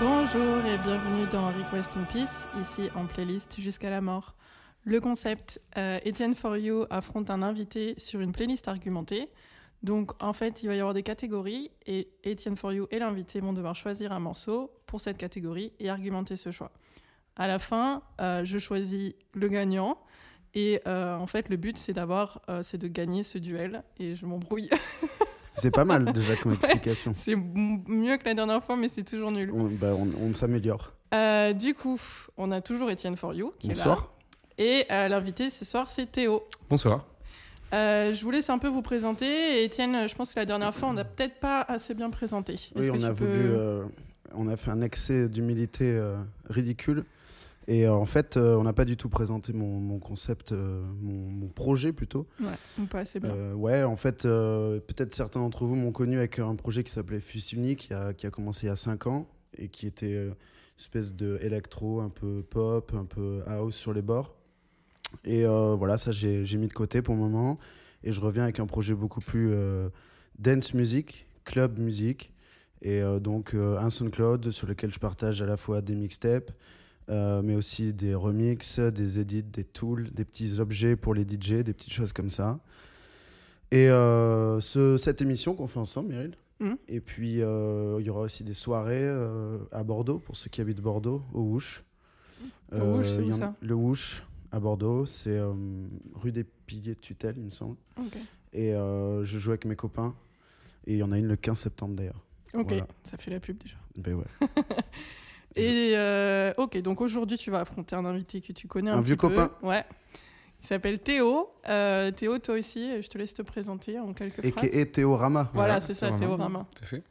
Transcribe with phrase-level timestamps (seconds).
[0.00, 4.34] Bonjour et bienvenue dans Request in Peace, ici en playlist jusqu'à la mort.
[4.84, 9.28] Le concept, euh, Etienne For You affronte un invité sur une playlist argumentée.
[9.82, 13.40] Donc en fait, il va y avoir des catégories et Etienne For You et l'invité
[13.40, 16.70] vont devoir choisir un morceau pour cette catégorie et argumenter ce choix.
[17.36, 19.98] À la fin, euh, je choisis le gagnant
[20.54, 24.14] et euh, en fait, le but c'est d'avoir, euh, c'est de gagner ce duel et
[24.16, 24.68] je m'embrouille.
[25.56, 27.12] C'est pas mal déjà comme explication.
[27.14, 29.50] c'est mieux que la dernière fois, mais c'est toujours nul.
[29.52, 30.92] On, bah, on- on s'améliore.
[31.12, 32.00] Euh, du coup,
[32.38, 33.84] on a toujours Etienne For You qui est là.
[33.84, 34.14] Bonsoir.
[34.56, 36.44] Et euh, l'invité ce soir, c'est Théo.
[36.70, 37.04] Bonsoir.
[37.72, 39.26] Euh, je vous laisse un peu vous présenter.
[39.26, 42.54] Et Étienne, je pense que la dernière fois, on n'a peut-être pas assez bien présenté.
[42.76, 43.30] Oui, on a voulu.
[43.30, 43.84] peux- euh,
[44.34, 46.16] on a fait un excès d'humilité euh,
[46.48, 47.04] ridicule.
[47.68, 51.92] Et en fait, on n'a pas du tout présenté mon, mon concept, mon, mon projet
[51.92, 52.26] plutôt.
[52.40, 52.48] Ouais,
[52.80, 53.32] ou pas assez bien.
[53.54, 57.52] Ouais, en fait, peut-être certains d'entre vous m'ont connu avec un projet qui s'appelait Fus
[57.52, 60.34] Unique, qui a, qui a commencé il y a 5 ans et qui était une
[60.78, 64.34] espèce de électro, un peu pop, un peu house sur les bords.
[65.24, 67.58] Et euh, voilà, ça j'ai mis de côté pour le moment.
[68.04, 69.88] Et je reviens avec un projet beaucoup plus euh,
[70.38, 72.32] dance music, club music.
[72.82, 76.50] Et euh, donc un SoundCloud sur lequel je partage à la fois des mixtapes,
[77.10, 81.62] euh, mais aussi des remixes, des edits, des tools, des petits objets pour les DJ,
[81.62, 82.58] des petites choses comme ça.
[83.70, 86.34] Et euh, ce- cette émission qu'on fait ensemble, Meryl.
[86.60, 86.76] Mhm.
[86.88, 89.08] Et puis euh, il y aura aussi des soirées
[89.72, 91.84] à Bordeaux, pour ceux qui habitent Bordeaux, au Wouch.
[92.72, 93.54] Au Wouch, c'est où ça?
[93.60, 94.22] Le Wouch
[94.52, 95.52] à Bordeaux, c'est euh,
[96.14, 97.76] rue des Piliers de Tutelle, il me semble.
[98.52, 100.14] Et euh, je joue avec mes copains.
[100.86, 102.24] Et il y en a une le 15 septembre d'ailleurs.
[102.54, 102.86] Ok, Voilà.
[103.04, 103.76] ça fait la pub déjà.
[103.96, 104.24] Ben ouais.
[105.56, 109.00] Et euh, ok, donc aujourd'hui, tu vas affronter un invité que tu connais un, Un
[109.02, 109.28] petit vieux peu.
[109.28, 109.50] copain.
[109.62, 109.84] Ouais.
[110.62, 111.50] Il s'appelle Théo.
[111.68, 114.68] Euh, Théo, toi aussi, je te laisse te présenter en quelques Et phrases.
[114.70, 115.50] qui est Théorama.
[115.54, 116.26] Voilà, c'est ça, Théorama.
[116.26, 116.66] Théorama.
[116.76, 117.02] Tout à fait.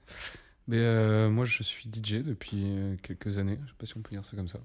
[0.70, 3.58] Mais euh, moi, je suis DJ depuis euh, quelques années.
[3.66, 4.60] Je sais pas si on peut dire ça comme ça.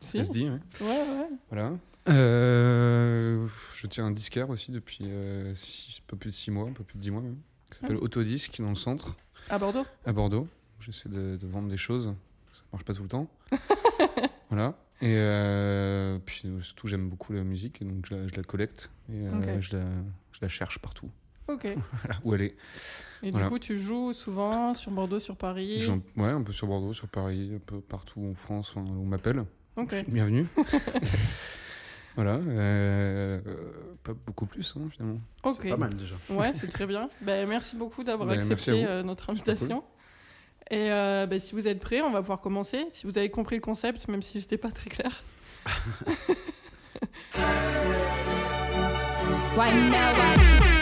[0.00, 0.18] Si.
[0.18, 0.58] ça se dit, ouais.
[0.80, 1.28] Ouais, ouais.
[1.50, 1.72] Voilà.
[2.08, 6.68] Euh, je tiens un disquaire aussi depuis euh, six- un peu plus de 6 mois,
[6.68, 7.36] un peu plus de 10 mois même,
[7.70, 8.04] qui s'appelle Ah.
[8.04, 9.16] Autodisque dans le centre,
[9.48, 9.84] À Bordeaux?
[10.06, 10.46] À Bordeaux.
[10.78, 12.14] J'essaie de, de vendre des choses.
[12.54, 13.28] Ça marche pas tout le temps.
[14.50, 14.76] voilà.
[15.02, 19.24] Et puis surtout, j'aime beaucoup la musique, donc je la, je la collecte et
[19.60, 19.82] je, la,
[20.32, 21.10] je la cherche partout.
[21.48, 21.66] Ok.
[22.04, 22.56] Voilà, où elle est.
[23.22, 23.46] Et Voilà.
[23.46, 25.86] du coup, tu joues souvent sur Bordeaux, sur Paris.
[26.16, 29.44] Ouais, un peu sur Bordeaux, sur Paris, un peu partout en France, où on m'appelle.
[29.76, 29.94] Ok.
[30.08, 30.46] Bienvenue.
[32.16, 32.34] voilà.
[32.36, 33.56] euh, euh,
[34.02, 35.20] pas beaucoup plus, hein, finalement.
[35.42, 35.58] Ok.
[35.62, 36.14] C'est pas mal déjà.
[36.30, 37.08] Ouais, c'est très bien.
[37.20, 39.84] Ben, merci beaucoup d'avoir à accepté euh, notre invitation.
[40.70, 42.86] Et euh, ben, si vous êtes prêts, on va pouvoir commencer.
[42.92, 45.22] Si vous avez compris le concept, même si j'étais pas très clair.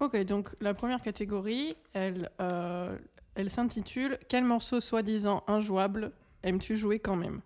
[0.00, 2.96] Ok, donc la première catégorie, elle, euh,
[3.34, 6.12] elle s'intitule Quel morceau soi-disant injouable
[6.42, 7.40] aimes-tu jouer quand même?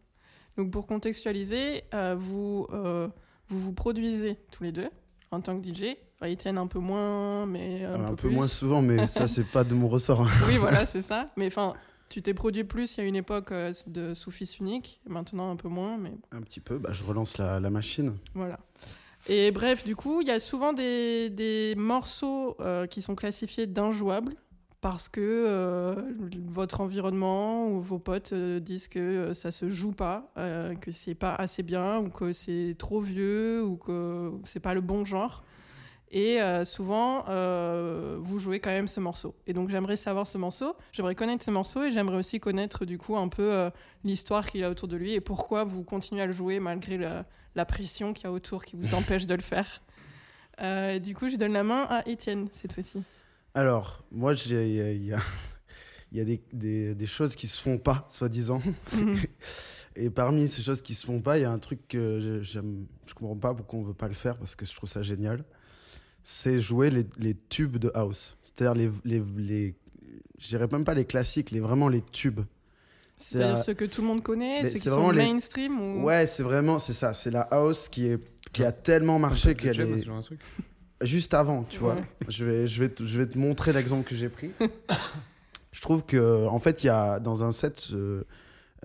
[0.56, 3.08] Donc pour contextualiser, euh, vous, euh,
[3.48, 4.88] vous vous produisez tous les deux
[5.32, 5.96] en tant que DJ.
[6.14, 8.36] Enfin, Étienne un peu moins, mais un, Un, peu, peu plus.
[8.36, 10.20] moins souvent, mais ça, c'est pas de mon ressort.
[10.22, 10.30] hein.
[10.46, 11.30] Oui, voilà, c'est ça.
[11.36, 11.74] Mais enfin,
[12.08, 13.52] tu t'es produit plus il y a une époque
[13.88, 17.36] de sous fils unique, maintenant un peu moins, mais Un petit peu, bah, je relance
[17.38, 18.14] la, la machine.
[18.34, 18.60] voilà.
[19.26, 23.66] Et bref, du coup, il y a souvent des, des morceaux euh, qui sont classifiés
[23.66, 24.34] d'injouables
[24.82, 25.94] parce que euh,
[26.46, 30.30] votre environnement ou vos potes euh, disent que ça se joue pas,
[30.82, 34.82] que c'est pas assez bien ou que c'est trop vieux ou que c'est pas le
[34.82, 35.42] bon genre.
[36.16, 37.24] Et souvent,
[38.20, 39.34] vous jouez quand même ce morceau.
[39.48, 42.98] Et donc, j'aimerais savoir ce morceau, j'aimerais connaître ce morceau et j'aimerais aussi connaître du
[42.98, 43.68] coup un peu
[44.04, 47.24] l'histoire qu'il a autour de lui et pourquoi vous continuez à le jouer malgré la,
[47.54, 49.82] la pression qu'il y a autour qui vous empêche de le faire.
[50.60, 53.02] Euh, du coup, je donne la main à Étienne cette fois-ci.
[53.54, 54.92] Alors, moi, il y a,
[56.12, 58.62] y des, des- des choses qui se font pas, soi-disant.
[58.92, 59.18] Mhm.
[59.96, 62.42] Et parmi ces choses qui se font pas, il y a un truc que je-
[62.42, 62.86] j'aime.
[63.06, 65.44] Je comprends pas pourquoi on veut pas le faire parce que je trouve ça génial.
[66.24, 68.36] C'est jouer les, les tubes de house.
[68.42, 69.74] C'est-à-dire les, les, les
[70.38, 72.40] je dirais même pas les classiques, les vraiment les tubes.
[73.16, 76.04] C'est-à-dire C'est, ceux que tout le monde connaît, ceux qui c'est sont les- mainstream ou...
[76.04, 77.14] Ouais, c'est vraiment, c'est ça.
[77.14, 78.18] C'est la house qui est
[78.52, 80.40] qui a tellement marché Un qu'elle est genre de truc.
[81.02, 81.96] juste avant, tu vois.
[82.28, 84.52] Je vais, je vais, te, je vais te montrer l'exemple que j'ai pris.
[85.72, 88.22] je trouve que, en fait, il y a dans un set, euh,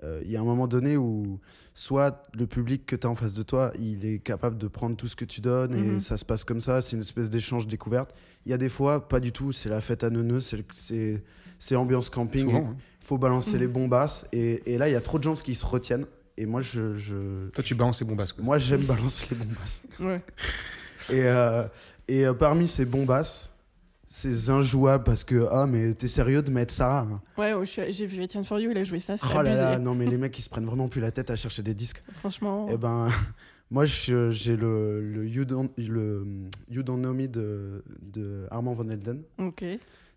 [0.02, 1.38] euh, il y a un moment donné où
[1.72, 4.96] soit le public que tu as en face de toi, il est capable de prendre
[4.96, 6.00] tout ce que tu donnes et Mhm.
[6.00, 8.12] ça se passe comme ça, c'est une espèce d'échange découverte.
[8.46, 11.22] Il y a des fois, pas du tout, c'est la fête à neuneux, c'est-
[11.60, 12.76] c'est c'est ambiance camping, il hein.
[13.00, 13.60] faut balancer Mhm.
[13.60, 16.46] les bombasses et, et là, il y a trop de gens qui se retiennent et
[16.46, 18.32] moi, je, je- Toi, tu balances les bombasses.
[18.32, 18.42] Quoi.
[18.42, 19.82] moi j'aime balancer les bombasses.
[20.00, 20.22] Ouais.
[21.10, 21.64] Et, euh,
[22.08, 23.48] et euh, parmi ces bombasses,
[24.08, 27.20] ces injouables parce que ah mais t'es sérieux de mettre ça hein?
[27.38, 29.34] Ouais, oh, je suis- j'ai vu Etienne For You, il a joué ça, c'est Oh
[29.34, 29.60] là abusé.
[29.62, 31.74] là, non mais les mecs ils se prennent vraiment plus la tête à chercher des
[31.74, 32.02] disques.
[32.18, 32.66] Franchement.
[32.72, 33.06] Eh ben
[33.70, 36.26] moi je- j'ai le, le, you don't, le
[36.68, 39.22] You Don't Know Me de, de Armand Van Helden.
[39.38, 39.64] Ok.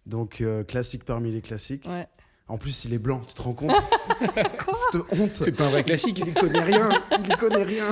[0.05, 1.85] Donc euh, classique parmi les classiques.
[1.87, 2.07] Ouais.
[2.47, 3.71] En plus il est blanc, tu te rends compte
[4.91, 6.21] Cette honte C'est pas un vrai classique.
[6.25, 6.89] il connaît rien,
[7.27, 7.87] il connaît rien.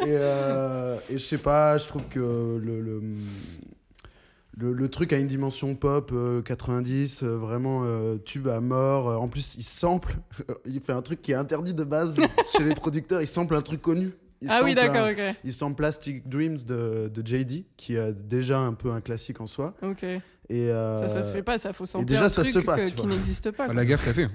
[0.00, 3.02] Et, euh, et je sais pas, je trouve que le, le,
[4.56, 9.06] le, le truc a une dimension pop euh, 90, euh, vraiment euh, tube à mort.
[9.20, 10.16] En plus, il sample,
[10.66, 12.20] il fait un truc qui est interdit de base
[12.56, 14.12] chez les producteurs, il sample un truc connu.
[14.40, 15.36] Il Ah oui, d'accord, ok.
[15.44, 19.46] Il sample Plastic Dreams de, de JD, qui est déjà un peu un classique en
[19.46, 19.74] soi.
[19.82, 20.04] Ok.
[20.54, 22.62] Et, euh, Ça, ça se fait pas, ça faut sampler déjà, un ça se fait
[22.64, 23.62] pas, que- qui n'existe pas.
[23.62, 23.74] Ah, quoi.
[23.74, 24.28] la gaffe, t'as fait.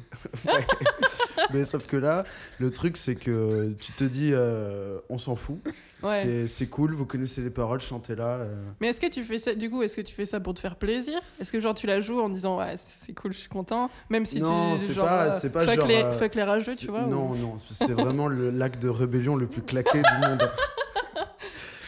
[1.53, 2.23] Mais sauf que là,
[2.59, 5.59] le truc, c'est que tu te dis, euh, on s'en fout.
[6.01, 6.21] Ouais.
[6.23, 8.37] C'est- C'est cool, vous connaissez les paroles, chantez-là.
[8.39, 8.65] euh.
[8.81, 10.59] Mais est-ce que tu fais ça, du coup, est-ce que tu fais ça pour te
[10.59, 11.19] faire plaisir?
[11.39, 14.25] Est-ce que genre tu la joues en disant ouais, c'est cool, je suis content Même
[14.25, 14.79] si Non, tu.
[14.87, 16.87] c'est genre, pas- euh, c'est pas fuck, genre, les, euh, fuck les rageux, C'est- tu
[16.87, 20.41] vois ou- Non, non, c'est vraiment le- l'acte de rébellion le plus claqué du monde.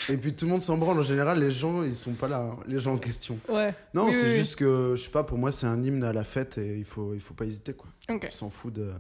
[0.07, 0.99] Et puis tout le monde s'en branle.
[0.99, 3.37] En général, les gens, ils sont pas là, hein, les gens en question.
[3.49, 3.73] Ouais.
[3.93, 4.37] Non, Oui, c'est oui, oui.
[4.39, 6.85] juste que, je sais pas, pour moi, c'est un hymne à la fête et il
[6.85, 7.87] faut, il faut pas hésiter, quoi.
[8.09, 8.27] Ok.
[8.27, 8.91] On s'en fout de.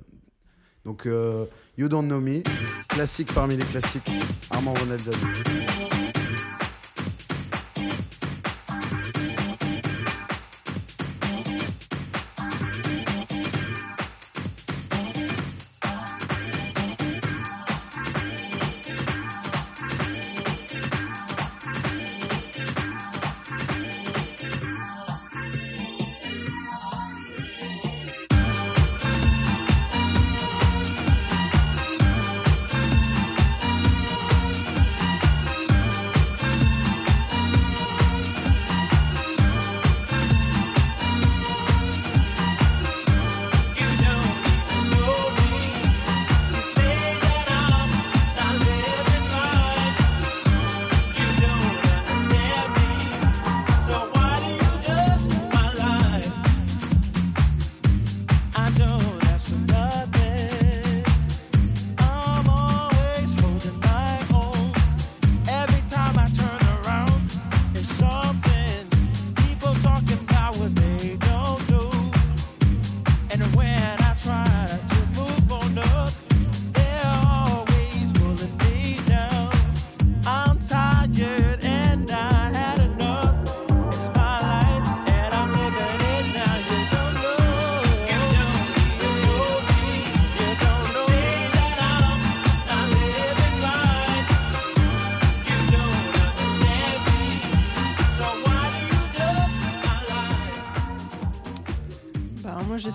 [0.85, 1.45] Donc, euh,
[1.77, 2.41] You Don't Know Me,
[2.87, 4.11] classique parmi les classiques,
[4.49, 5.19] Armand Van Helden.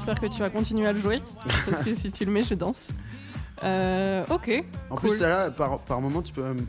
[0.06, 1.22] J'espère que tu vas continuer à le jouer.
[1.70, 2.88] parce que si tu le mets, je danse.
[3.62, 4.64] Euh, ok.
[4.90, 5.10] En Cool.
[5.10, 6.66] plus, ça, là, par, par moment, tu peux même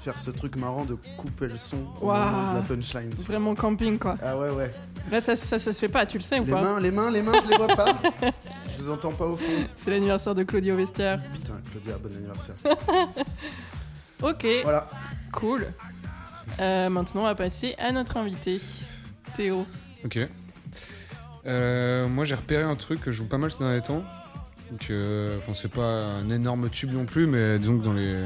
[0.00, 2.30] faire ce truc marrant de couper le son au Waouh.
[2.30, 3.10] moment de la punchline.
[3.26, 4.16] Vraiment camping, quoi.
[4.22, 4.70] Ah ouais, ouais.
[5.10, 6.90] Là, ça, ça, ça se fait pas, tu le sais ou Les pas mains, les
[6.90, 7.94] mains, les mains, je les vois pas.
[8.76, 9.44] je vous entends pas au fond.
[9.76, 11.20] C'est l'anniversaire de Claudio Vestiaire.
[11.34, 12.54] Putain, Claudia, bon anniversaire.
[14.22, 14.84] Ok, Voilà.
[15.32, 15.66] cool.
[16.58, 18.60] Euh, maintenant, on va passer à notre invité,
[19.36, 19.64] Théo.
[20.04, 20.18] Ok.
[21.48, 24.04] Euh, moi, j'ai repéré un truc que je joue pas mal ces derniers temps.
[24.70, 28.22] Donc, euh, enfin, c'est pas un énorme tube non plus, mais disons que dans les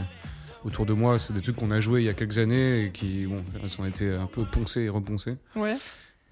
[0.65, 2.91] autour de moi, c'est des trucs qu'on a joué il y a quelques années et
[2.91, 5.37] qui, bon, elles ont été un peu poncés et reponcés.
[5.57, 5.77] Ouais.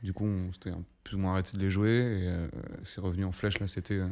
[0.03, 0.71] Du coup, on s'était
[1.05, 2.49] plus ou moins arrêté de les jouer et euh,
[2.85, 3.67] c'est revenu en flèche là.
[3.67, 4.07] C'était, euh,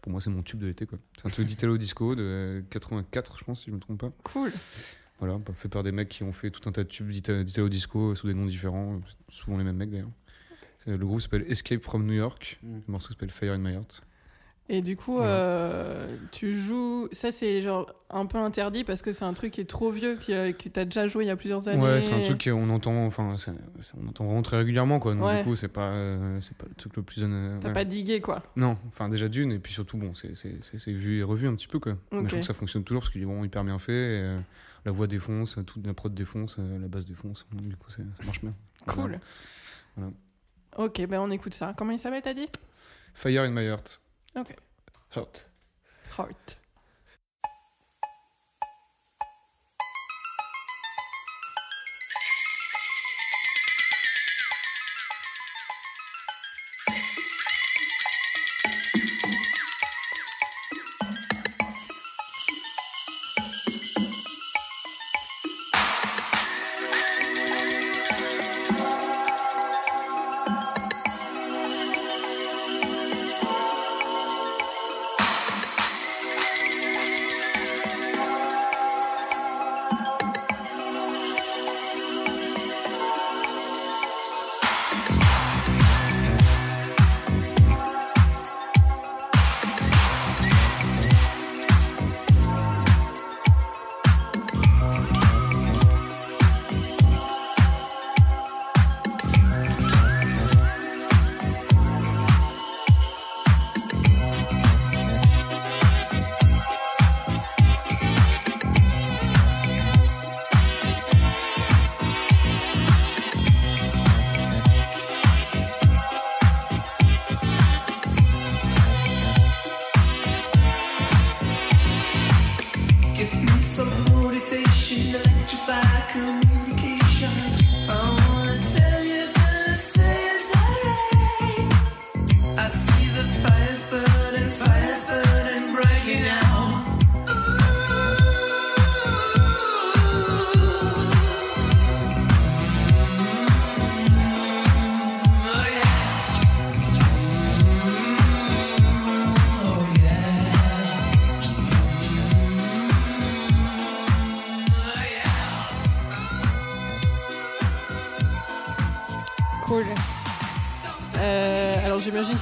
[0.00, 0.98] pour moi, c'est mon tube de l'été quoi.
[1.20, 4.10] C'est un truc d'Italo Disco de 84, je pense, si je me trompe pas.
[4.24, 4.50] Cool.
[5.20, 7.68] Voilà, fait par des mecs qui ont fait tout un tas de tubes d'Ita- d'Italo
[7.68, 10.10] Disco sous des noms différents, souvent les mêmes mecs d'ailleurs.
[10.88, 12.58] C'est- Le groupe s'appelle Escape from New York.
[12.62, 12.74] Mm.
[12.86, 14.02] Le morceau s'appelle Fire in My Heart.
[14.70, 15.30] Et du coup, Voilà.
[15.30, 17.08] euh, tu joues.
[17.12, 20.16] Ça, c'est genre un peu interdit parce que c'est un truc qui est trop vieux,
[20.16, 21.82] qui, euh, que t'as déjà joué il y a plusieurs années.
[21.82, 23.34] Ouais, c'est un truc qu'on entend, enfin,
[23.98, 25.14] on entend vraiment très régulièrement quoi.
[25.14, 25.38] Donc Ouais.
[25.38, 27.22] du coup, c'est pas, euh, c'est pas le truc le plus.
[27.24, 27.72] euh, T'as ouais.
[27.72, 28.42] pas digué, quoi.
[28.56, 31.48] Non, enfin déjà d'une et puis surtout bon, c'est c'est- c'est- c'est vu et revu
[31.48, 31.96] un petit peu quoi.
[32.12, 32.24] Mais Ok.
[32.24, 33.92] je trouve que ça fonctionne toujours parce qu'il est vraiment hyper bien fait.
[33.92, 34.38] et, euh,
[34.84, 37.46] la voix défonce, toute la prod défonce, euh, la basse défonce.
[37.52, 38.54] Donc, du coup, ça marche bien.
[38.86, 39.18] Cool.
[39.96, 40.12] Voilà.
[40.78, 41.74] Ok, ben on écoute ça.
[41.76, 42.48] Comment il s'appelle, t'as dit?
[43.12, 44.00] Fire in My Heart.
[44.36, 44.54] Ok.
[45.16, 45.50] Heart.
[46.16, 46.57] Heart.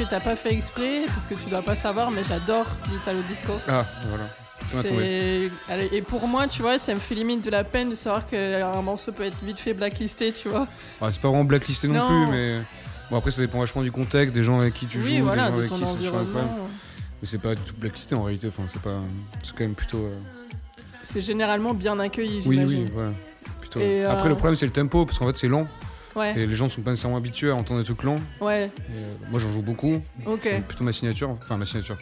[0.09, 3.53] T'as pas fait exprès, parce que tu dois pas savoir, mais j'adore l'Italo Disco.
[3.69, 4.25] Ah, voilà.
[4.83, 5.51] C'est-
[5.93, 8.83] Et pour moi, tu vois, ça me fait limite de la peine de savoir qu'un
[8.83, 10.67] morceau peut être vite fait blacklisté, tu vois.
[11.01, 12.07] Ah, c'est pas vraiment blacklisté non, Non.
[12.27, 12.61] plus, mais.
[13.11, 15.45] Bon, après, ça dépend vachement du contexte, des gens avec qui tu joues, oui, voilà,
[15.45, 16.19] des gens de avec qui c'est incroyable.
[16.29, 16.69] environnement.
[17.23, 18.99] Mais c'est pas du tout blacklisté en réalité, enfin, c'est pas.
[19.45, 19.99] C'est quand même plutôt.
[19.99, 20.19] euh,
[21.03, 22.91] C'est généralement bien accueilli, Oui, j'imagine.
[22.97, 23.05] oui.
[23.61, 23.79] Plutôt...
[23.81, 25.69] Et, euh, Après, le problème, c'est le tempo, parce qu'en fait, c'est lent,
[26.17, 28.17] Ouais, et les gens ne sont pas nécessairement habitués à entendre des trucs lents.
[28.41, 30.01] ouais, Et, euh, moi, j'en joue beaucoup.
[30.25, 30.41] ok.
[30.43, 31.31] C'est plutôt ma signature.
[31.31, 31.97] Enfin, ma signature.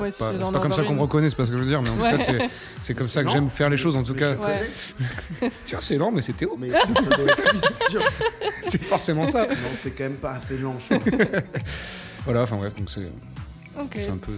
[0.00, 1.62] Ouais, Pas- C'est dans pas comme ça qu'on me reconnaît, c'est pas ce que je
[1.64, 2.12] veux dire, mais en Ouais.
[2.12, 2.48] tout cas, c'est-
[2.80, 3.32] c'est comme C'est ça que lent.
[3.34, 4.34] j'aime faire les choses, en tout Mais cas.
[4.36, 5.50] Ouais.
[5.66, 6.56] Tiens, c'est lent, mais c'est Théo.
[6.58, 8.00] Mais ça, ça doit être lui, c'est sûr.
[8.62, 9.42] c'est forcément ça.
[9.42, 11.04] Non, c'est quand même pas assez lent, je pense.
[12.24, 13.06] Voilà, enfin bref, donc c'est
[13.78, 13.94] Ok.
[13.98, 14.32] c'est un peu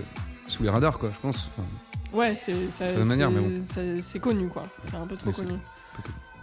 [0.48, 1.48] sous les radars, quoi, je pense.
[1.56, 1.68] Enfin,
[2.12, 2.52] Ouais, c'est
[3.04, 3.62] manière, c'est- mais bon.
[3.66, 4.64] ça- c'est connu quoi.
[4.88, 5.54] C'est un peu trop connu.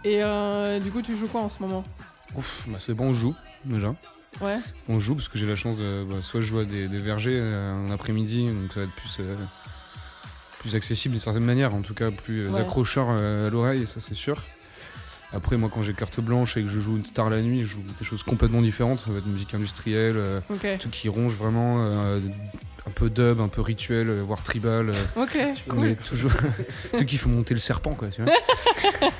[0.04, 1.84] Et euh, du coup, tu joues quoi en ce moment?
[2.34, 3.94] Ouf, bah, c'est bon, on joue, déjà.
[4.40, 4.58] Ouais.
[4.88, 6.04] On joue parce que j'ai la chance de.
[6.08, 8.94] bah, soit je joue à des, des vergers euh, en après-midi, donc ça va être
[8.94, 9.34] plus, euh,
[10.60, 12.60] plus accessible d'une certaine manière, en tout cas plus euh, Ouais.
[12.60, 14.42] accrocheur euh, à l'oreille, ça c'est sûr.
[15.32, 17.82] Après, moi, quand j'ai carte blanche et que je joue tard la nuit, je joue
[17.98, 19.00] des choses complètement différentes.
[19.00, 20.40] Ça va être musique industrielle, euh,
[20.78, 22.18] trucs qui rongent vraiment, euh,
[22.86, 24.88] un peu dub, un peu rituel, euh, voire tribal.
[24.88, 25.36] euh, Ok.
[25.76, 26.30] mais toujours.
[26.94, 28.32] trucs qui font monter le serpent, quoi, tu vois.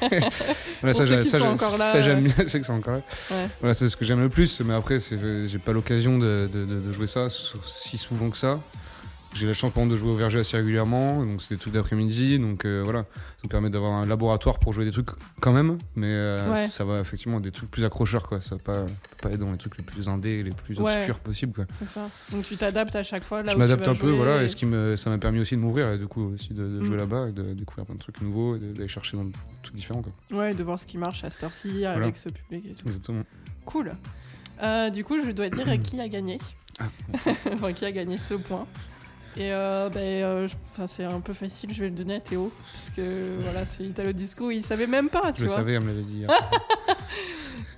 [0.11, 0.21] voilà,
[0.81, 2.67] Pour ça, ceux j'ai- qui ça, sont j'ai- encore là, ça, j'aime bien, c'est que
[2.67, 3.03] c'est encore là.
[3.31, 3.49] Ouais.
[3.61, 6.81] Voilà, c'est ce que j'aime le plus, mais après, j'ai pas l'occasion de, de- de-
[6.81, 8.59] de jouer ça si souvent que ça.
[9.39, 11.73] J'ai la chance, par exemple, de jouer au verger assez régulièrement, donc c'est des trucs
[11.75, 15.53] d'après-midi, donc euh, voilà, ça me permet d'avoir un laboratoire pour jouer des trucs quand
[15.53, 16.67] même, mais euh, Ouais.
[16.69, 18.41] ça va effectivement des trucs plus accrocheurs, quoi.
[18.41, 18.87] Ça va pas,
[19.23, 20.97] pas être dans les trucs les plus indés et les plus Ouais.
[20.97, 21.67] obscurs possibles, quoi.
[21.79, 22.09] C'est ça.
[22.33, 24.57] Donc tu t'adaptes à chaque fois là Je m'adapte un peu, voilà, et et- ce
[24.57, 26.97] qui me, ça m'a permis aussi de m'ouvrir, et du coup, aussi de, de jouer
[26.97, 27.01] Mm.
[27.01, 30.03] là-bas, et de découvrir plein de trucs nouveaux, et d'aller chercher dans des trucs différents,
[30.03, 30.13] quoi.
[30.37, 32.87] Ouais, de voir ce qui marche à cette heure-ci avec ce public et tout.
[32.87, 33.23] Exactement.
[33.67, 33.93] Cool.
[34.63, 36.39] Euh, du coup, je dois dire qui a gagné?
[36.81, 36.85] Ah,
[37.53, 38.67] enfin, qui a gagné ce point?
[39.37, 42.21] Et euh, ben, euh, je- enfin, c'est un peu facile, je vais le donner à
[42.21, 42.53] Théo.
[42.73, 45.57] Parce que voilà, c'est Italo Disco, il savait même pas, tu Je le vois.
[45.59, 46.19] savais, elle me l'avait dit.
[46.19, 46.31] hier.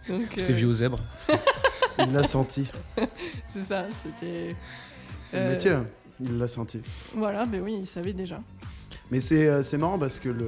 [0.09, 1.01] Donc, T'es euh, vieux aux zèbres.
[1.99, 2.67] Il l'a senti.
[3.47, 4.57] c'est ça, c'était.
[5.31, 5.87] C'est le Euh, métier, hein.
[6.21, 6.81] il l'a senti.
[7.15, 8.41] Voilà, mais oui, il savait déjà.
[9.11, 10.39] Mais c'est euh, c'est marrant parce que le,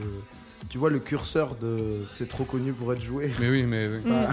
[0.00, 0.22] le-
[0.70, 3.30] tu vois le curseur de c'est trop connu pour être joué.
[3.38, 3.98] Mais oui, mais oui.
[4.10, 4.26] Mm.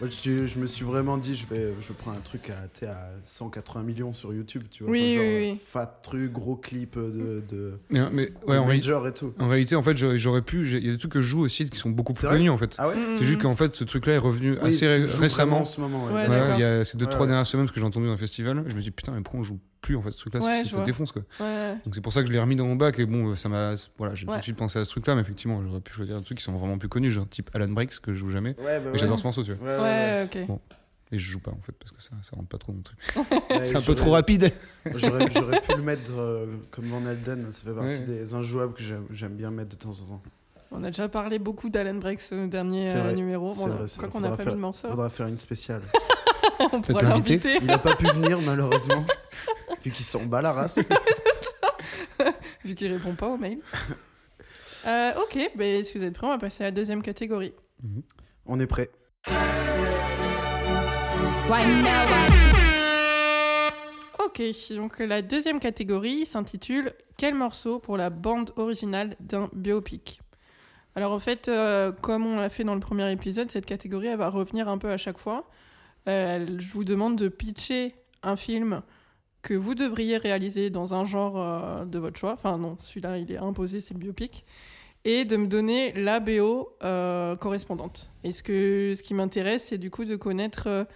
[0.00, 3.08] Moi, je, je me suis vraiment dit je vais je prends un truc à, à
[3.24, 5.60] 180 millions sur YouTube tu vois Oui, genre, oui, oui.
[5.64, 9.48] fat truc gros clip de, de Mais, mais ouais, en, réalité- major et tout en
[9.48, 10.66] réalité, en fait, j'aurais pu.
[10.78, 12.56] Il y a des trucs que je joue aussi qui sont beaucoup plus connus, en
[12.58, 12.74] fait.
[12.78, 15.60] ah ouais Mm, C'est juste qu'en fait, ce truc-là est revenu Oui, assez ré- récemment.
[15.60, 16.12] en ce moment ouais.
[16.12, 16.54] Ouais, Ouais, d'accord.
[16.56, 17.28] il y a ces deux, Ouais, trois ouais.
[17.28, 18.64] dernières semaines parce que j'ai entendu dans un festival.
[18.66, 20.70] Je me dis, putain, mais pourquoi on joue plus en fait ce truc-là Ouais, ça-
[20.70, 20.80] vois.
[20.80, 21.22] te défonce quoi.
[21.40, 23.48] Ouais, Donc c'est pour ça que je l'ai remis dans mon bac et bon, ça
[23.48, 23.74] m'a.
[23.98, 24.34] Voilà, j'ai Ouais.
[24.34, 26.44] tout de suite pensé à ce truc-là, mais effectivement, j'aurais pu choisir des trucs qui
[26.44, 28.54] sont vraiment plus connus, genre type Alan Breaks que je joue jamais.
[28.58, 29.66] Ouais, bah j'adore ce morceau, tu vois.
[29.66, 30.42] Ouais, ouais, ouais, ouais.
[30.42, 30.46] ok.
[30.48, 30.60] Bon.
[31.12, 32.84] Et je joue pas en fait parce que ça, ça rentre pas trop dans le
[32.84, 32.98] truc.
[33.50, 34.52] Ouais, C'est un peu trop rapide.
[34.94, 37.98] J'aurais pu le mettre euh, comme Van Elden, ça fait partie Ouais.
[38.00, 40.22] des injouables que j'aime bien mettre de temps en temps.
[40.70, 43.52] On a déjà parlé beaucoup d'Alan Brex au dernier C'est euh, numéro.
[43.52, 45.82] Bon, vrai, quoi qu'on n'a pas faire- mis de morceau, Faudra faire une spéciale.
[46.72, 47.58] on pourra l'inviter.
[47.62, 49.04] Il a pas pu venir malheureusement,
[49.84, 50.78] vu qu'il s'en bat la race.
[52.64, 53.60] vu qu'il répond pas aux mails.
[54.86, 57.54] Euh, ok, ben, si vous êtes prêts, on va passer à la deuxième catégorie.
[58.46, 58.90] On est prêt.
[64.24, 70.20] Ok, donc la deuxième catégorie s'intitule Quel morceau pour la bande originale d'un biopic?
[70.94, 74.18] Alors en fait, euh, comme on l'a fait dans le premier épisode, cette catégorie elle
[74.18, 75.48] va revenir un peu à chaque fois.
[76.08, 78.82] Euh, je vous demande de pitcher un film
[79.42, 82.32] que vous devriez réaliser dans un genre euh, de votre choix.
[82.34, 84.44] Enfin non, celui-là il est imposé, c'est le biopic.
[85.04, 88.10] Et de me donner la BO euh, correspondante.
[88.22, 90.86] Et ce, que, ce qui m'intéresse, c'est du coup de connaître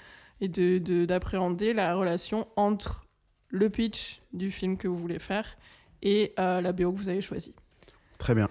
[0.42, 3.04] et de- de- d'appréhender la relation entre
[3.48, 5.56] le pitch du film que vous voulez faire
[6.02, 7.54] et la BO que vous avez choisie.
[8.18, 8.48] Très bien.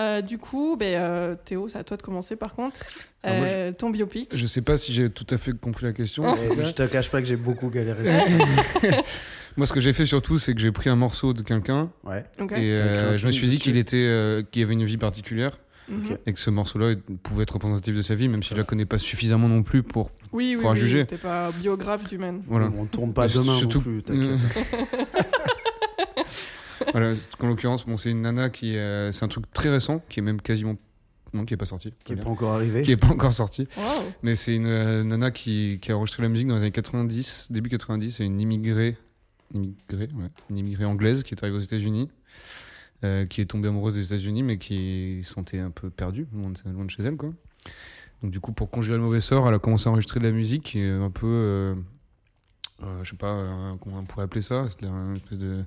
[0.00, 2.76] Euh, du coup, ben, euh, Théo, c'est à toi de commencer par contre.
[3.22, 4.30] Ah, moi, Euh, Ton biopic.
[4.34, 6.34] Je sais pas si j'ai tout à fait compris la question.
[6.36, 8.04] Et je te cache pas que j'ai beaucoup galéré.
[8.04, 8.36] sur
[8.82, 8.88] ça.
[9.56, 12.24] Moi, ce que j'ai fait surtout, c'est que j'ai pris un morceau de quelqu'un Ouais.
[12.56, 16.18] Et euh, je me suis dit qu'il était, euh, qu'il avait une vie particulière Mhm.
[16.24, 18.84] Et que ce morceau-là pouvait être représentatif de sa vie, même si je la connais
[18.86, 20.12] pas suffisamment non plus pour.
[20.32, 21.04] Oui, oui, Faudra oui, juger.
[21.04, 22.42] T'es pas biographe du man.
[22.46, 22.70] Voilà.
[22.78, 24.38] On tourne pas demain surtout- non plus, t'inquiète.
[26.92, 27.14] voilà.
[27.40, 30.22] En l'occurrence, bon, c'est une nana qui, euh, c'est un truc très récent, qui est
[30.22, 30.76] même quasiment,
[31.32, 32.82] non, qui est pas sorti, Qui est Faut pas encore arrivé.
[32.82, 33.68] qui est pas encore sorti.
[33.76, 33.84] Wow.
[34.22, 37.48] Mais c'est une euh, nana qui, qui a enregistré la musique dans les années 90,
[37.50, 38.16] début 90.
[38.16, 38.96] C'est une immigrée,
[39.54, 42.08] immigrée, ouais, une immigrée anglaise qui est arrivée aux États-Unis,
[43.04, 46.50] euh, qui est tombée amoureuse des États-Unis, mais qui se sentait un peu perdue, loin
[46.50, 47.32] de, loin de chez elle, quoi.
[48.22, 50.32] Donc du coup, pour conjurer le mauvais sort, elle a commencé à enregistrer de la
[50.32, 51.74] musique qui est un peu, euh,
[52.82, 55.64] euh, je sais pas, euh, comment on pourrait appeler ça, c'est un espèce de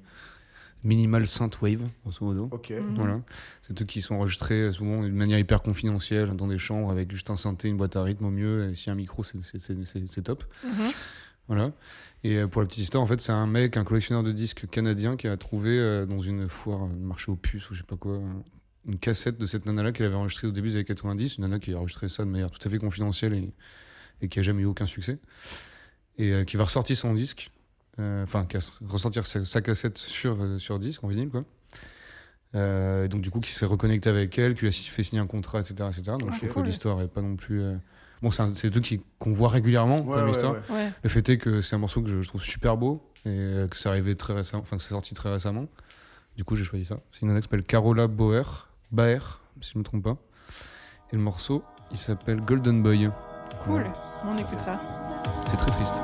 [0.84, 2.50] minimal synthwave, grosso modo.
[2.52, 2.72] Ok.
[2.72, 2.96] Mhm.
[2.96, 3.22] Voilà.
[3.62, 7.12] C'est eux qui sont enregistrés euh, souvent de manière hyper confidentielle dans des chambres avec
[7.12, 8.70] juste un synthé, une boîte à rythme au mieux.
[8.72, 10.44] Et si un micro, c'est- top.
[10.64, 10.72] Mhm.
[11.48, 11.72] Voilà.
[12.24, 14.68] Et euh, pour la petite histoire, en fait, c'est un mec, un collectionneur de disques
[14.70, 17.86] canadien qui a trouvé euh, dans une foire, un marché aux puces ou je sais
[17.86, 18.20] pas quoi,
[18.86, 21.38] une cassette de cette nana-là qu'il avait enregistrée au début des années 90.
[21.38, 23.54] Une nana qui a enregistré ça de manière tout à fait confidentielle et,
[24.22, 25.20] et qui a jamais eu aucun succès.
[26.18, 27.50] Et euh, qui va ressortir son disque.
[28.00, 28.48] Euh, Enfin,
[28.88, 31.42] ressortir sa, sa cassette sur, euh, sur disque, en vinyle, quoi.
[32.56, 35.28] Euh, donc du coup, qui s'est reconnecté avec elle, qui lui a fait signer un
[35.28, 36.04] contrat, etc., etc.
[36.20, 36.62] Donc Ah, je trouve cool.
[36.64, 37.62] que l'histoire est pas non plus.
[37.62, 37.76] euh,
[38.22, 40.54] Bon, c'est deux qui qu'on voit régulièrement Ouais, comme ouais, histoire.
[40.54, 40.60] ouais.
[40.76, 40.92] Ouais.
[41.04, 43.76] Le fait est que c'est un morceau que je, je trouve super beau et que
[43.76, 45.66] c'est arrivé très récemment, enfin que c'est sorti très récemment.
[46.38, 47.00] Du coup, j'ai choisi ça.
[47.12, 50.18] C'est une nana qui s'appelle Carola Bauer, Baer, si je ne me trompe pas.
[51.12, 53.10] Et le morceau, il s'appelle Golden Boy.
[53.66, 53.84] Cool.
[54.26, 54.80] On écoute ça.
[55.50, 55.96] C'est très triste.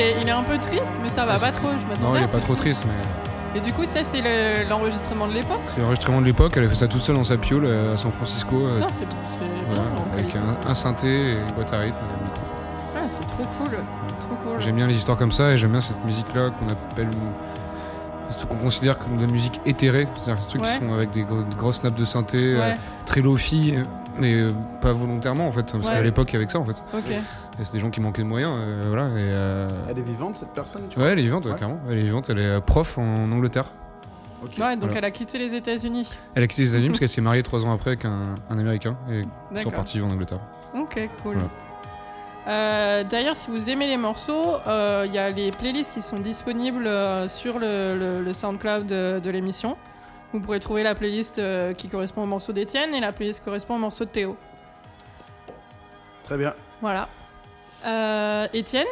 [0.00, 1.68] Est, il est un peu triste, mais ça va pas trop.
[1.76, 2.18] Je Non, m'attendais.
[2.20, 5.32] il à est pas trop triste, mais Et du coup, ça, c'est le- l'enregistrement de
[5.34, 5.60] l'époque?
[5.66, 6.52] c'est l'enregistrement de l'époque.
[6.56, 8.56] Elle a fait ça toute seule dans sa piole à San Francisco.
[8.56, 11.78] euh, Putain, c'est c'est voilà, bien en avec qualité, un, synthé et une boîte à
[11.80, 12.40] rythme et un micro.
[12.96, 13.70] Ah, c'est trop cool.
[14.20, 14.60] Trop cool.
[14.60, 17.08] J'aime bien les histoires comme ça et j'aime bien cette musique-là qu'on appelle.
[18.38, 20.06] Ce qu'on considère comme de la musique éthérée.
[20.16, 20.68] C'est-à-dire des trucs Ouais.
[20.78, 23.82] qui sont avec des, gros- de grosses nappes de synthé, euh, Ouais, très low-fi, euh,
[24.20, 25.64] mais euh, pas volontairement en fait.
[25.72, 25.92] Parce Ouais.
[25.94, 26.80] qu'à l'époque, avec ça en fait.
[26.94, 27.02] ok.
[27.60, 28.52] Et c'est des gens qui manquaient de moyens.
[28.56, 31.52] euh, voilà, et, euh, Elle est vivante cette personne tu Ouais, elle est vivante, ouais.
[31.90, 33.66] Elle est vivante, elle est euh, prof en Angleterre.
[34.42, 34.52] Ok.
[34.58, 34.98] Ouais, donc Voilà.
[34.98, 36.08] elle a quitté les États-Unis.
[36.34, 38.58] Elle a quitté les États-Unis parce qu'elle s'est mariée trois ans après avec un, un
[38.58, 39.72] Américain et ils sont D'accord.
[39.72, 40.40] partis vivre en Angleterre.
[40.74, 41.34] Ok, cool.
[41.34, 41.48] Voilà.
[42.48, 46.18] Euh, D'ailleurs, si vous aimez les morceaux, euh, il y a les playlists qui sont
[46.18, 49.76] disponibles euh, sur le, le- le SoundCloud de, de l'émission.
[50.32, 53.44] Vous pourrez trouver la playlist euh, qui correspond au morceau d'Étienne et la playlist qui
[53.44, 54.36] correspond au morceau de Théo.
[56.24, 56.54] Très bien.
[56.80, 57.08] Voilà.
[57.86, 58.86] Euh, Étienne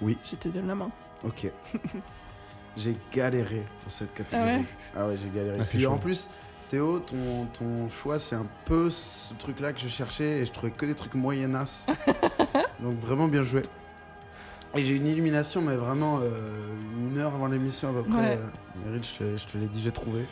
[0.00, 0.16] Oui.
[0.30, 0.90] Je te donne la main.
[1.24, 1.46] Ok.
[2.76, 4.50] j'ai galéré pour cette catégorie.
[4.50, 4.64] Ah ouais
[4.96, 5.58] Ah ouais, j'ai galéré.
[5.60, 6.28] Ah, Puis en plus,
[6.70, 10.70] Théo, ton, ton choix, c'est un peu ce truc-là que je cherchais et je trouvais
[10.72, 11.86] que des trucs moyennas.
[12.80, 13.62] Donc vraiment bien joué.
[14.76, 16.28] Et j'ai une illumination, mais vraiment euh,
[16.96, 18.18] une heure avant l'émission à peu près.
[18.18, 18.38] Ouais.
[18.38, 20.24] euh, Meryl, je te, l'ai dit, j'ai trouvé.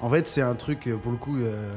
[0.00, 1.70] en fait, c'est un truc, euh, pour le coup, euh,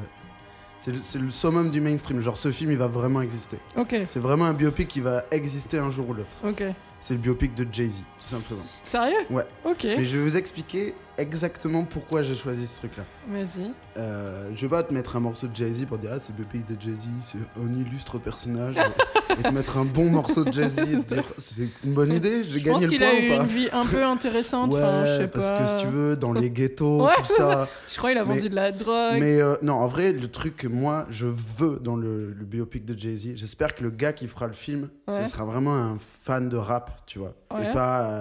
[0.79, 2.21] c'est le, summum du mainstream.
[2.21, 3.57] Genre, ce film, il va vraiment exister.
[3.75, 6.35] Ok, C'est vraiment un biopic qui va exister un jour ou l'autre.
[6.43, 6.63] ok.
[6.99, 8.63] C'est le biopic de Jay-Z, tout simplement.
[8.83, 9.15] Sérieux?
[9.29, 9.45] Ouais.
[9.65, 9.83] Ok.
[9.83, 13.03] Mais je vais vous expliquer exactement pourquoi j'ai choisi ce truc-là.
[13.27, 13.71] Vas-y.
[13.97, 16.43] Euh, je vais pas te mettre un morceau de Jay-Z pour dire ah c'est le
[16.43, 18.75] biopic de Jay-Z, c'est un illustre personnage.
[19.39, 22.43] et te mettre un bon morceau de Jay-Z et te dire c'est une bonne idée,
[22.43, 24.03] j'ai Je gagné pense le qu'il point a ou eu pas une vie un peu
[24.05, 24.73] intéressante.
[24.75, 25.59] Ouais, je sais parce pas.
[25.63, 27.67] que si tu veux, dans les ghettos, Ouais, tout ça.
[27.87, 29.17] Je crois qu'il a Mais- vendu de la drogue.
[29.19, 32.85] Mais euh, non, en vrai, le truc que moi je veux dans le, le biopic
[32.85, 35.23] de Jay-Z, j'espère que le gars qui fera le film, Ouais.
[35.25, 37.33] ce sera vraiment un fan de rap, tu vois.
[37.53, 37.69] Ouais.
[37.69, 38.16] Et pas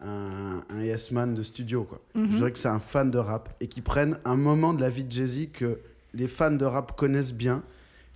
[0.00, 2.00] un, un yes man de studio, quoi.
[2.14, 2.26] Mhm.
[2.26, 4.90] Je voudrais que c'est un fan de rap et qui prenne un moment de la
[4.90, 5.80] vie de Jay-Z que
[6.14, 7.62] les fans de rap connaissent bien,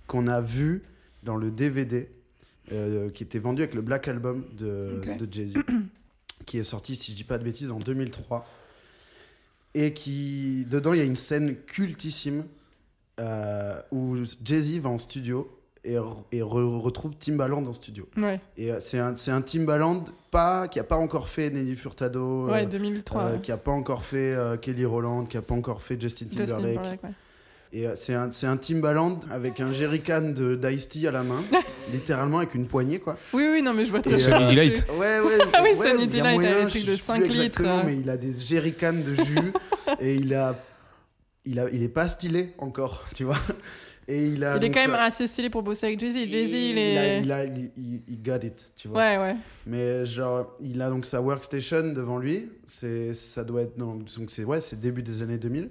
[0.07, 0.83] qu'on a vu
[1.23, 2.09] dans le DVD
[2.71, 5.57] euh, qui était vendu avec le Black Album de, de Jay-Z,
[6.45, 8.47] qui est sorti, si je dis pas de bêtises, en 2003.
[9.73, 12.43] Et qui, dedans, il y a une scène cultissime
[13.19, 15.49] euh, où Jay-Z va en studio
[15.83, 18.07] et, re- et re- retrouve Timbaland en studio.
[18.17, 21.75] Ouais, Et euh, c'est un, c'est un Timbaland pas, qui a pas encore fait Nelly
[21.75, 23.21] Furtado, euh, ouais 2003.
[23.21, 23.39] euh, ouais.
[23.41, 26.45] qui a pas encore fait euh, Kelly Rowland, qui a pas encore fait Justin Justin
[26.57, 26.99] Timberlake.
[27.73, 31.41] Et euh, c'est un, c'est un Timbaland avec un jerrycan de d'Ice-T à la main,
[31.93, 33.15] littéralement avec une poignée quoi.
[33.33, 34.19] Oui, oui, non, mais je vois très bien.
[34.27, 34.85] euh, Sunny Delight.
[34.97, 35.37] Ouais, ouais.
[35.53, 37.29] Ah oui, ouais, Sunny il y a Delight, avec des trucs de sais 5 plus
[37.29, 37.83] litres, Exactement, euh.
[37.85, 39.53] mais il a des jerrycans de jus
[40.01, 40.59] et il a,
[41.45, 43.37] il a, il est pas stylé encore, tu vois.
[44.07, 44.57] Et il a.
[44.57, 46.27] Il est quand même assez stylé pour bosser avec Jay-Z.
[46.27, 47.21] Jay-Z, il est.
[47.21, 48.99] il a, il, il- il got it, tu vois.
[48.99, 49.35] Ouais, ouais.
[49.65, 52.49] Mais genre, il a donc sa workstation devant lui.
[52.65, 55.69] C'est, ça doit être dans, donc c'est ouais, c'est début des années 2000.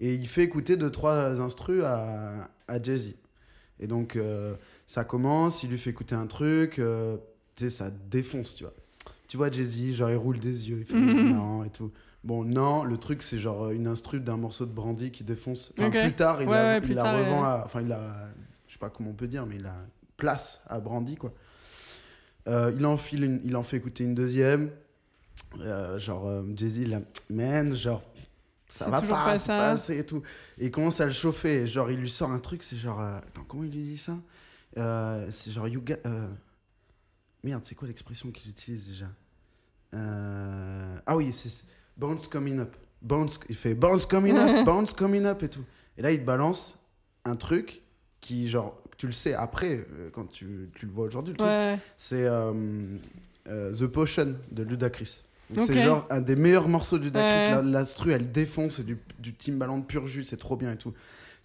[0.00, 3.16] Et il fait écouter deux trois instrus à, à Jay-Z.
[3.80, 4.54] Et donc euh,
[4.86, 7.16] ça commence, il lui fait écouter un truc, euh,
[7.56, 8.74] tu sais, ça défonce, tu vois.
[9.26, 11.34] Tu vois Jay-Z, genre il roule des yeux, il fait Mhm.
[11.34, 11.90] non et tout.
[12.24, 15.72] Bon, non, le truc c'est genre une instru d'un morceau de Brandy qui défonce.
[15.78, 16.00] Enfin, Ok.
[16.02, 17.62] plus tard, il Ouais, la, ouais, il la tard, revend à.
[17.64, 18.28] Enfin, il a.
[18.66, 19.74] Je sais pas comment on peut dire, mais il a
[20.16, 21.32] place à Brandy, quoi.
[22.48, 24.70] Euh, il, en file une- il en fait écouter une deuxième.
[25.60, 27.00] Euh, genre, euh, Jay-Z, il a.
[27.30, 28.02] Man, genre.
[28.68, 29.56] Ça va pas, pas ça.
[29.56, 30.22] pas assez et tout.
[30.58, 31.62] Et il commence à le chauffer.
[31.62, 33.00] Et genre, il lui sort un truc, c'est genre.
[33.00, 34.16] euh, Attends, comment il lui dit ça?
[34.76, 35.94] Euh, C'est genre, you got.
[36.04, 36.28] euh,
[37.44, 39.06] Merde, c'est quoi l'expression qu'il utilise déjà?
[39.94, 41.64] Euh, Ah oui, c'est
[41.98, 42.74] Bounce coming up.
[43.02, 45.64] Bounce, il fait bounce coming up, bounce coming up et tout.
[45.96, 46.78] Et là, il te balance
[47.24, 47.82] un truc
[48.20, 51.48] qui, genre, tu le sais après, euh, quand tu, tu le vois aujourd'hui, le truc,
[51.96, 52.52] c'est euh,
[53.48, 55.22] euh, The Potion de Ludacris.
[55.66, 57.54] C'est genre un des meilleurs morceaux de Ludacris.
[57.64, 57.70] Ouais.
[57.72, 57.84] La-
[58.14, 60.92] elle défonce, c'est du, du Timbaland pur jus, c'est trop bien et tout.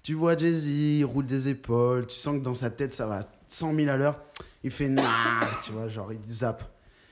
[0.02, 3.20] Tu vois Jay-Z, il roule des épaules, tu sens que dans sa tête, ça va
[3.20, 4.20] à 100 000 à l'heure.
[4.64, 5.04] Il fait nah,
[5.64, 6.64] tu vois, genre il zappe.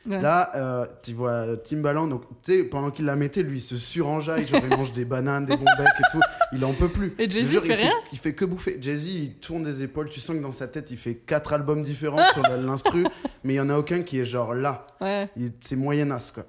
[0.07, 0.21] Ouais.
[0.21, 2.23] Là, euh, tu vois Timbaland, donc
[2.69, 5.65] pendant qu'il la mettait, lui, il se surenjaille, genre il mange des bananes, des bons
[5.77, 6.19] becs et tout.
[6.53, 7.13] Il en peut plus.
[7.17, 8.77] Et Jay-Z, il fait rien Il fait que bouffer.
[8.81, 11.81] Jay-Z, il tourne des épaules, tu sens que dans sa tête, il fait quatre albums
[11.83, 13.05] différents sur l'instru,
[13.43, 14.87] mais il y en a aucun qui est genre là.
[14.99, 15.29] Ouais.
[15.61, 16.45] C'est moyenasse, quoi.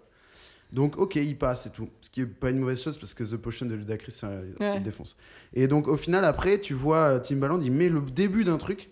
[0.72, 1.86] Donc, ok, il passe et tout.
[2.00, 4.76] Ce qui est pas une mauvaise chose parce que The Potion de Ludacris, ça Ouais.
[4.78, 5.16] il défonce.
[5.52, 8.88] Et donc, au final, après, tu vois euh, Timbaland, il met le début d'un truc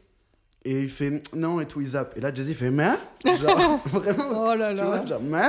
[0.64, 2.16] et il fait non et tout, il zappe.
[2.16, 2.90] Et là, Jay-Z fait mais
[3.24, 4.50] Genre, vraiment.
[4.50, 5.06] Oh là Tu vois, là.
[5.06, 5.48] genre, mais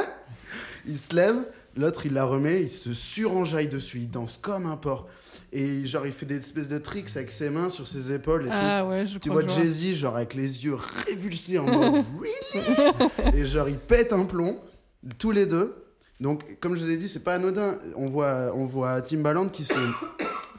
[0.88, 1.36] il se lève,
[1.76, 5.08] l'autre il la remet, il se surenjaille dessus, il danse comme un porc.
[5.54, 8.50] Et genre, il fait des espèces de tricks avec ses mains sur ses épaules et
[8.50, 8.56] tout.
[8.58, 9.54] Ah ouais, je Tu crois vois.
[9.54, 13.38] Jay-Z, genre avec les yeux révulsés en mode Really?
[13.38, 14.60] Et genre, il pète un plomb,
[15.18, 15.76] tous les deux.
[16.22, 17.80] Donc, comme je vous ai dit, c'est pas anodin.
[17.96, 19.74] On voit, on voit Timbaland qui se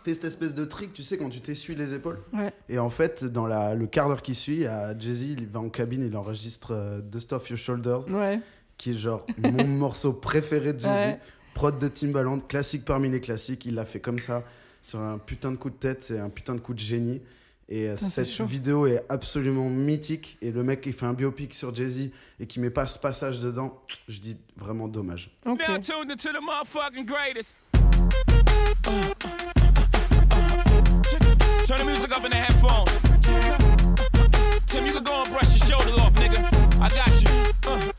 [0.05, 2.19] fait cette espèce de trick, tu sais, quand tu t'essuies les épaules.
[2.33, 2.53] Ouais.
[2.69, 4.65] Et en fait, dans la, le quart d'heure qui suit,
[4.99, 8.41] Jay-Z, il va en cabine, il enregistre euh, Dust Off Your Shoulders, Ouais.
[8.79, 10.93] qui est genre mon morceau préféré de Jay-Z.
[10.93, 11.21] Ouais.
[11.55, 13.67] Prod de Timbaland, classique parmi les classiques.
[13.67, 14.43] Il l'a fait comme ça,
[14.81, 17.21] sur un putain de coup de tête, c'est un putain de coup de génie.
[17.69, 20.37] Et euh, Putain, c'est cette vidéo est absolument mythique.
[20.43, 22.11] Et le mec qui fait un biopic sur Jay-Z
[22.41, 25.31] et qui met pas ce passage dedans, je dis vraiment dommage.
[31.65, 32.91] Turn the music up in the headphones.
[34.67, 36.43] Tim, you can go and brush your shoulder off, nigga.
[36.81, 37.53] I got you.
[37.65, 37.93] Uh,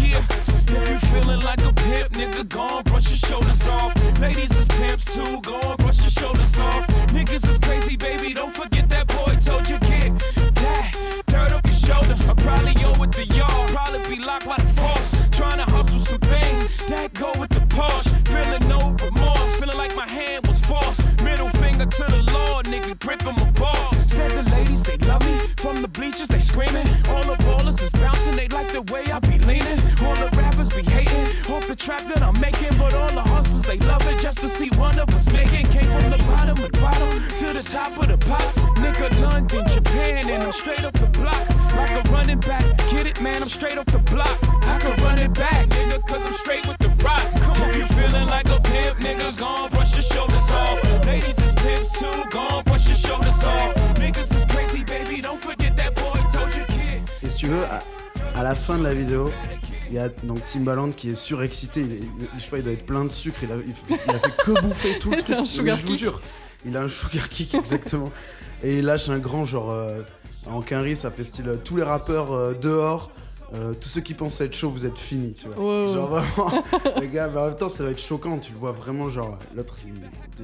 [0.00, 0.24] yeah.
[0.68, 3.94] If you feeling like a pimp, nigga, go and brush your shoulders off.
[4.18, 6.86] Ladies is pimps too, go and brush your shoulders off.
[7.08, 10.18] Niggas is crazy, baby, don't forget that boy told you, kid.
[10.54, 12.26] That, turn up your shoulders.
[12.28, 13.68] I'm probably owe it to y'all.
[13.68, 14.69] Probably be locked by the
[32.08, 32.76] that I'm making.
[32.78, 35.68] But all the hustlers, they love it just to see one of us making.
[35.68, 38.56] Came from the bottom of the bottom to the top of the pops.
[38.78, 41.48] Nigga, London, Japan, and I'm straight off the block.
[41.74, 42.64] Like a running back.
[42.88, 44.38] Get it, man, I'm straight off the block.
[44.42, 47.24] I can run it back, nigga, cause I'm straight with the rock.
[47.40, 50.82] Come if you feeling like a pimp, nigga, gon' brush your shoulders off.
[51.04, 53.74] Ladies is pimps too, gon' brush your shoulders off.
[53.96, 57.02] Niggas is crazy, baby, don't forget that boy told you, kid.
[57.30, 57.82] Si tu veux, à,
[58.34, 59.30] à la fin de la vidéo,
[59.90, 61.80] il y a donc Timbaland qui est surexcité.
[61.80, 63.38] Il, est- je sais pas, il doit être plein de sucre.
[63.42, 65.38] Il a, il, fait- il a fait que bouffer tout le C'est truc.
[65.38, 66.20] un sugar je vous jure.
[66.64, 68.10] Il a un sugar kick, exactement.
[68.62, 69.70] Et il lâche un grand genre.
[69.70, 70.00] euh,
[70.46, 73.10] en quinri, ça fait style euh, tous les rappeurs euh, dehors.
[73.52, 75.58] euh, tous ceux qui pensent être chaud, vous êtes finis, tu vois.
[75.58, 75.92] Wow.
[75.92, 76.64] Genre vraiment,
[77.00, 78.38] les gars, mais en même temps, ça va être choquant.
[78.38, 79.94] Tu le vois vraiment, genre, l'autre, il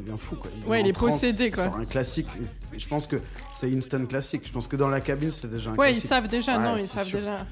[0.01, 0.51] devient fou, quoi.
[0.67, 1.65] Ouais, il est transe, possédé, quoi.
[1.65, 2.27] sort un classique.
[2.75, 3.17] Et je pense que
[3.55, 4.43] c'est instant classique.
[4.47, 6.09] Je pense que dans la cabine, c'est déjà un Ouais, ils classique.
[6.09, 7.19] savent déjà, Ouais, non, ils c'est savent sûr.
[7.21, 7.47] déjà.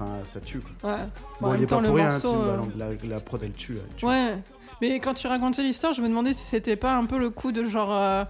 [0.00, 0.90] Enfin, ça tue, quoi.
[0.90, 0.96] Ouais.
[1.40, 2.68] Bon, en il même est temps, pas le pour rien, morceau, Timbaland.
[2.80, 3.76] euh, La, la prod, elle tue.
[3.76, 4.06] elle tue.
[4.06, 4.34] Ouais.
[4.80, 7.52] Mais quand tu racontais l'histoire, je me demandais si c'était pas un peu le coup
[7.52, 7.92] de genre.
[7.94, 8.24] euh,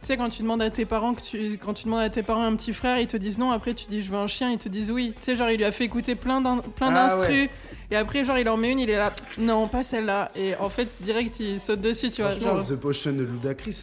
[0.00, 2.24] Tu sais, quand tu demandes à tes parents que tu, quand tu demandes à tes
[2.24, 3.52] parents un petit frère, ils te disent non.
[3.52, 5.12] Après, tu dis je veux un chien, ils te disent oui.
[5.18, 7.30] Tu sais, genre il lui a fait écouter plein plein Ah, d'instrus.
[7.44, 7.50] ouais.
[7.92, 9.12] Et après, genre il en met une, il est là.
[9.38, 10.32] Non, pas celle-là.
[10.34, 12.32] Et en fait, direct, il saute dessus, tu vois.
[12.32, 12.60] Genre.
[12.66, 13.78] The Potion de Ludacris,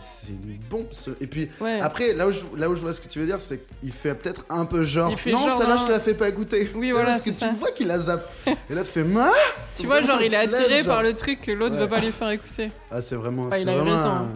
[0.00, 0.86] c'est une bombe.
[0.92, 1.80] ce- Et puis, Ouais.
[1.80, 3.92] après, là où, je, là où je vois ce que tu veux dire, c'est qu'il
[3.92, 5.10] fait peut-être un peu genre.
[5.10, 6.70] Il fait non, celle-là, je te la fais pas écouter.
[6.74, 8.26] Oui, voilà, Parce que tu vois qu'il a zappé.
[8.70, 9.30] Et là, tu fais, ma
[9.76, 11.80] tu vois, genre il est attiré par le truc que l'autre Ouais.
[11.82, 12.70] veut pas lui faire écouter.
[12.90, 13.48] Ah, c'est vraiment.
[13.52, 14.08] Ah, il a vraiment raison.
[14.08, 14.28] un-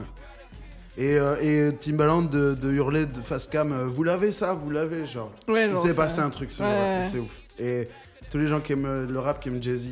[0.99, 1.37] Et, euh,
[1.71, 5.33] et Timbaland de, de hurler de face cam, euh, vous l'avez ça, vous l'avez, genre.
[5.49, 6.69] Ouais, Il genre, s'est ça- passé un truc ce Ouais.
[6.69, 7.41] jour-là, c'est ouf.
[7.59, 7.89] Et
[8.31, 9.89] tous les gens qui aiment euh, le rap, qui aiment Jay-Z,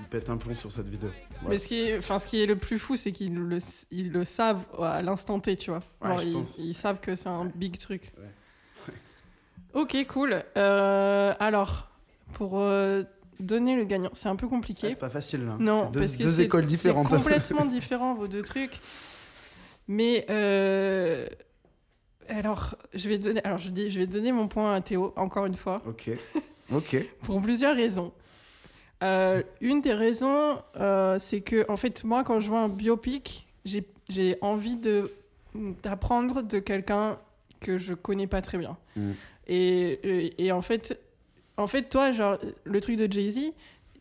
[0.00, 1.10] ils, pètent un plomb sur cette vidéo.
[1.48, 3.58] Mais ce qui est, ce qui est le plus fou, c'est qu'ils le,
[3.90, 5.80] ils le savent à l'instant T, tu vois.
[6.02, 6.26] Ouais,
[6.58, 8.12] ils, savent que c'est un big truc.
[9.74, 10.42] Ok, cool.
[10.56, 11.90] Euh, alors,
[12.32, 13.02] pour euh,
[13.38, 14.90] donner le gagnant, c'est un peu Ah, compliqué.
[14.90, 15.56] c'est pas facile, là.
[15.58, 17.08] non, C'est deux, parce que deux écoles différentes.
[17.10, 18.80] C'est complètement différent, vos deux trucs.
[19.86, 21.26] Mais euh,
[22.28, 25.46] alors, je vais donner, alors je dis, je vais donner mon point à Théo encore
[25.46, 26.10] une fois ok.
[26.72, 26.96] Ok.
[27.22, 28.12] pour plusieurs raisons.
[29.02, 33.46] Euh, une des raisons, euh, c'est que, en fait, moi, quand je vois un biopic,
[33.64, 35.10] j'ai envie de
[35.82, 37.18] d'apprendre de quelqu'un
[37.60, 38.76] que je connais pas très bien.
[38.96, 39.10] Mm.
[39.48, 41.00] Et, et, et en fait,
[41.56, 43.52] en fait, toi, genre, le truc de Jay-Z,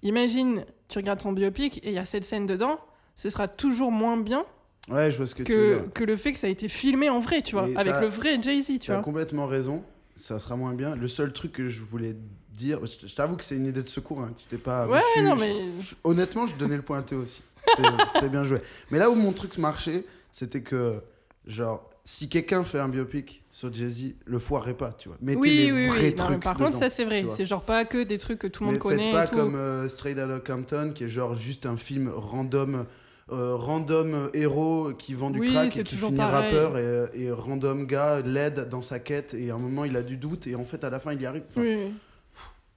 [0.04, 2.80] imagine, tu regardes son biopic et il y a cette scène dedans,
[3.16, 4.46] ce sera toujours moins bien
[4.90, 5.94] Ouais, je vois ce que, tu veux dire.
[5.94, 8.08] que le fait que ça a été filmé en vrai, tu vois, Et avec le
[8.08, 9.04] vrai Jay-Z, tu Tu as vois.
[9.04, 9.84] complètement raison.
[10.16, 10.96] Ça sera moins bien.
[10.96, 12.16] Le seul truc que je voulais
[12.58, 14.88] dire, je je t'avoue que c'est une idée de secours, hein, que c'était pas.
[14.88, 15.54] Ouais, je non, mais.
[15.82, 17.42] je- honnêtement, je donnais le point à Théo aussi.
[18.14, 18.60] C'était bien joué.
[18.92, 21.02] Mais là où mon truc marchait, c'était que,
[21.46, 25.18] genre, si quelqu'un fait un biopic sur Jay-Z, le foirerait pas, tu vois.
[25.22, 26.16] Mettez Oui, les oui, vrais oui.
[26.18, 26.44] Non, trucs.
[26.44, 27.26] par contre, ça c'est vrai.
[27.32, 29.04] C'est genre pas que des trucs que tout le monde connaît.
[29.04, 29.36] faites pas et tout.
[29.36, 32.86] comme euh, Straight Outta Compton, qui est genre juste un film random.
[33.34, 36.56] euh, random héros qui vend du Oui, crack et qui finit pareil.
[36.56, 40.02] rappeur et, et random gars l'aide dans sa quête et à un moment il a
[40.02, 41.44] du doute et en fait à la fin il y arrive.
[41.50, 41.92] Enfin, Oui.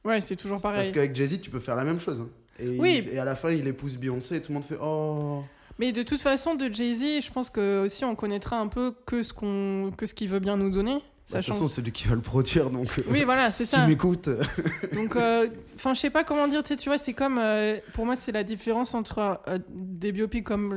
[0.05, 0.93] Ouais, c'est toujours Parce pareil.
[0.93, 2.21] qu'avec Jay-Z, tu peux faire la même chose.
[2.21, 2.29] hein.
[2.59, 3.05] Et, Oui.
[3.07, 5.43] il- et à la fin, il épouse Beyoncé et tout le monde fait Oh.
[5.79, 9.23] Mais de toute façon, de Jay-Z, je pense que aussi on connaîtra un peu que
[9.23, 10.99] ce qu'on, que ce qu'il veut bien nous donner.
[11.33, 12.89] Bah, De toute façon, c'est lui qui va le produire donc.
[12.99, 13.83] euh, oui, voilà, c'est si ça.
[13.83, 14.29] tu m'écoutes.
[14.93, 16.63] Donc, euh, enfin, je sais pas comment dire.
[16.65, 20.11] Tu sais, tu vois, c'est comme, euh, pour moi, c'est la différence entre euh, des
[20.13, 20.77] biopics comme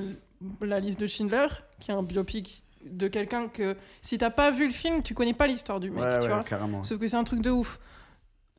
[0.62, 1.48] la liste de Schindler,
[1.80, 5.34] qui est un biopic de quelqu'un que si t'as pas vu le film, tu connais
[5.34, 6.44] pas l'histoire du mec, ouais, tu ouais, vois.
[6.44, 6.84] carrément.
[6.84, 7.80] Sauf que c'est un truc de ouf.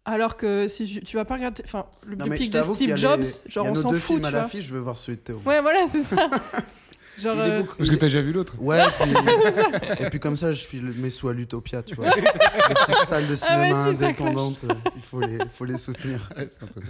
[0.06, 3.20] Alors que si tu, tu vas pas regarder, enfin, le Non, biopic de Steve Jobs,
[3.20, 4.40] les- genre il y a on s'en deux fout, films tu à vois.
[4.40, 5.40] l'affiche, je veux voir celui de Théo.
[5.46, 6.16] Ouais, voilà, c'est ça.
[7.18, 9.10] genre, euh, beaucoup- Parce que t'as déjà vu l'autre Ouais, puis...
[10.04, 12.06] et puis comme ça, je file mes sous à l'Utopia, tu vois.
[12.14, 15.48] les petites salles de Ah ouais, cinéma si, ça indépendantes, euh, il faut les, il
[15.54, 16.28] faut les soutenir.
[16.36, 16.88] Ouais, c'est un peu ça.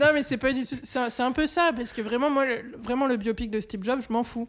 [0.00, 0.76] non, mais c'est pas du tout.
[0.80, 3.58] C'est un, c'est un peu ça, parce que vraiment, moi, le, vraiment, le biopic de
[3.58, 4.48] Steve Jobs, je m'en fous.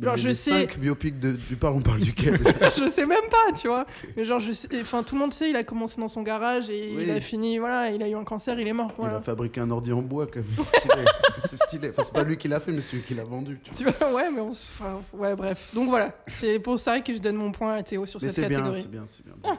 [0.00, 2.38] Genre, je sais- cinq biopics de, du parle, on parle duquel
[2.78, 3.84] je sais même pas, tu vois.
[4.16, 6.70] Mais genre, je sais, enfin, tout le monde sait, il a commencé dans son garage
[6.70, 7.02] et Oui.
[7.06, 8.92] il a fini, voilà, il a eu un cancer, il est mort.
[8.98, 11.04] Il a fabriqué un ordi en bois, comme c'est stylé.
[11.44, 11.90] c'est stylé.
[11.90, 13.58] Enfin, c'est pas lui qui l'a fait, mais c'est lui qui l'a vendu.
[13.62, 13.92] tu vois.
[13.92, 14.64] Tu vois, ouais, mais on se.
[14.78, 15.68] Enfin, ouais, bref.
[15.74, 18.36] Donc voilà, c'est pour ça que je donne mon point à Théo sur Mais cette
[18.44, 18.82] c'est bien, catégorie.
[18.82, 19.34] c'est bien, c'est bien.
[19.42, 19.58] bravo.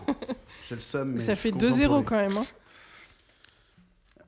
[0.70, 2.06] J'ai le seum, mais ça fait content pour 2-0 lui.
[2.06, 2.38] quand même.
[2.38, 2.46] Hein.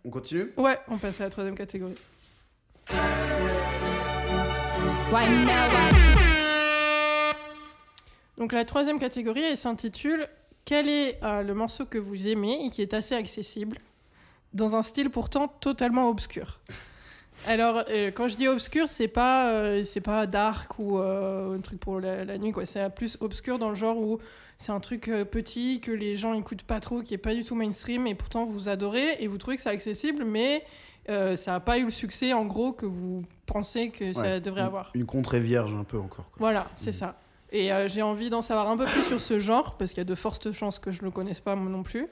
[0.05, 0.51] On continue?
[0.57, 1.95] Ouais, on passe à la troisième catégorie.
[8.37, 10.27] Donc la troisième catégorie, elle s'intitule
[10.65, 13.77] Quel est euh, le morceau que vous aimez et qui est assez accessible
[14.53, 16.61] dans un style pourtant totalement obscur?
[17.47, 21.99] Alors euh, quand je dis obscur, c'est pas euh, pas dark ou un truc pour
[21.99, 22.65] la, la nuit quoi.
[22.65, 24.17] C'est plus obscur dans le genre où
[24.57, 27.53] c'est un truc petit que les gens écoutent pas trop, qui est pas du tout
[27.53, 30.63] mainstream et pourtant vous adorez et vous trouvez que c'est accessible, mais
[31.09, 34.61] euh, ça a pas eu le succès en gros que vous pensez que ça devrait
[34.61, 34.91] Une- avoir.
[34.93, 36.25] Une contrée vierge un peu encore.
[36.29, 36.35] quoi.
[36.39, 37.17] Voilà, c'est ça.
[37.51, 40.01] Et euh, j'ai envie d'en savoir un peu plus sur ce genre, parce qu'il y
[40.01, 42.07] a de fortes chances que je ne le connaisse pas moi non plus.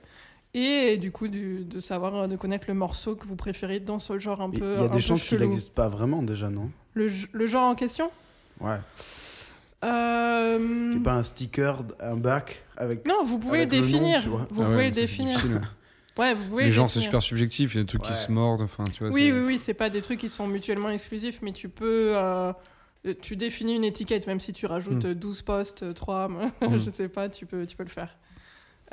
[0.54, 4.00] Et du coup, du- de savoir, euh, de connaître le morceau que vous préférez dans
[4.00, 4.76] ce genre un Il peu.
[4.82, 6.70] y a des chances qu'il n'existe pas vraiment déjà, non?
[6.94, 7.10] Le,
[7.48, 8.12] genre en question?
[8.60, 8.76] Ouais.
[9.84, 13.08] Euh, Qui est pas un sticker, un bac avec.
[13.08, 14.22] Non, vous pouvez le nom, définir.
[14.30, 15.40] vous Ah pouvez le c'est définir.
[16.22, 16.38] difficile.
[16.38, 17.74] Ouais, vous pouvez Les le gens, c'est super subjectif.
[17.74, 18.62] Il y a des trucs qui se mordent.
[18.62, 19.14] Enfin, tu vois.
[19.14, 22.14] Oui, c'est- oui, oui, c'est pas des trucs qui sont mutuellement exclusifs, mais tu peux.
[22.16, 22.54] euh,
[23.22, 25.10] tu définis une étiquette, même si tu rajoutes Mm.
[25.10, 26.28] euh, 12 postes, 3,
[26.62, 26.78] Mm.
[26.86, 28.16] je sais pas, tu peux, tu peux le faire.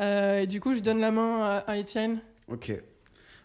[0.00, 2.20] Euh, et du coup, je donne la main à, à Étienne.
[2.50, 2.72] Ok.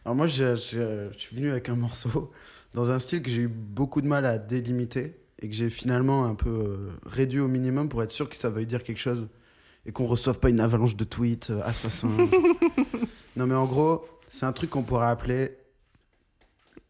[0.06, 2.32] Alors moi, j'ai- j'ai- je suis venu avec un morceau
[2.74, 6.24] dans un style que j'ai eu beaucoup de mal à délimiter et que j'ai finalement
[6.26, 9.28] un peu euh, réduit au minimum pour être sûr que ça veuille dire quelque chose
[9.86, 12.10] et qu'on reçoive pas une avalanche de tweets euh, assassins.
[13.36, 15.58] non mais en gros, c'est un truc qu'on pourrait appeler...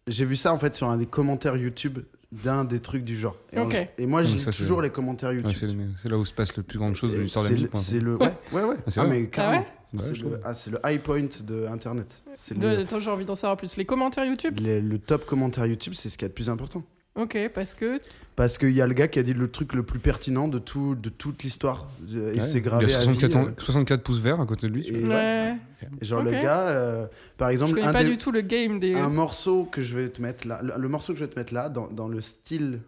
[0.07, 1.99] J'ai vu ça en fait sur un des commentaires YouTube
[2.31, 3.37] d'un des trucs du genre.
[3.53, 3.77] Et, en- Ok.
[3.97, 5.53] et moi, Ah, j'ai toujours les commentaires Ouais, YouTube.
[5.95, 7.61] c'est le- là où se passe le plus grande chose de l'histoire de c'est la
[7.61, 7.85] le- musique.
[7.85, 8.15] C'est le...
[8.17, 8.75] Ouais, ouais, ouais.
[8.79, 9.61] Ah, c'est Ah, vrai mais carrément.
[9.61, 9.67] ouais
[9.99, 10.39] C'est je le...
[10.43, 12.21] Ah, le high point de Internet.
[12.35, 12.79] C'est De- le...
[12.79, 13.77] Attends, j'ai envie d'en savoir plus.
[13.77, 14.59] Les commentaires YouTube?
[14.61, 16.83] Le, le top commentaire YouTube, c'est ce qu'il y a de plus important.
[17.15, 17.99] Ok, parce que.
[18.35, 20.57] Parce qu'il y a le gars qui a dit le truc le plus pertinent de,
[20.57, 21.87] tout, de toute l'histoire.
[22.11, 22.41] Et Ouais.
[22.41, 24.67] c'est gravé Il y a à 64, vie, ans- euh, 64 pouces verts à côté
[24.67, 24.83] de lui.
[24.83, 25.13] tu Et, vois.
[25.13, 25.55] Ouais.
[25.83, 25.87] ouais.
[26.01, 27.05] Et genre le gars, euh,
[27.37, 28.95] par Je exemple, connais un, pas des- du tout le game des.
[28.95, 31.37] un morceau que je vais te mettre là, le, le morceau que je vais te
[31.37, 32.79] mettre là, dans, dans le style,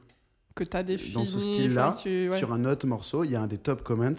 [0.56, 1.14] que t'as défini.
[1.14, 2.38] dans ce style-là, enfin, tu- ouais.
[2.40, 4.16] sur un autre morceau, il y a un des top comments.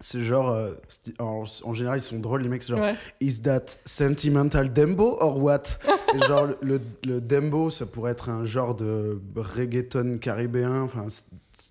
[0.00, 0.72] C'est genre, euh,
[1.18, 2.94] en, en général, ils sont drôles, les mecs, c'est genre, Ouais.
[3.20, 5.62] Is that sentimental dembo or what?
[6.14, 11.06] Et genre le, le dembo ça pourrait être un genre de reggaeton caribéen enfin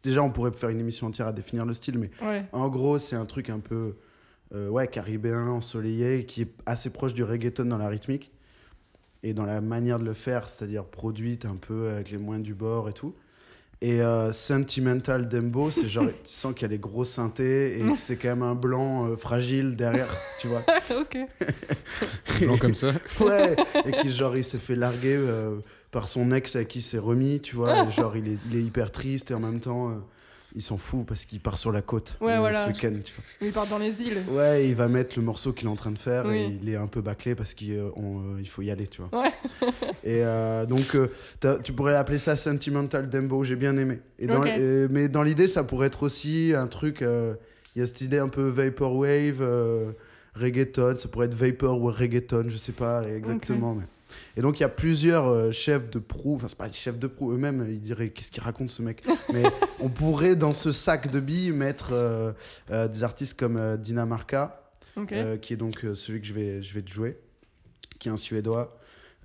[0.04, 2.44] déjà on pourrait faire une émission entière à définir le style mais Ouais.
[2.52, 3.96] en gros c'est un truc un peu
[4.54, 8.32] euh, ouais caribéen ensoleillé qui est assez proche du reggaeton dans la rythmique
[9.24, 12.54] et dans la manière de le faire c'est-à-dire produite un peu avec les moyens du
[12.54, 13.16] bord et tout
[13.82, 17.82] et euh, Sentimental Dembo, c'est genre, tu sens qu'il y a les gros synthés et
[17.82, 20.08] que c'est quand même un blanc euh, fragile derrière,
[20.40, 20.64] tu vois.
[21.00, 21.18] ok.
[22.42, 22.94] Blanc comme ça.
[23.20, 25.58] Ouais, et qui genre il s'est fait larguer euh,
[25.92, 27.86] par son ex à qui il s'est remis, tu vois.
[27.86, 29.94] et genre il est, il est hyper triste et en même temps euh,
[30.56, 32.64] il s'en fout parce qu'il part sur la côte Ouais, voilà.
[32.64, 33.24] ce week-end, tu vois.
[33.48, 34.24] Il part dans les îles.
[34.30, 36.60] Ouais, il va mettre le morceau qu'il est en train de faire et Oui.
[36.64, 39.22] il est un peu bâclé parce qu'il euh, euh, il faut y aller, tu vois.
[39.24, 39.34] Ouais.
[40.04, 40.98] et euh, donc
[41.64, 44.00] tu pourrais appeler ça Sentimental Dembo, j'ai bien aimé.
[44.18, 47.02] Et dans, et- mais dans l'idée, ça pourrait être aussi un truc.
[47.02, 49.44] Il y a cette idée un peu vaporwave,
[50.36, 53.76] reggaeton, ça pourrait être vapor ou reggaeton, je sais pas exactement.
[53.76, 53.84] Mais...
[54.38, 57.00] Et donc il y a plusieurs euh, chefs de proue, enfin c'est pas les chefs
[57.00, 59.04] de proue eux-mêmes, ils diraient qu'est-ce qu'il raconte ce mec?
[59.34, 59.44] Mais
[59.80, 62.32] on pourrait dans ce sac de billes mettre euh,
[62.72, 65.12] euh, des artistes comme Dinamarca, Ok.
[65.14, 67.18] euh, qui est donc celui que je vais, je vais te jouer,
[68.00, 68.78] qui est un Suédois.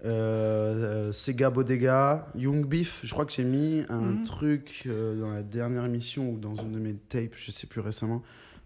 [0.02, 4.22] Euh, Sega Bodega, Young Beef, je crois que j'ai mis un Mhm.
[4.22, 7.80] truc euh, dans la dernière émission ou dans une de mes tapes, je sais plus
[7.80, 8.22] récemment,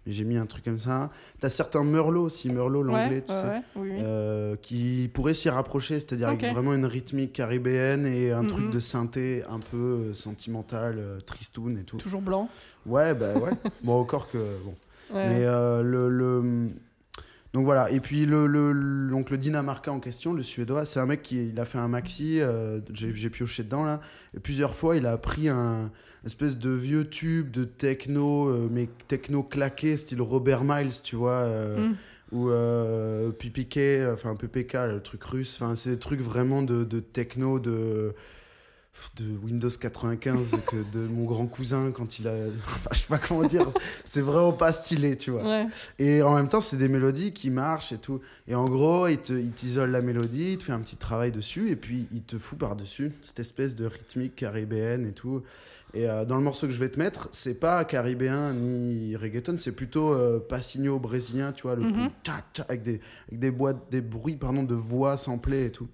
[0.07, 1.11] mais j'ai mis un truc comme ça.
[1.41, 3.99] T'as certains Merlot aussi, Merlot l'anglais, ouais, tu ouais, sais, ouais, oui, oui.
[4.03, 8.81] euh, qui pourrait s'y rapprocher, c'est-à-dire avec vraiment une rythmique caribéenne et un truc de
[8.81, 11.97] synthé un peu euh, sentimental, euh, tristoun et tout.
[11.97, 12.49] Toujours blanc.
[12.87, 13.51] Ouais, bah ouais.
[13.83, 14.75] bon, encore que bon.
[15.13, 16.71] Mais euh, le, le-
[17.53, 20.99] Donc voilà, et puis le, le, le- donc le Dinamarca en question, le suédois, c'est
[20.99, 24.01] un mec qui il a fait un maxi, euh, j'ai pioché dedans là,
[24.37, 25.91] et plusieurs fois il a pris un
[26.27, 31.33] espèce de vieux tube de techno, euh, mais techno claqué, style Robert Miles, tu vois,
[31.43, 31.95] euh, Mm.
[32.33, 37.01] ou euh, PPK, enfin PPK, le truc russe, enfin c'est des trucs vraiment de, de
[37.01, 38.15] techno, de
[39.17, 42.33] de Windows 95 que de mon grand cousin quand il a
[42.67, 43.67] enfin, je sais pas comment dire
[44.05, 45.67] c'est vraiment pas stylé tu vois Ouais.
[45.99, 48.21] et en même temps, c'est des mélodies qui marchent et tout.
[48.47, 51.77] Et en gros, il t'isole la mélodie, il te fait un petit travail dessus, et
[51.77, 55.43] puis il te fout par-dessus cette espèce de rythmique caribéenne et tout.
[55.95, 59.57] Et euh, dans le morceau que je vais te mettre, c'est pas caribéen ni reggaeton,
[59.59, 61.85] c'est plutôt euh, passigno brésilien, tu vois, le
[62.25, 65.89] tcha, tcha, avec des, avec des, boîtes, des bruits pardon, de voix samplées et tout.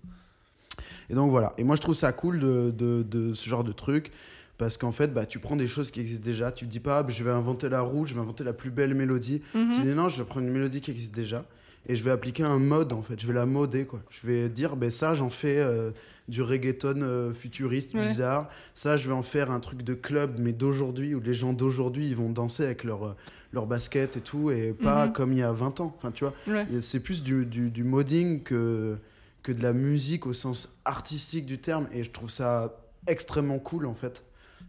[1.11, 1.53] Et donc voilà.
[1.59, 4.11] Et moi, je trouve ça cool de, de, de ce genre de truc.
[4.57, 6.53] Parce qu'en fait, bah, tu prends des choses qui existent déjà.
[6.53, 8.53] Tu te dis pas, ah, bah, je vais inventer la roue, je vais inventer la
[8.53, 9.43] plus belle mélodie.
[9.55, 9.73] Mhm.
[9.75, 11.45] Tu dis non, je vais prendre une mélodie qui existe déjà
[11.87, 13.19] et je vais appliquer un mode en fait.
[13.21, 14.01] Je vais la moder quoi.
[14.11, 15.91] Je vais dire, ben ça, j'en fais euh,
[16.31, 18.01] du reggaeton euh, futuriste, Ouais.
[18.03, 18.49] bizarre.
[18.75, 22.09] Ça, je vais en faire un truc de club, mais d'aujourd'hui, où les gens d'aujourd'hui,
[22.09, 23.13] ils vont danser avec leur, euh,
[23.53, 25.13] leur basket et tout, et pas Mhm.
[25.13, 25.95] comme il y a 20 ans.
[25.99, 26.67] Enfin, tu vois, Ouais.
[26.81, 28.97] c'est plus du, du, du modding que,
[29.43, 32.77] que de la musique au sens artistique du terme, et je trouve ça
[33.07, 34.23] extrêmement cool, en fait.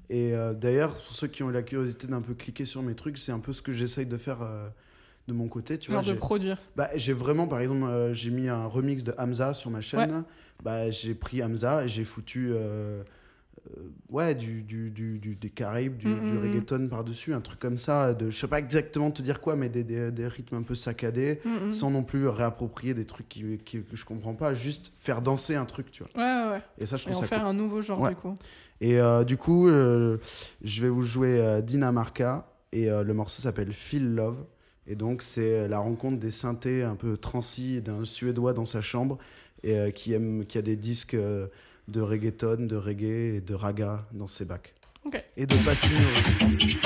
[0.09, 3.17] Et euh, d'ailleurs, pour ceux qui ont la curiosité d'un peu cliquer sur mes trucs,
[3.17, 4.67] c'est un peu ce que j'essaye de faire euh,
[5.27, 5.77] de mon côté.
[5.77, 6.57] Tu vois, Genre de produire.
[6.75, 10.11] bah, j'ai vraiment, par exemple, euh, j'ai mis un remix de Hamza sur ma chaîne.
[10.11, 10.21] Ouais.
[10.63, 13.03] Bah, j'ai pris Hamza et j'ai foutu euh,
[13.77, 16.41] euh, ouais, du, du, du, du- des Caraïbes, du, Mm, du mm, mm.
[16.41, 18.13] reggaeton par-dessus, un truc comme ça.
[18.13, 20.75] De, je sais pas exactement te dire quoi, mais des, des, des rythmes un peu
[20.75, 21.41] saccadés,
[21.71, 24.53] sans non plus réapproprier des trucs qui, qui- que je comprends pas.
[24.53, 26.11] Juste faire danser un truc, tu vois.
[26.15, 26.61] Ouais, ouais, ouais.
[26.79, 27.47] Et ça, je Et trouve en ça faire cool.
[27.49, 28.09] un nouveau genre, Ouais.
[28.09, 28.35] du coup.
[28.81, 30.17] Et euh, du coup, euh,
[30.63, 34.37] je vais vous jouer euh, Dinamarca et le morceau s'appelle Feel Love.
[34.87, 39.19] Et donc, c'est la rencontre des synthés un peu transis d'un Suédois dans sa chambre
[39.63, 41.47] et euh, qui, aime, qui a des disques euh,
[41.87, 44.73] de reggaeton, de reggae et de raga dans ses bacs.
[45.05, 45.23] Ok.
[45.37, 46.77] Et de Pacino aussi.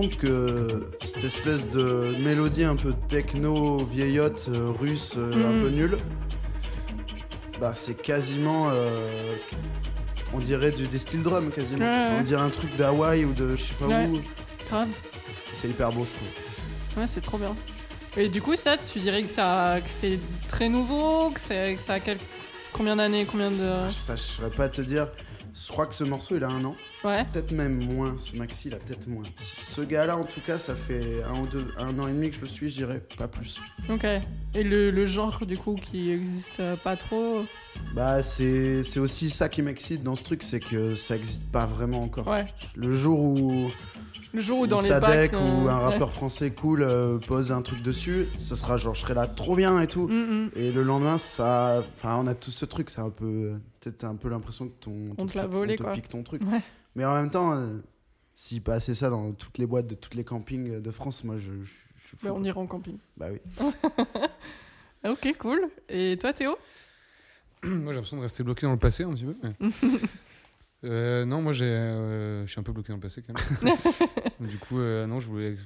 [0.00, 5.62] Compte que cette espèce de mélodie un peu techno, vieillotte, euh, russe, euh, un Mhm.
[5.62, 5.98] peu nulle,
[7.60, 8.68] bah c'est quasiment.
[8.70, 9.36] euh,
[10.32, 11.84] on dirait du, des steel drums quasiment.
[11.84, 12.16] Ouais.
[12.18, 14.06] On dirait un truc d'Hawaï ou de je sais pas Ouais.
[14.06, 14.20] où.
[14.68, 14.88] Grave.
[15.54, 16.98] C'est hyper beau, je trouve.
[17.02, 17.54] Ouais, c'est trop bien.
[18.16, 21.80] Et du coup, ça, tu dirais que, ça, que c'est très nouveau, que, c'est- que
[21.80, 22.18] ça a quel-
[22.72, 23.90] combien d'années, combien de...
[23.90, 25.08] Ça, je saurais pas te dire.
[25.54, 26.76] Je crois que ce morceau, il a un an.
[27.04, 27.24] Ouais.
[27.32, 28.14] Peut-être même moins.
[28.18, 29.22] Ce Maxi, il a peut-être moins.
[29.36, 32.36] Ce gars-là, en tout cas, ça fait un, ou deux, un an et demi que
[32.36, 33.02] je le suis, je dirais.
[33.16, 33.60] Pas plus.
[33.88, 34.04] Ok.
[34.54, 37.44] Et le, le genre, du coup, qui existe euh, pas trop
[37.94, 41.66] Bah, c'est c'est aussi ça qui m'excite dans ce truc, c'est que ça existe pas
[41.66, 42.26] vraiment encore.
[42.28, 42.44] Ouais.
[42.74, 43.70] Le jour où,
[44.34, 45.32] Le jour où où dans les bacs...
[45.32, 45.84] ou euh, un ouais.
[45.84, 49.56] rappeur français cool euh, pose un truc dessus, ça sera genre je serai là trop
[49.56, 50.08] bien et tout.
[50.08, 50.50] Mm, mm.
[50.56, 51.82] Et le lendemain, ça.
[51.96, 53.52] Enfin, on a tous ce truc, c'est un peu.
[53.80, 54.92] Peut-être un peu l'impression que ton.
[55.12, 55.92] On ton te l'a volé, te quoi.
[55.92, 56.42] pique ton truc.
[56.42, 56.60] Ouais.
[56.96, 57.78] Mais en même temps, euh,
[58.34, 61.52] s'il passait ça dans toutes les boîtes de tous les campings de France, moi je,
[61.62, 62.26] je, je suis fou.
[62.26, 62.98] Bah, on ira en camping.
[63.16, 63.40] Bah oui.
[65.04, 65.68] Ok, cool.
[65.88, 66.58] Et toi, Théo?
[67.64, 69.34] Moi, j'ai l'impression de rester bloqué dans le passé un petit peu.
[69.42, 69.70] mais-
[70.84, 73.74] Euh, non, moi, j'ai, euh, je suis un peu bloqué dans le passé quand même.
[74.48, 75.56] du coup, euh, non, je voulais.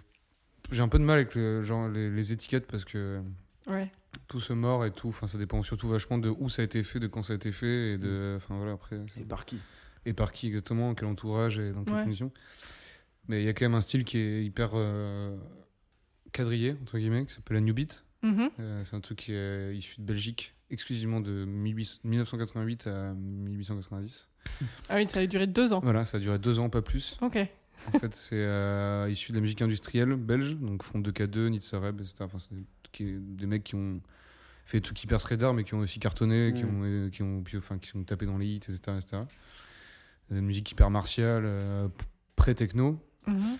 [0.72, 3.20] J'ai un peu de mal avec le, genre, les, les étiquettes parce que
[3.68, 3.92] Ouais.
[4.26, 5.08] tout se mord et tout.
[5.08, 7.36] Enfin, ça dépend surtout vachement de où ça a été fait, de quand ça a
[7.36, 8.34] été fait et de.
[8.38, 9.00] Enfin voilà, après.
[9.06, 9.60] c'est- Et par qui?
[10.06, 12.02] Et par qui exactement, quel entourage et dans quelles Ouais.
[12.04, 12.32] conditions.
[13.28, 15.36] Mais il y a quand même un style qui est hyper euh,
[16.32, 18.04] quadrillé, entre guillemets, qui s'appelle la New Beat.
[18.22, 18.50] Mhm.
[18.60, 24.28] Euh, c'est un truc qui est issu de Belgique, exclusivement de 1800 1988 à 1890.
[24.88, 25.80] Ah oui, ça a duré deux ans.
[25.82, 27.18] Voilà, ça a duré deux ans, pas plus.
[27.22, 27.38] Ok.
[27.92, 32.00] En fait, c'est euh, issu de la musique industrielle belge, donc Front 2K2, Nitzer Reb,
[32.00, 32.14] etc.
[32.20, 32.54] Enfin, c'est
[32.92, 34.00] qui est- des mecs qui ont
[34.64, 36.68] fait tout qui perce radar, mais qui ont aussi cartonné, qui, Mm.
[36.68, 38.78] ont, euh, qui, ont, enfin, qui sont tapés dans les hits, etc.
[38.96, 39.22] etc.
[40.32, 41.88] Euh, musique hyper martiale, euh,
[42.36, 42.98] pré-techno.
[43.26, 43.58] Mhm.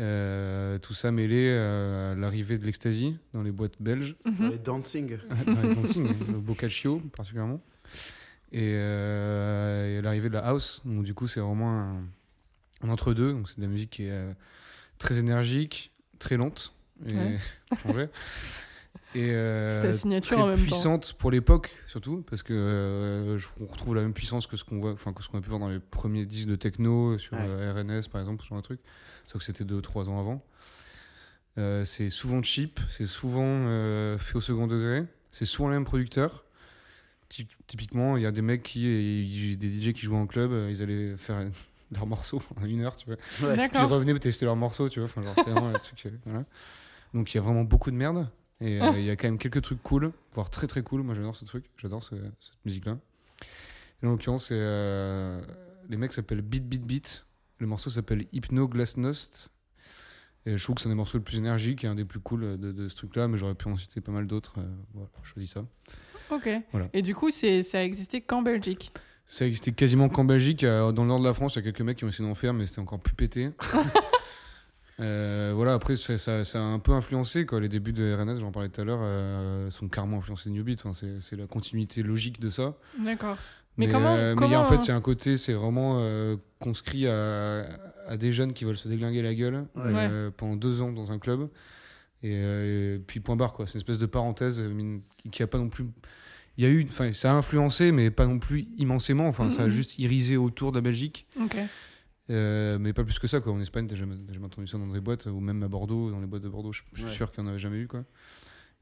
[0.00, 4.16] Euh, tout ça mêlé euh, à l'arrivée de l'ecstasy dans les boîtes belges.
[4.24, 4.50] Mhm.
[4.50, 5.18] Les dancing.
[5.46, 7.60] dans les dancing, le Boccaccio particulièrement.
[8.52, 12.04] Et, euh, et l'arrivée de la house, donc du coup c'est vraiment un,
[12.82, 14.32] un entre-deux, donc c'est de la musique qui est euh,
[14.98, 16.74] très énergique, très lente,
[17.06, 17.14] et
[17.86, 18.10] Ouais.
[19.14, 20.62] Et euh, C'est ta signature très en même temps.
[20.62, 24.80] puissante pour l'époque, surtout, parce que euh, on retrouve la même puissance que ce qu'on
[24.80, 27.34] voit, enfin que ce qu'on a pu voir dans les premiers disques de techno sur
[27.34, 27.44] Ouais.
[27.46, 28.80] euh, RNS par exemple, genre de truc.
[29.26, 30.42] Sauf que c'était 2-3 ans avant.
[31.58, 35.84] Euh, c'est souvent cheap, c'est souvent euh, fait au second degré, c'est souvent les mêmes
[35.84, 36.44] producteurs.
[37.28, 40.50] Ty- Typiquement, il y a des mecs qui, et- des DJ qui jouaient en club,
[40.70, 41.44] ils allaient faire
[41.92, 43.16] leurs morceaux en une heure, tu vois.
[43.16, 45.08] Puis ils revenaient tester leurs morceaux, tu vois.
[45.10, 46.44] Enfin, genre, c'est vraiment un truc, voilà.
[47.12, 48.28] Donc il y a vraiment beaucoup de merde.
[48.62, 51.02] Et euh, il y a quand même quelques trucs cool, voire très très cool.
[51.02, 52.96] Moi j'adore ce truc, j'adore ce- cette musique-là.
[54.04, 55.40] En l'occurrence, euh,
[55.88, 57.26] les mecs s'appellent Beat Beat Beat.
[57.58, 59.50] Le morceau s'appelle Hypno Glasnost.
[60.44, 62.18] Et je trouve que c'est un des morceaux les plus énergiques et un des plus
[62.18, 64.54] cool de, de ce truc-là, mais j'aurais pu en citer pas mal d'autres.
[64.58, 65.64] euh, voilà, je choisis ça.
[66.30, 66.48] Ok.
[66.72, 66.88] Voilà.
[66.92, 68.92] Et du coup, c'est ça a existé qu'en Belgique.
[69.26, 70.64] Ça existait quasiment qu'en Belgique.
[70.64, 72.34] Dans le nord de la France, il y a quelques mecs qui ont essayé d'en
[72.34, 73.50] faire, mais c'était encore plus pété.
[75.00, 77.46] Euh, voilà, après, ça, ça- ça a un peu influencé.
[77.46, 77.60] Quoi.
[77.60, 80.64] Les débuts de RNS, j'en parlais tout à l'heure, euh, sont carrément influencés de New
[80.64, 80.80] Beat.
[80.84, 82.74] Enfin, c'est, c'est la continuité logique de ça.
[83.02, 83.36] D'accord.
[83.78, 86.36] Mais comment- euh, mais il y a- en fait, a un côté, c'est vraiment euh,
[86.60, 87.64] conscrit à,
[88.06, 91.18] à des jeunes qui veulent se déglinguer la gueule euh, pendant deux ans dans un
[91.18, 91.48] club.
[92.22, 93.66] Et, euh, et puis point barre, quoi.
[93.66, 94.62] C'est une espèce de parenthèse
[95.18, 95.86] qui, qui a pas non plus.
[96.58, 99.26] Il y a eu, enfin, ça a influencé, mais pas non plus immensément.
[99.26, 99.72] Enfin, ça a Mhm.
[99.72, 101.26] juste irisé autour de la Belgique.
[101.42, 101.56] Ok.
[102.30, 103.52] Euh, mais pas plus que ça quoi.
[103.52, 104.14] en Espagne t'as jamais,
[104.44, 106.82] entendu ça dans des boîtes ou même à Bordeaux dans les boîtes de Bordeaux je,
[106.92, 107.12] je suis Ouais.
[107.12, 108.04] sûr qu'il n'y en avait jamais eu quoi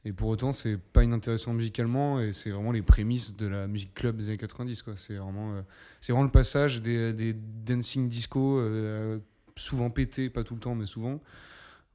[0.04, 3.94] et pour autant c'est pas inintéressant musicalement et c'est vraiment les prémices de la musique
[3.94, 5.62] club des années 90 quoi c'est vraiment euh,
[6.02, 9.18] c'est vraiment le passage des, des dancing disco euh,
[9.56, 11.18] souvent pété pas tout le temps mais souvent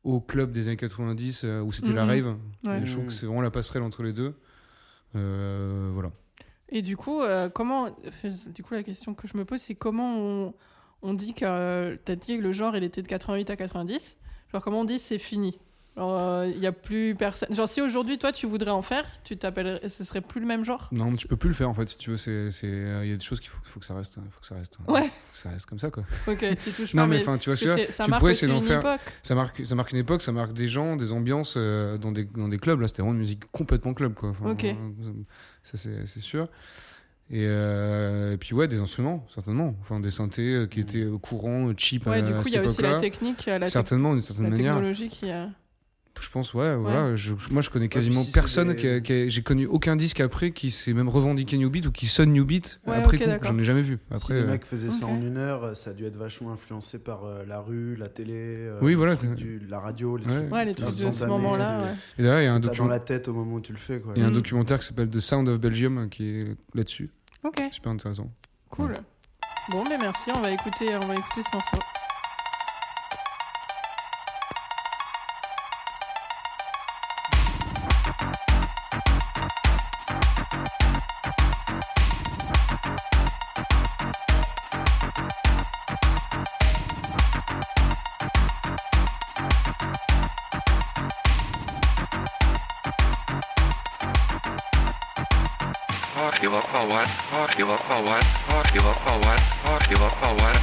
[0.03, 2.09] au club des années 90 euh, où c'était la Mhm.
[2.09, 2.81] rave Ouais.
[2.81, 4.33] et je trouve que c'est vraiment la passerelle entre les deux
[5.15, 6.11] Euh, voilà
[6.69, 7.95] Et du coup, euh, comment.
[8.53, 10.53] Du coup, la question que je me pose, c'est comment on,
[11.05, 11.45] on dit que.
[11.45, 14.17] euh, T'as dit que le genre, il était de 88 à 90.
[14.51, 15.57] Genre, comment on dit c'est fini?
[15.97, 17.47] Il n'y a plus personne.
[17.55, 19.87] Genre, si aujourd'hui, toi, tu voudrais en faire, tu t'appellerais.
[19.87, 20.89] Ce serait plus le même genre?
[20.91, 23.11] Non tu peux plus le faire en fait si tu veux c'est c'est- euh, il
[23.11, 25.03] y a des choses qu'il faut, faut que ça reste faut que ça reste Ouais.
[25.03, 27.07] faut que ça reste comme ça quoi Ok, tu touches Non, pas.
[27.07, 27.89] mais enfin, tu vois c'est-.
[27.91, 28.99] Ça Tu marque pourrais aussi une faire- époque.
[29.23, 32.25] ça marque ça marque une époque ça marque des gens des ambiances euh, dans des
[32.25, 34.65] dans des clubs là c'était vraiment une musique complètement club quoi Enfin, Ok.
[34.65, 34.73] euh,
[35.63, 36.49] ça c'est c'est sûr
[37.31, 39.75] et, euh, et puis ouais des instruments certainement.
[39.81, 42.57] Enfin des synthés euh, qui étaient euh, courants cheap Ouais, à, du coup, il y
[42.57, 43.67] a aussi la technique, la,
[44.49, 44.75] manière.
[44.75, 45.49] technologie qui a.
[46.21, 48.99] je pense ouais, voilà je, je- moi je connais quasiment si personne des- qui a-
[49.01, 52.05] qui a- j'ai connu aucun disque après qui s'est même revendiqué New Beat ou qui
[52.07, 53.29] sonne New Beat Ouais, après ok, coup.
[53.29, 53.51] d'accord.
[53.51, 55.89] j'en ai jamais vu si après les euh, mecs faisaient ça en une heure, ça
[55.91, 59.15] a dû être vachement influencé par euh, la rue, la télé, euh, Oui, les voilà,
[59.15, 60.31] trucs c'est- du- la radio, les Ouais.
[60.41, 60.53] trucs.
[60.53, 61.81] Ouais, les trucs de ce moment-là.
[62.17, 63.77] et d'ailleurs il y a un T'as dans la tête au moment où tu le
[63.77, 64.01] fais.
[64.15, 64.33] Il y a un Mm.
[64.33, 67.09] documentaire qui s'appelle The Sound of Belgium euh, qui est là-dessus
[67.43, 68.29] Ok, super intéressant
[68.69, 68.93] cool.
[69.71, 71.77] Bon, mais merci, on va écouter, on va écouter ce morceau.
[96.95, 100.35] what, what, you are all what, what, you are all what, what, you are all
[100.39, 100.59] what.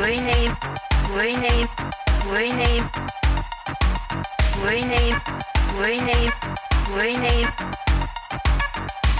[0.00, 0.56] Rename,
[1.12, 1.68] rename,
[2.32, 2.84] rename,
[4.64, 5.16] rename,
[5.76, 6.32] rename,
[6.96, 7.48] rename,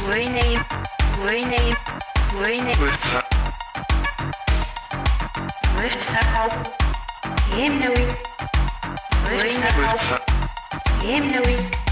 [0.09, 0.65] rename,
[1.21, 1.77] rename,
[2.41, 2.79] rename.
[2.81, 3.25] Wüsste.
[5.77, 6.57] Wüsste auch.
[7.55, 8.07] Himnui.
[9.29, 10.07] Wüsste auch.
[11.03, 11.92] Himnui.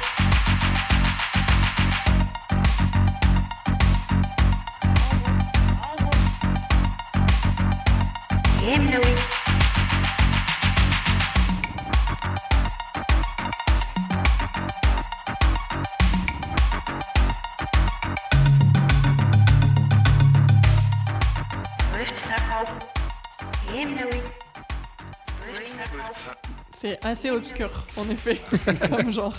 [27.11, 28.41] assez obscur, en effet,
[28.89, 29.35] comme genre.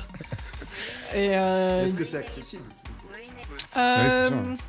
[1.14, 2.64] Et euh, Est-ce que c'est accessible?
[3.76, 4.64] Euh, Ouais, c'est sûr.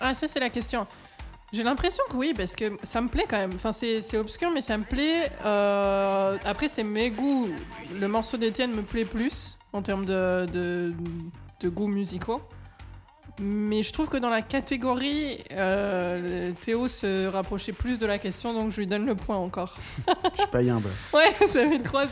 [0.00, 0.86] ah, ça c'est la question.
[1.52, 3.52] J'ai l'impression que oui, parce que ça me plaît quand même.
[3.54, 5.30] Enfin, c'est c'est obscur, mais ça me plaît.
[5.44, 7.48] Euh, Après, c'est mes goûts.
[7.98, 10.92] Le morceau d'Étienne me plaît plus en termes de, de,
[11.60, 12.42] de goûts musicaux.
[13.40, 18.52] Mais je trouve que dans la catégorie, euh, Théo se rapprochait plus de la question,
[18.52, 19.76] donc je lui donne le point encore.
[20.06, 20.88] Je suis pas humble.
[21.14, 22.08] Ouais, ça fait 3-0.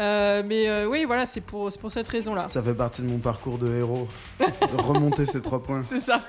[0.00, 2.48] Euh, mais euh, oui, voilà, c'est pour, c'est pour cette raison-là.
[2.48, 4.08] Ça fait partie de mon parcours de héros.
[4.40, 5.82] de remonter ces trois points.
[5.88, 6.22] C'est ça.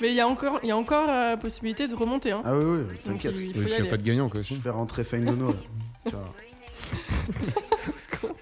[0.00, 2.32] Mais il y a encore, il y a encore euh, possibilité de remonter.
[2.32, 2.42] Hein.
[2.44, 3.34] Ah oui, oui, Donc t'inquiète.
[3.36, 3.88] il, il faut Oui, y aller.
[3.88, 4.56] pas de gagnant, quoi, aussi.
[4.56, 5.56] Je vais rentrer Feinono là.
[6.06, 6.24] Tu vois.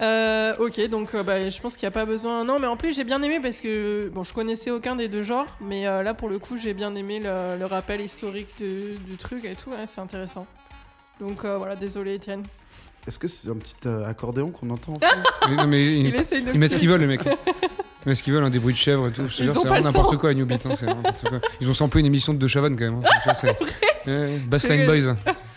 [0.00, 2.44] Euh, ok, donc euh, bah, je pense qu'il n'y a pas besoin.
[2.44, 5.22] Non, mais en plus j'ai bien aimé parce que bon, je connaissais aucun des deux
[5.22, 8.96] genres, mais euh, là pour le coup j'ai bien aimé le, le rappel historique du,
[9.08, 9.70] du truc et tout.
[9.86, 10.46] c'est intéressant.
[11.20, 12.42] Donc euh, voilà, désolé Étienne.
[13.06, 14.98] Est-ce que c'est un petit euh, accordéon qu'on entend en
[15.50, 16.52] Mais non, mais ils, Il essaye de.
[16.52, 17.20] ils mettent ce qu'ils veulent, les mecs.
[17.24, 19.28] Ils mettent ce qu'ils veulent, hein, des bruits de chèvre et tout.
[19.30, 20.66] C'est pas vraiment le n'importe quoi à New Beat.
[20.66, 20.72] hein,
[21.28, 21.40] quoi.
[21.60, 23.00] Ils ont samplé une émission de De Chavannes quand même.
[23.04, 23.42] hein.
[24.06, 25.14] Ouais, Bassline Boys.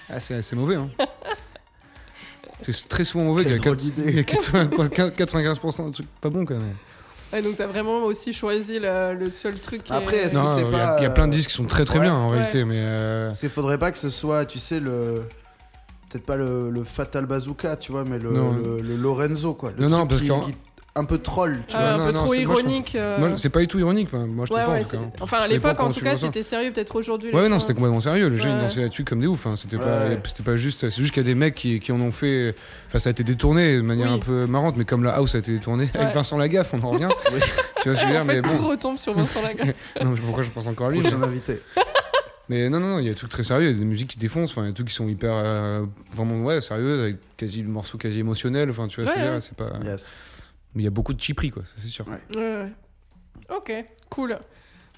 [0.10, 0.76] Ah, c'est c'est mauvais.
[0.76, 0.90] Hein.
[2.62, 3.44] C'est très souvent mauvais.
[3.46, 4.04] Il y a, Quelle drôle quatre- d'idée.
[4.12, 6.74] il y a 80 quoi, 95% de trucs pas bons quand même.
[7.34, 9.84] Ouais, donc t'as vraiment aussi choisi le, le seul truc.
[9.84, 11.28] qui Après, est- Est-ce que Non, c'est il y, a- pas, il y a plein
[11.28, 12.06] de euh, disques qui sont très très ouais.
[12.06, 12.38] bien en Ouais.
[12.38, 15.24] réalité, mais euh, Parce qu'il faudrait pas que ce soit, tu sais, le.
[16.10, 19.74] Peut-être pas le, le Fatal Bazooka, tu vois, mais le, le, le Lorenzo, quoi.
[19.78, 20.30] Le Non, non, parce qui-
[21.00, 21.90] Un peu troll, tu Ah, vois.
[21.90, 22.96] un non, peu non, trop ironique.
[22.96, 24.12] euh, moi, c'est pas du tout ironique.
[24.12, 24.72] Moi je ouais, trouve ouais, pas.
[24.74, 25.04] en tout c'est- cas.
[25.24, 26.72] Enfin, à l'époque, en tout cas, c'était sérieux.
[26.72, 27.32] Peut-être aujourd'hui.
[27.32, 28.28] Ouais, non, c'était complètement sérieux.
[28.30, 28.56] Les gens, Ouais.
[28.58, 29.46] ils dansaient là-dessus comme des oufs.
[29.46, 29.56] Hein.
[29.56, 30.02] C'était pas,
[30.44, 30.90] pas juste.
[30.90, 32.56] C'est juste qu'il y a des mecs qui, qui en ont fait.
[32.88, 34.16] Enfin, ça a été détourné de manière Oui.
[34.16, 36.00] un peu marrante, mais comme la house a été détournée Ouais.
[36.02, 37.10] avec Vincent Lagaffe, on en revient.
[37.84, 38.58] Tu vois ce que je veux dire Mais bon.
[38.68, 39.76] retombe sur Vincent Lagaffe.
[40.04, 41.62] Non, mais pourquoi je pense encore à lui Prochain invité.
[42.50, 43.68] Mais non, non, non, il y a des trucs très sérieux.
[43.70, 44.52] Il y a des musiques qui défoncent.
[44.52, 45.32] Enfin, il y a des trucs qui sont hyper.
[45.34, 48.70] euh, vraiment, ouais, sérieuses, avec quasi le morceau quasi émotionnel.
[48.70, 49.72] Enfin, tu vois ce que je veux Ouais, dire C'est pas.
[49.84, 50.14] Yes.
[50.74, 52.08] Mais il y a beaucoup de chiperies, quoi, ça c'est sûr.
[52.08, 52.22] Ouais.
[52.36, 52.72] Ouais, ouais.
[53.56, 53.72] Ok,
[54.10, 54.38] cool.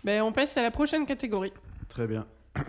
[0.03, 1.53] Ben, on passe à la prochaine catégorie.
[1.89, 2.25] Très bien.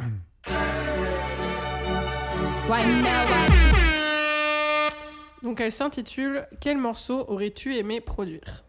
[5.43, 8.63] Donc elle s'intitule Quel morceau aurais-tu aimé produire?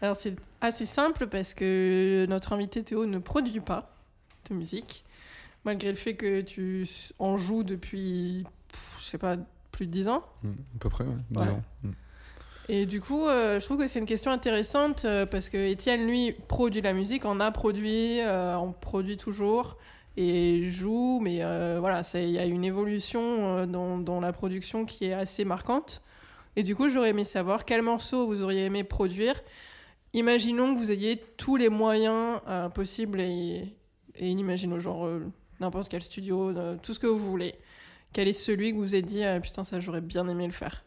[0.00, 3.94] Alors c'est assez simple parce que notre invité Théo ne produit pas
[4.48, 5.04] de musique,
[5.64, 6.88] malgré le fait que tu
[7.18, 8.44] en joues depuis,
[8.98, 9.36] je sais pas,
[9.72, 10.24] plus de 10 ans.
[10.42, 11.10] Mm, À peu près, ouais.
[11.36, 11.44] Ouais.
[11.44, 11.62] Disons.
[12.70, 16.06] Et du coup, euh, je trouve que c'est une question intéressante euh, parce que Étienne,
[16.06, 19.78] lui, produit la musique, en a produit, euh, en produit toujours
[20.18, 25.14] et joue, mais euh, voilà, il y a une évolution dans, la production qui est
[25.14, 26.02] assez marquante.
[26.56, 29.40] Et du coup, j'aurais aimé savoir quel morceau vous auriez aimé produire.
[30.12, 32.40] Imaginons que vous ayez tous les moyens
[32.74, 33.76] possibles et,
[34.16, 35.08] et inimaginons, genre
[35.60, 36.52] n'importe quel studio,
[36.82, 37.54] tout ce que vous voulez.
[38.12, 40.82] Quel est celui que vous êtes dit, putain, ça j'aurais bien aimé le faire?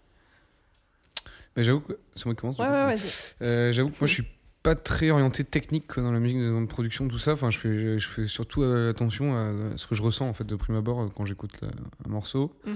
[1.58, 1.94] Mais j'avoue que.
[2.16, 2.96] C'est moi qui commence Ouais, ouais.
[3.42, 4.26] Euh, J'avoue que moi je suis
[4.64, 7.34] pas très orienté technique quoi, dans la musique, dans la production, tout ça.
[7.34, 10.44] Enfin, je fais, je fais surtout euh, attention à ce que je ressens en fait
[10.44, 12.56] de prime abord euh, quand j'écoute un morceau.
[12.66, 12.76] Mhm,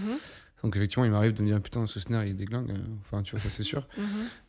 [0.63, 2.73] Donc effectivement, il m'arrive de me dire putain, ce snare il est déglingue.
[3.01, 3.87] Enfin, tu vois, ça c'est sûr.
[3.97, 4.05] mhm.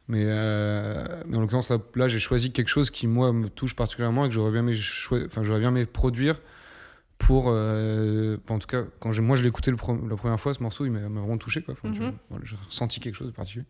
[0.09, 3.75] Mais, euh, mais en l'occurrence, là, là j'ai choisi quelque chose qui moi me touche
[3.77, 4.77] particulièrement et que j'aurais bien aimé,
[5.27, 6.41] enfin, j'aurais bien aimé produire
[7.19, 7.47] pour.
[7.49, 9.77] euh, en tout cas, quand j'ai- moi je l'ai écouté le
[10.09, 11.61] la première fois, ce morceau, il m'a vraiment touché.
[11.63, 11.75] Quoi.
[11.75, 12.13] Enfin, Mhm.
[12.31, 13.67] voilà, j'ai ressenti quelque chose de particulier.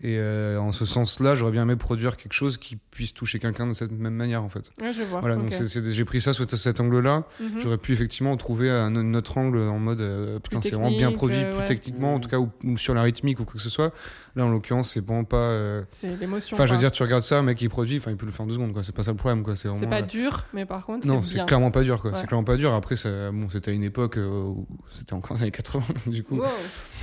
[0.00, 3.66] Et euh, en ce sens-là, j'aurais bien aimé produire quelque chose qui puisse toucher quelqu'un
[3.66, 4.70] de cette même manière, en fait.
[4.80, 5.20] Ouais, je vois.
[5.20, 7.24] Voilà, donc j'ai pris ça sous cet angle-là.
[7.40, 7.60] Mhm.
[7.60, 11.12] J'aurais pu effectivement trouver un, un autre angle en mode euh, putain, c'est vraiment bien
[11.12, 13.60] produit, euh, plus techniquement, en tout cas, ou, ou sur la rythmique ou quoi que
[13.62, 13.92] ce soit.
[14.36, 15.36] Là, en l'occurrence, c'est vraiment pas.
[15.36, 16.56] euh, C'est l'émotion.
[16.56, 18.32] Enfin, je veux dire, tu regardes ça, un mec qui produit, enfin, il peut le
[18.32, 18.82] faire en deux secondes, quoi.
[18.82, 19.54] C'est pas ça le problème, quoi.
[19.54, 19.88] C'est vraiment.
[19.88, 22.10] Pas euh, dur, mais par contre, Non, c'est clairement pas dur, quoi.
[22.10, 22.16] Ouais.
[22.18, 22.72] C'est clairement pas dur.
[22.74, 26.24] Après, ça, bon, c'était à une époque euh, où c'était encore les années 80, du
[26.24, 26.36] coup.
[26.38, 26.46] Wow.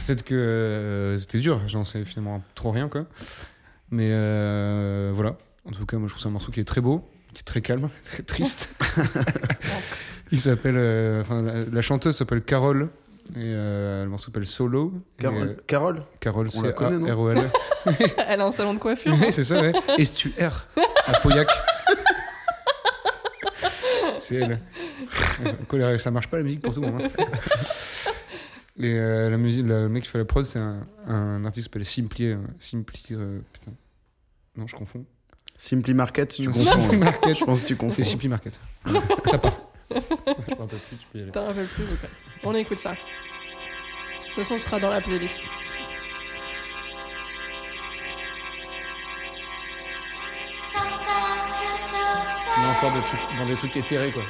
[0.05, 3.05] Peut-être que euh, c'était dur, j'en sais finalement trop rien, quoi.
[3.91, 5.37] Mais euh, voilà.
[5.65, 7.43] En tout cas, moi, je trouve c'est un morceau qui est très beau, qui est
[7.45, 8.75] très calme, très triste.
[10.33, 10.75] Il s'appelle.
[11.21, 12.89] Enfin, la, la chanteuse s'appelle Carole.
[13.33, 14.93] Et euh, le morceau s'appelle Solo.
[15.19, 17.51] Et, Carole, euh, Carole Carole, On la c'est connaît, non A-R-O-L.
[18.27, 19.13] Elle a un salon de coiffure.
[19.19, 19.71] Oui, c'est ça, ouais.
[19.97, 20.67] Estuaire
[21.07, 21.47] à Pauillac.
[24.19, 24.59] c'est elle.
[25.67, 27.03] Colère, Ça marche pas la musique pour tout le monde.
[27.03, 27.23] hein.
[28.79, 31.71] Et euh, la musique, le mec qui fait la prod, c'est un, un artiste qui
[31.71, 32.25] s'appelle Simply.
[32.27, 33.03] euh, Simply.
[33.11, 33.71] euh, putain.
[34.57, 35.05] Non, je confonds.
[35.57, 36.81] Simply Market, tu Non, confonds.
[36.81, 36.97] Simply.
[36.97, 37.37] Market.
[37.37, 37.95] Je pense que tu confonds.
[37.95, 38.59] C'est Simply Market.
[39.29, 39.59] ça part.
[39.91, 41.31] Je me rappelle plus, tu peux y aller.
[41.31, 42.09] T'en rappelles plus, ok.
[42.43, 42.91] On écoute ça.
[42.91, 42.95] De
[44.25, 45.41] toute façon, ce sera dans la playlist.
[52.57, 54.23] On est encore des trucs, dans des trucs éthérés, quoi.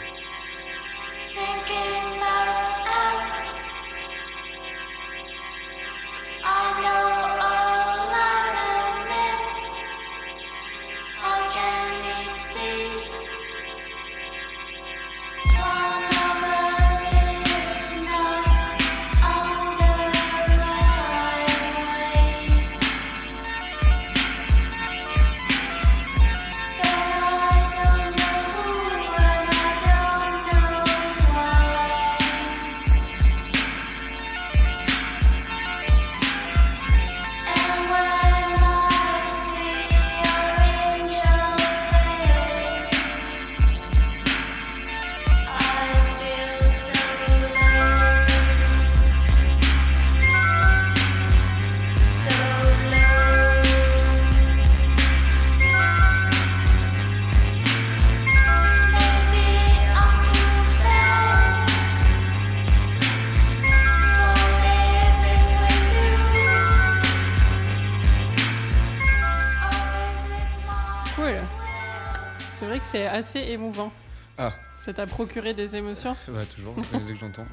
[72.91, 73.91] C'est assez émouvant.
[74.37, 74.53] Ah.
[74.83, 76.15] Ça t'a procuré des émotions?
[76.27, 77.45] Ouais, toujours, dès que j'entends.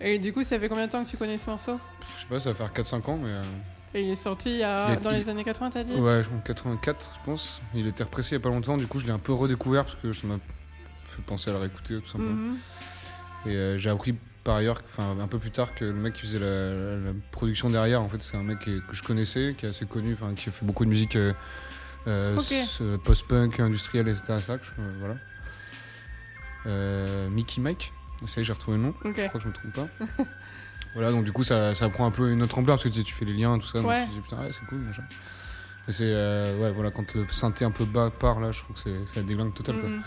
[0.00, 1.78] Et du coup, ça fait combien de temps que tu connais ce morceau?
[2.16, 3.30] Je sais pas, ça va faire 4-5 ans, mais.
[3.30, 3.42] euh,
[3.94, 4.88] Et il est sorti il y a...
[4.88, 5.94] Il y a- dans les années 80, t'as dit?
[5.94, 7.60] Ouais, en 84, je pense.
[7.74, 9.84] Il était repressé il y a pas longtemps, du coup, je l'ai un peu redécouvert
[9.84, 10.38] parce que ça m'a
[11.06, 12.30] fait penser à le réécouter, tout simplement.
[12.30, 12.56] Mhm.
[13.46, 16.22] Et euh, j'ai appris par ailleurs, enfin un peu plus tard, que le mec qui
[16.22, 19.66] faisait la, la- la production derrière, en fait, c'est un mec que je connaissais, qui
[19.66, 21.32] est assez connu, enfin qui a fait beaucoup de musique euh,
[22.06, 24.24] euh, post-punk, industriel, etc.
[24.40, 25.14] Ça, je- euh, voilà.
[26.66, 27.92] Euh, Mickey Mike,
[28.26, 28.94] ça y est, j'ai retrouvé le nom.
[29.04, 29.88] Je crois que je me trompe pas.
[30.94, 33.04] voilà, donc du coup, ça, ça prend un peu une autre ampleur parce que tu,
[33.04, 33.78] tu fais les liens, tout ça.
[33.78, 34.02] donc Ouais.
[34.04, 35.04] tu te dis, putain, ouais, c'est cool, machin.
[35.88, 38.82] Et c'est, ouais, voilà, quand le synthé un peu bas part là, je trouve que
[39.04, 39.88] c'est, la déglingue totale, quoi.
[39.88, 40.02] Mhm.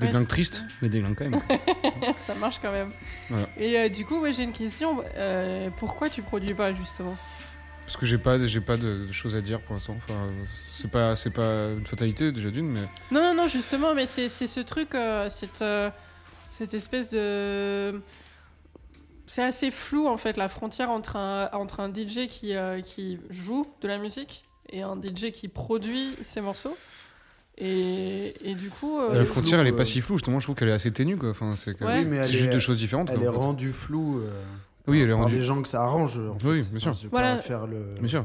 [0.00, 1.40] Déglingue c'est- triste, mais déglingue quand même.
[2.18, 2.90] ça marche quand même.
[3.30, 3.46] Voilà.
[3.56, 5.04] Et euh, du coup, ouais, j'ai une question.
[5.16, 7.16] Euh, pourquoi tu produis pas justement?
[7.86, 9.94] Parce que j'ai pas, j'ai pas de, de choses à dire pour l'instant.
[9.96, 10.28] Enfin,
[10.72, 12.80] c'est pas, c'est pas une fatalité déjà d'une, mais
[13.12, 15.90] Non, non, non, justement, mais c'est c'est ce truc, euh, cette, euh,
[16.50, 18.00] cette espèce de.
[19.26, 23.18] C'est assez flou en fait la frontière entre un, entre un DJ qui, euh, qui
[23.30, 26.76] joue de la musique et un DJ qui produit ses morceaux.
[27.56, 28.98] Et, et du coup.
[28.98, 30.16] euh, la frontière flou, elle est pas euh, si floue.
[30.16, 31.30] Justement, je trouve qu'elle est assez ténue, quoi.
[31.30, 32.04] Enfin, c'est Ouais.
[32.04, 33.08] Oui, juste est- deux choses différentes.
[33.10, 33.38] Elle quoi, est en fait.
[33.38, 34.18] rendue floue.
[34.20, 34.42] euh,
[34.86, 35.36] Oui, elle est rendue.
[35.36, 36.18] des gens que ça arrange.
[36.18, 36.46] en fait.
[36.48, 36.90] Oui, bien sûr.
[36.90, 37.36] Enfin, je vais Voilà.
[37.36, 37.94] pas faire le.
[37.98, 38.24] Bien sûr,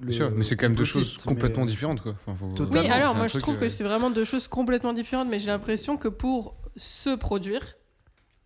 [0.00, 0.30] le- bien sûr.
[0.30, 2.14] Mais c'est quand même deux choses complètement mais- différentes, quoi.
[2.26, 5.28] Enfin, faut- Oui, alors moi je trouve euh, que c'est vraiment deux choses complètement différentes,
[5.28, 7.76] mais j'ai l'impression que pour se produire,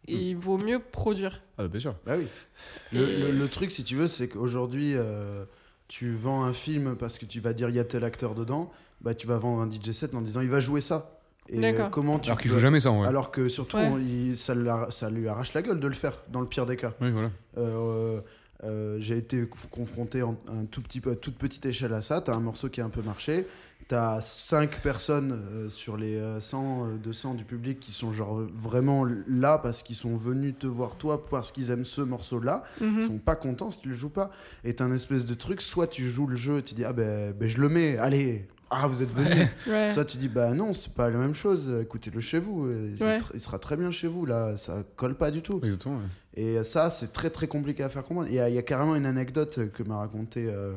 [0.09, 1.43] il vaut mieux produire.
[1.59, 1.95] Ah, bah, bien sûr.
[2.05, 2.27] Bah oui.
[2.93, 5.45] Le, Et- le- le truc, si tu veux, c'est qu'aujourd'hui, euh,
[5.89, 8.71] tu vends un film parce que tu vas dire il y a tel acteur dedans,
[9.01, 11.20] bah tu vas vendre un DJ set en disant il va jouer ça.
[11.49, 13.09] Et euh, comment tu Alors qu'il joue jamais ça, en vrai.
[13.09, 13.89] Alors que surtout, Ouais.
[13.93, 16.93] on- il- ça, lui arrache la gueule de le faire, dans le pire des cas.
[17.01, 17.31] Oui, voilà.
[17.59, 18.21] Euh,
[18.65, 22.03] euh, J'ai été conf- confronté en un tout petit peu, à toute petite échelle à
[22.03, 22.21] ça.
[22.21, 23.47] T'as un morceau qui a un peu marché.
[23.89, 28.41] T'as 5 personnes euh, sur les euh, 100, euh, 200 du public qui sont genre
[28.57, 32.63] vraiment là parce qu'ils sont venus te voir toi parce qu'ils aiment ce morceau-là.
[32.81, 32.97] Mhm.
[33.01, 34.31] Ils sont pas contents si tu le joues pas.
[34.63, 36.93] Et t'as un espèce de truc, soit tu joues le jeu et tu dis ah
[36.93, 39.49] ben, ben je le mets, allez, ah vous êtes venus.
[39.67, 39.91] Ouais.
[39.93, 43.59] Soit tu dis bah non, c'est pas la même chose, écoutez-le chez vous, il, sera
[43.59, 45.61] très bien chez vous là, ça colle pas du tout.
[45.63, 45.97] Exactement.
[45.97, 46.03] ouais.
[46.43, 48.29] Et ça, c'est très très compliqué à faire comprendre.
[48.29, 50.73] Il y a, il y a carrément une anecdote que m'a raconté euh,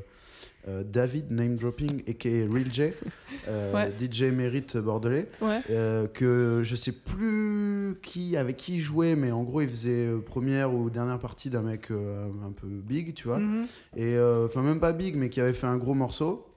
[0.67, 2.81] euh, David, name dropping, aka Real J,
[3.47, 3.91] euh, Ouais.
[3.99, 5.59] DJ mérite bordelais, Ouais.
[5.69, 10.07] euh, que je sais plus qui, avec qui il jouait, mais en gros il faisait
[10.25, 13.39] première ou dernière partie d'un mec euh, un peu big, tu vois.
[13.39, 13.65] Mhm.
[13.95, 16.47] Et euh, enfin, même pas big, mais qui avait fait un gros morceau.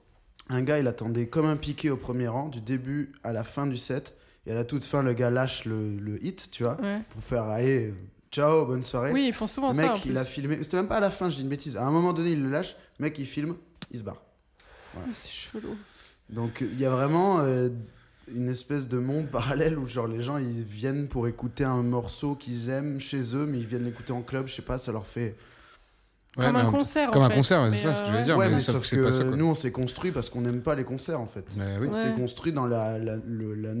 [0.49, 3.67] Un gars, il attendait comme un piqué au premier rang, du début à la fin
[3.67, 4.13] du set.
[4.45, 7.01] Et à la toute fin, le gars lâche le, le hit, tu vois, Ouais.
[7.09, 7.93] pour faire allez,
[8.31, 9.11] ciao, bonne soirée.
[9.11, 9.81] Oui, ils font souvent le ça.
[9.81, 10.59] mec, en il a filmé.
[10.63, 11.75] C'était même pas à la fin, je dis une bêtise.
[11.75, 12.75] À un moment donné, il le lâche.
[12.97, 13.55] Le mec, il filme,
[13.91, 14.21] il se barre.
[14.95, 15.75] Ouais, C'est chelou.
[16.29, 17.69] Donc il y a vraiment euh,
[18.33, 22.35] une espèce de monde parallèle où genre les gens ils viennent pour écouter un morceau
[22.35, 25.07] qu'ils aiment chez eux, mais ils viennent l'écouter en club, je sais pas, ça leur
[25.07, 25.35] fait.
[26.37, 27.11] Ouais, Comme un concert.
[27.11, 27.35] comme en un fait.
[27.35, 28.37] concert, ouais, Mais, c'est ça ce que euh, je voulais ouais, dire.
[28.37, 29.35] ouais, mais mais sauf sauf que que, c'est pas ça, quoi.
[29.37, 31.45] nous on s'est construit parce qu'on n'aime pas les concerts en fait.
[31.55, 31.87] Bah oui.
[31.87, 31.93] Ouais.
[32.03, 33.73] C'est construit dans la, la- le, la-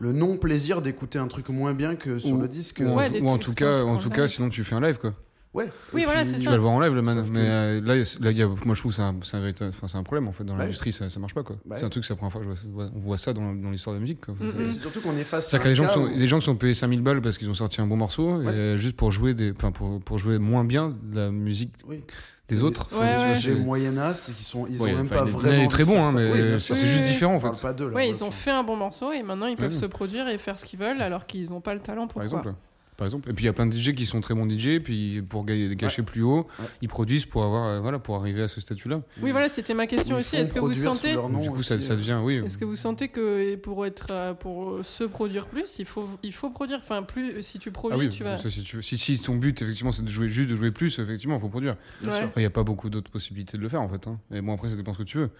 [0.00, 2.82] le non plaisir d'écouter un truc moins bien que sur Ou- le disque.
[2.84, 4.16] Ou, en, en tout cas, en tout live.
[4.16, 5.14] cas, sinon tu fais un live quoi.
[5.54, 5.70] Ouais.
[5.92, 6.50] Oui, voilà, c'est Tu ça.
[6.50, 7.16] vas le voir en live le man.
[7.16, 9.36] Sauf que- Mais euh, là, là, y a- moi je trouve que c'est un, c'est
[9.36, 10.64] un, véritable- enfin, c'est un problème en fait dans Ouais.
[10.64, 11.56] l'industrie, ça, ça marche pas quoi.
[11.70, 11.76] Ouais.
[11.78, 13.70] C'est un truc, c'est la première fois que je vois, on voit ça dans, dans
[13.70, 14.34] l'histoire de la musique quoi.
[14.34, 14.68] Mm, C'est- mm.
[14.68, 16.26] C'est surtout qu'on est face à C'est-à-dire qu'il y a des gens, qui sont, des
[16.26, 18.48] gens qui sont payés 5000 balles parce qu'ils ont sorti un bon morceau, Ouais.
[18.52, 22.02] euh, juste pour jouer, des, pour, pour jouer moins bien de la musique Oui.
[22.48, 22.86] des C'est autres.
[22.90, 23.54] C'est Ouais, des ouais.
[23.56, 25.38] DJ moyennas et qui sont, ils Ouais, ont même pas il vraiment.
[25.48, 27.40] il est envie très bon, hein, mais Oui, bien c'est c'est juste Oui, différent en
[27.40, 27.62] fait.
[27.62, 27.94] pas d'eux là.
[27.94, 30.36] Ouais, pour ils ont fait un bon morceau et maintenant ils peuvent se produire et
[30.36, 32.38] faire ce qu'ils veulent alors qu'ils n'ont pas le talent pour Par quoi.
[32.40, 32.56] exemple.
[32.96, 33.28] Par exemple.
[33.28, 35.44] Et puis il y a plein de DJ qui sont très bons DJ, puis pour
[35.44, 36.66] gâcher plus haut, Ouais.
[36.80, 39.02] ils produisent pour avoir, euh, voilà, pour arriver à ce statut-là.
[39.20, 40.36] Oui, voilà, c'était ma question Ils aussi.
[40.36, 41.96] Est-ce que vous sentez, du coup, ça, aussi, ça euh.
[41.96, 42.34] devient, oui.
[42.44, 46.32] est-ce que vous sentez que pour être, euh, pour se produire plus, il faut, il
[46.32, 46.78] faut produire?
[46.82, 48.36] Enfin, plus si tu produis, Ah oui, tu vas.
[48.36, 50.96] ça, si, tu si, si ton but effectivement c'est de jouer juste de jouer plus,
[51.00, 51.76] effectivement, il faut produire.
[52.00, 52.18] Bien Ouais.
[52.20, 52.30] sûr.
[52.36, 54.06] Il n'y a pas beaucoup d'autres possibilités de le faire en fait.
[54.06, 54.18] Hein.
[54.32, 55.30] Et bon après ça dépend ce que tu veux.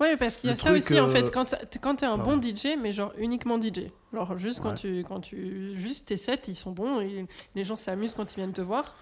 [0.00, 1.30] Ouais, parce qu'il y a ça aussi en euh, fait.
[1.30, 2.38] Quand t'es- quand t'es un pardon.
[2.38, 3.90] bon DJ, mais genre uniquement DJ.
[4.14, 7.76] Genre juste quand tu, quand tu, juste tes sets, ils sont bons et les gens
[7.76, 8.96] s'amusent quand ils viennent te voir.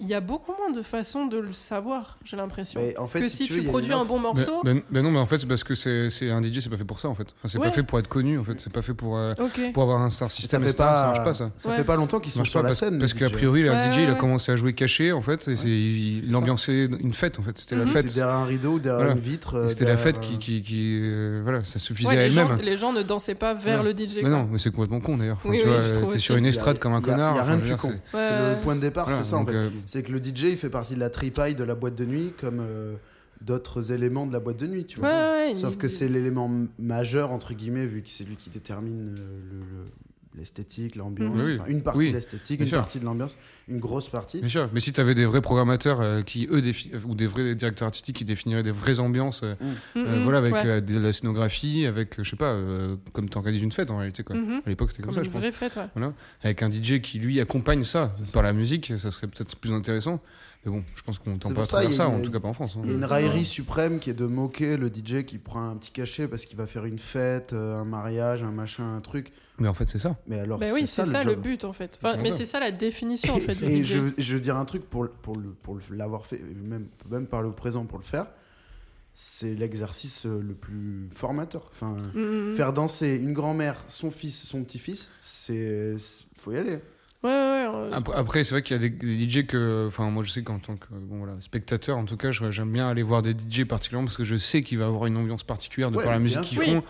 [0.00, 2.80] Il y a beaucoup moins de façons de le savoir, j'ai l'impression.
[2.80, 4.60] Mais en fait, que si si tu veux, produis un bon morceau.
[4.64, 6.68] Ben, ben- ben non, mais en fait c'est parce que c'est c'est un DJ, c'est
[6.70, 7.22] pas fait pour ça en fait.
[7.38, 7.66] Enfin, c'est Ouais.
[7.66, 8.58] pas fait pour être connu en fait.
[8.58, 9.34] C'est pas fait pour euh,
[9.72, 10.62] pour avoir un star Ça system.
[10.64, 11.50] fait ça, pas, ça marche pas ça.
[11.56, 11.76] Ça Ouais.
[11.76, 12.98] fait pas longtemps qu'ils Ça sont marche sur pas la parce, scène.
[12.98, 13.32] parce DJ.
[13.32, 15.46] priori, un Ouais, DJ il a commencé à jouer caché en fait.
[15.48, 16.38] Et c'est- il, C'est il ça.
[16.38, 17.56] ambiançait une fête en fait.
[17.58, 17.90] C'était la Mhm.
[17.90, 18.02] fête.
[18.08, 19.12] C'était derrière un rideau, derrière Voilà.
[19.12, 19.66] une vitre.
[19.66, 22.58] Et C'était la fête qui, euh, qui, qui, euh, voilà, ça suffisait à elle-même.
[22.60, 24.22] les gens ne dansaient pas vers le DJ.
[24.22, 25.38] Mais non, mais c'est complètement con d'ailleurs.
[25.42, 27.36] Tu vois, t'es sur une estrade comme un connard.
[27.36, 27.92] Il a rien de plus con.
[28.12, 29.52] c'est- le point de départ, c'est ça en fait.
[29.62, 32.04] Euh, C'est que le DJ, il fait partie de la tripaille de la boîte de
[32.04, 32.94] nuit, comme euh,
[33.40, 35.08] d'autres éléments de la boîte de nuit, tu vois.
[35.08, 39.16] ouais, Sauf il- que c'est l'élément majeur, entre guillemets, vu que c'est lui qui détermine
[39.18, 39.90] euh, le- le-
[40.36, 41.34] l'esthétique, l'ambiance.
[41.36, 41.58] Oui, oui.
[41.60, 42.78] Enfin, une partie Oui, de l'esthétique, une sûr.
[42.78, 43.36] partie de l'ambiance,
[43.68, 44.40] une grosse partie.
[44.40, 47.26] Bien sûr, mais si tu avais des vrais programmateurs euh, qui, eux, défi- ou des
[47.26, 50.66] vrais directeurs artistiques qui définiraient des vraies ambiances, euh, Mm, euh, mm, voilà, avec ouais.
[50.66, 53.90] euh, de la scénographie, avec, euh, je sais pas, euh, comme tu organises une fête
[53.90, 54.36] en réalité, quoi.
[54.36, 54.62] Mhm.
[54.64, 55.40] À l'époque, c'était comme, Comme ça, une je pense.
[55.42, 55.86] vraie fête, ouais.
[55.94, 56.12] Voilà.
[56.42, 60.20] Avec un DJ qui, lui, accompagne ça par la musique, ça serait peut-être plus intéressant.
[60.64, 62.46] Mais bon, je pense qu'on tend C'est pas à ça, une- en tout cas pas
[62.48, 62.74] en France.
[62.76, 62.82] hein.
[62.84, 63.04] Il y a une Mm.
[63.04, 66.56] raillerie suprême qui est de moquer le DJ qui prend un petit cachet parce qu'il
[66.56, 69.32] va faire une fête, euh, un mariage, un machin, un truc.
[69.58, 70.16] Mais en fait, c'est ça.
[70.28, 71.98] Mais alors, Bah oui, c'est ça, le, le but en fait.
[72.02, 73.86] Enfin, mais c'est ça la définition en fait du Et DJ.
[73.88, 76.86] je, je veux dire un truc pour, le- pour, le, pour le- l'avoir fait, même,
[77.10, 78.26] même parler au présent pour le faire,
[79.14, 81.70] c'est l'exercice euh, le plus formateur.
[81.72, 82.54] Enfin, Mm, mm.
[82.56, 85.96] faire danser une grand-mère, son fils, son petit-fils, c'est-
[86.36, 86.78] faut y aller.
[87.22, 87.88] Ouais, ouais, ouais.
[87.92, 90.42] Après, après, c'est vrai qu'il y a des, des DJ que, enfin, moi je sais
[90.42, 93.64] qu'en tant que bon, voilà, spectateur, en tout cas, j'aime bien aller voir des DJ
[93.64, 96.18] particulièrement parce que je sais qu'il va avoir une ambiance particulière de Ouais, par la
[96.18, 96.82] musique qu'ils font.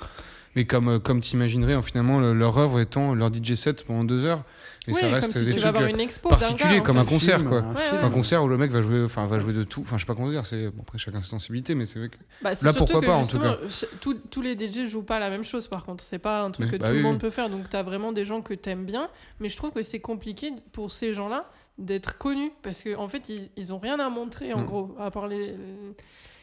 [0.55, 4.05] Mais comme, euh, comme t'imaginerais, hein, finalement, le- leur œuvre étant leur DJ set pendant
[4.05, 4.43] deux heures.
[4.89, 6.37] Et oui, ça reste comme si des tu vas trucs avoir euh, une expo d'un
[6.37, 7.59] particuliers, gars, comme un concert, film, quoi.
[7.61, 8.01] Un, Ouais, film.
[8.01, 8.05] ouais.
[8.07, 9.83] Un concert où le mec va jouer, enfin, va jouer de tout.
[9.83, 10.45] Enfin, je sais pas comment dire.
[10.45, 12.16] C'est bon, après chacun sa sensibilité, mais c'est vrai que.
[12.43, 15.30] Bah, Là, pourquoi que, pas, en tout ch- tous- tous les DJ jouent pas la
[15.30, 16.03] même chose par contre.
[16.03, 17.20] C'est pas un truc Mais- que bah tout oui, le monde oui.
[17.20, 17.49] peut faire.
[17.49, 19.09] Donc t'as vraiment des gens que t'aimes bien.
[19.39, 23.28] Mais je trouve que c'est compliqué pour ces gens-là d'être connus parce qu'en en fait
[23.28, 24.64] ils, ils ont rien à montrer en Non.
[24.64, 25.55] gros à part les.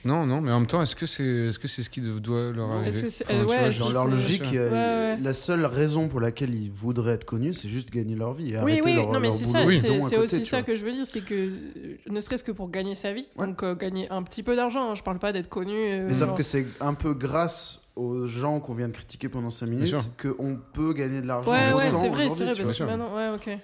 [0.05, 2.51] Non, non, mais en même temps, est-ce que c'est, est-ce que c'est ce qui doit
[2.51, 5.21] leur arriver Enfin, euh, tu ouais, vois, si, genre- Dans leur logique, euh, Ouais, ouais.
[5.23, 8.53] la seule raison pour laquelle ils voudraient être connus, c'est juste gagner leur vie.
[8.53, 10.63] Et Oui, oui, leur, non mais c'est ça, c'est aussi ça vois.
[10.63, 13.47] que je veux dire, c'est que euh, ne serait-ce que pour gagner sa vie, Ouais.
[13.47, 15.73] donc euh, gagner un petit peu d'argent, hein, je parle pas d'être connu.
[15.75, 19.49] euh, Mais sauf que c'est un peu grâce aux gens qu'on vient de critiquer pendant
[19.49, 21.51] 5 minutes qu'on peut gagner de l'argent.
[21.51, 23.57] Ouais, ouais, c'est vrai, c'est vrai, parce que maintenant, ouais, ok.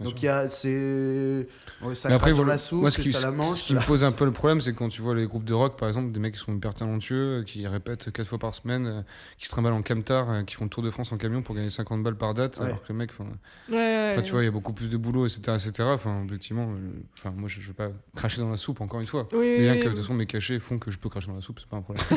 [0.00, 1.46] Donc il y a, c'est,
[1.82, 3.56] ouais, ça Mais après, voilà, la soupe, moi, ce qui, et ça la ce- mange.
[3.58, 5.54] ce qui me pose un peu le problème, c'est quand tu vois les groupes de
[5.54, 8.54] rock, par exemple, des mecs qui sont hyper talentueux, euh, qui répètent quatre fois par
[8.54, 9.02] semaine, euh,
[9.38, 11.54] qui se trimballent en camtar, euh, qui font le tour de France en camion pour
[11.54, 12.66] gagner 50 balles par date, Ouais.
[12.66, 13.28] alors que le mec, enfin,
[13.70, 14.30] Ouais, tu ouais.
[14.30, 15.88] vois, il y a beaucoup plus de boulot, etc., etc.
[15.92, 19.06] Enfin, objectivement, euh, enfin, moi, je, je vais pas cracher dans la soupe, encore une
[19.06, 19.28] fois.
[19.32, 21.28] Oui, oui, Bien oui, que, de toute façon, mes cachets font que je peux cracher
[21.28, 22.04] dans la soupe, c'est pas un problème.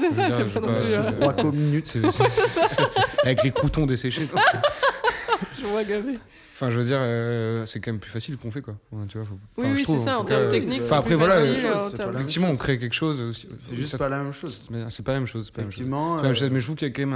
[0.00, 1.86] c'est ça, c'est pas pas- euh, minutes.
[1.86, 4.28] C'est- c'est- avec les croutons desséchés.
[5.60, 6.14] Je vois gavé.
[6.54, 8.74] Enfin, je veux dire, euh, c'est quand même plus facile qu'on fait, quoi.
[8.92, 10.80] Ouais, tu vois, faut- Oui, enfin, oui, je trouve, c'est ça, en termes cas, techniques.
[10.82, 13.48] enfin, c'est après, voilà, facile, chose, c'est même Effectivement, on crée quelque chose aussi.
[13.58, 14.66] C'est juste Ça- pas la même chose.
[14.70, 15.46] Mais c'est pas la même chose.
[15.46, 15.78] c'est pas la même chose.
[15.78, 17.14] Effectivement, C'est même chose, euh, mais je trouve qu'il y a quand même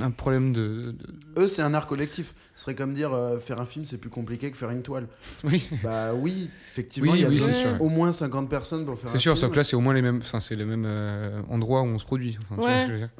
[0.00, 2.32] un, un problème de, de- eux c'est un art collectif.
[2.54, 5.08] Ce serait comme dire euh, faire un film c'est plus compliqué que faire une toile.
[5.44, 7.82] Oui, Bah oui, effectivement, Oui, il y a oui, c'est sûr.
[7.82, 9.40] au moins 50 personnes pour faire c'est un sûr, film.
[9.42, 11.86] sauf que là, c'est au moins les mêmes, enfin, c'est les mêmes euh, endroits où
[11.86, 12.38] on se produit.
[12.42, 12.80] Enfin, tu vois Ouais.
[12.80, 13.10] ce que je veux dire.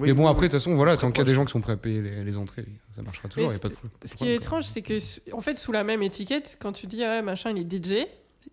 [0.00, 1.44] Oui, mais bon, oui, après, de toute façon, voilà, tant qu'il y a des gens
[1.44, 3.74] qui sont prêts à payer les, les entrées, ça marchera toujours, y a pas de
[3.74, 3.92] problème.
[4.04, 4.98] Ce qui est étrange, c'est que,
[5.32, 8.06] en fait, sous la même étiquette, quand tu dis, ah ouais, machin, il est DJ,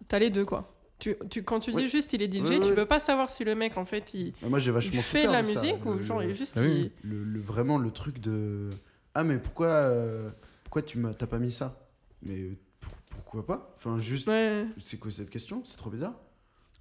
[0.08, 0.74] t'as les deux, quoi.
[1.00, 1.88] Tu, tu, quand tu dis Oui.
[1.90, 2.74] juste il est DJ, Oui, tu oui.
[2.74, 5.28] peux pas savoir si le mec, en fait, il, Mais Moi j'ai il vachement fait
[5.28, 6.56] la musique ou Le- genre il est juste.
[6.58, 6.92] Ah oui.
[7.04, 8.72] il- le, le- vraiment le truc de
[9.14, 10.32] ah mais pourquoi euh,
[10.64, 11.88] pourquoi tu m'as t'as pas mis ça?
[12.24, 13.74] Mais pour- pourquoi pas?
[13.76, 14.66] Enfin juste Ouais.
[14.84, 15.62] c'est quoi cette question?
[15.66, 16.16] C'est trop bizarre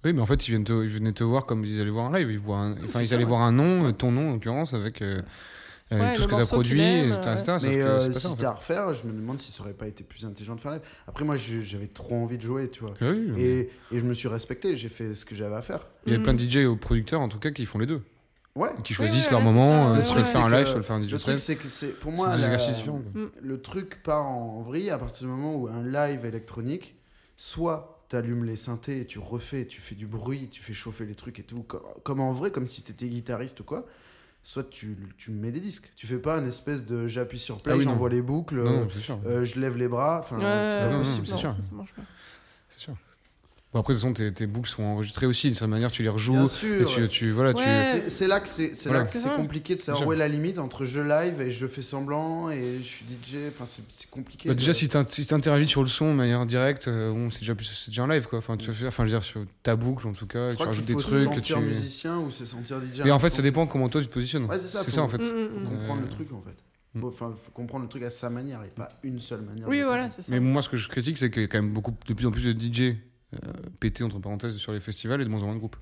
[0.05, 2.13] Oui, mais en fait, ils, viennent te, ils venaient te voir comme ils allaient voir
[2.13, 2.29] un live.
[2.31, 3.29] Ils, voient un- enfin, c'est ils allaient ouais.
[3.29, 5.21] voir un nom, euh, ton nom en l'occurrence, avec euh,
[5.91, 7.57] euh, Ouais, tout ce que tu as produit, aime, etc.
[7.63, 9.73] mais que euh, c'est pas si c'était à refaire je me demande si ça aurait
[9.73, 10.81] pas été plus intelligent de faire live.
[11.07, 12.93] Après moi j'avais trop envie de jouer tu vois.
[13.01, 15.87] Ah oui, et, et je me suis respecté j'ai fait ce que j'avais à faire.
[16.05, 18.01] Il y a plein de DJ ou producteurs, en tout cas, qui font les deux.
[18.55, 18.69] ouais.
[18.83, 20.77] Qui choisissent ouais, leur ouais, moment, euh, soit le faire un C'est live, que- soit
[20.77, 23.01] le faire un DJ le truc c'est que c'est pour moi la- quoi.
[23.41, 26.95] le truc part en vrille à partir du moment où un live électronique,
[27.37, 31.05] soit tu allumes les synthés et tu refais, tu fais du bruit, tu fais chauffer
[31.05, 33.85] les trucs et tout, comme, comme en vrai, comme si tu étais guitariste ou quoi,
[34.43, 35.91] soit tu, tu mets des disques.
[35.95, 38.85] Tu fais pas une espèce de j'appuie sur play, Ah oui, j'envoie les boucles, Non,
[38.85, 41.27] non, euh, je lève les bras, enfin, Ouais, c'est pas possible.
[41.29, 41.51] non, sûr.
[41.51, 42.03] ça, ça marche pas.
[43.77, 45.51] Bon, après, de toute façon, tes, tes boucles sont enregistrées aussi.
[45.51, 46.33] De cette manière, tu les rejoues.
[46.33, 46.87] Bien Et sûr.
[46.87, 47.51] tu, tu, voilà.
[47.51, 47.63] Ouais.
[47.63, 49.05] C'est- C'est là que c'est Voilà.
[49.35, 52.79] compliqué de savoir où est la limite entre je live et je fais semblant et
[52.79, 53.35] je suis DJ.
[53.49, 54.49] Enfin, c'est compliqué.
[54.49, 54.97] Bah, de- déjà, si tu
[55.33, 58.07] interagis sur le son de manière directe, euh, bon, c'est déjà, plus- c'est déjà un
[58.07, 58.25] live.
[58.27, 58.39] Quoi.
[58.39, 60.63] Enfin, tu fais, enfin, je veux dire, sur ta boucle, en tout cas, je tu
[60.63, 61.23] rajoutes des faut trucs.
[61.23, 61.53] se que tu...
[61.53, 63.01] sentir musicien ou se sentir DJ.
[63.03, 64.45] Mais en fait, ça dépend comment toi tu te positionnes.
[64.45, 65.19] Ouais, c'est ça, faut- en fait.
[65.19, 65.63] Mm, mm, faut mm.
[65.69, 66.55] comprendre Euh, le truc en fait.
[66.99, 69.67] Faut, enfin, faut comprendre le truc à sa manière et pas une seule manière.
[69.67, 70.13] Oui, voilà, comprendre.
[70.15, 70.31] c'est ça.
[70.33, 72.25] Mais moi, ce que je critique, c'est qu'il y a quand même beaucoup, de plus
[72.25, 72.95] en plus de DJ
[73.35, 73.37] euh,
[73.79, 75.75] pétés, entre parenthèses, sur les festivals et de moins en moins de groupes.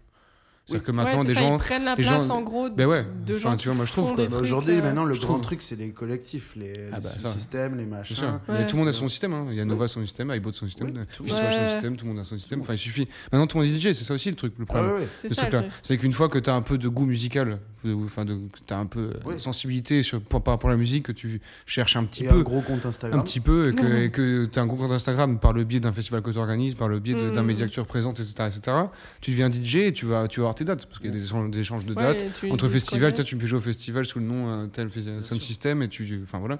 [0.67, 1.53] C'est-à-dire que maintenant, Ouais, des ça, gens.
[1.53, 3.85] ils prennent la place gens- en gros Ben ouais, de enfin, gens tu vois, moi,
[3.85, 5.41] je trouve, Bah, Aujourd'hui, euh, maintenant, le je grand trouve.
[5.43, 8.17] truc, c'est les collectifs, les, Ah bah, systèmes, les machins.
[8.47, 8.55] Ouais.
[8.57, 9.33] Mais tout le monde a son système.
[9.33, 9.45] Hein.
[9.51, 11.27] Il y a Nova son système, iBot son système, Oui, tout.
[11.27, 12.61] Son système, tout le monde a son système.
[12.61, 13.07] Enfin, il suffit.
[13.31, 14.93] Maintenant, tout le monde est DJ, c'est ça aussi le truc, le Ah problème.
[14.95, 15.07] ouais, ouais.
[15.17, 15.49] C'est ce ça.
[15.83, 17.59] C'est qu'une fois que tu as un peu de goût musical,
[17.93, 19.39] enfin, de, que t'as un peu euh, Ouais.
[19.39, 22.39] sensibilité sur, par, rapport à la musique, que tu cherches un petit Et peu.
[22.39, 23.19] un gros compte Instagram.
[23.19, 25.63] Un petit peu, et que, et que tu as un gros compte Instagram par le
[25.63, 27.47] biais d'un festival que tu organises, par le biais d'un Mhm.
[27.47, 28.77] média que tu représentes, etc., etc.
[29.21, 31.13] Tu deviens DJ et tu vas, tu vas avoir tes dates, parce qu'il y a
[31.13, 32.25] des échanges, des échanges de dates.
[32.39, 34.67] tu- Entre tu festivals, tu, tu me fais jouer au festival sous le nom euh,
[34.67, 34.89] tel
[35.21, 36.19] Sound System, et tu.
[36.23, 36.59] Enfin voilà.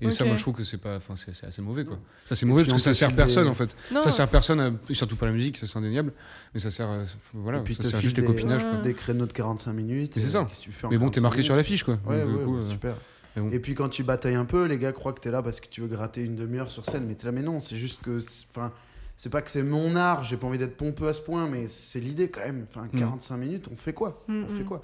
[0.00, 1.98] Et ça, moi, je trouve que c'est pas, enfin, c'est assez mauvais, quoi.
[2.24, 3.74] Ça, c'est mauvais puis, parce que ça sert personne, des- en fait.
[3.92, 4.02] Non.
[4.02, 6.12] Ça sert personne, à- et surtout pas la musique, ça c'est indéniable.
[6.52, 8.78] Mais ça sert, euh, voilà, Et puis, ça sert juste les des- copinages, quoi.
[8.82, 10.12] Des créneaux de 45 minutes.
[10.16, 10.48] Mais c'est et ça.
[10.60, 11.98] tu fais Mais bon, t'es 45 marqué sur minutes l'affiche, quoi.
[12.06, 12.94] Ouais, Donc, ouais, coup, ouais, euh, super.
[13.36, 13.50] bon.
[13.50, 15.66] Et puis quand tu batailles un peu, les gars croient que t'es là parce que
[15.68, 18.20] tu veux gratter une demi-heure sur scène, mais t'es là, mais non, c'est juste que.
[18.50, 18.72] Enfin,
[19.16, 21.68] c'est pas que c'est mon art, j'ai pas envie d'être pompeux à ce point, mais
[21.68, 22.66] c'est l'idée quand même.
[22.68, 22.98] Enfin, Mm.
[22.98, 24.24] 45 minutes, on fait quoi?
[24.28, 24.66] Mm, On fait mm.
[24.66, 24.82] quoi?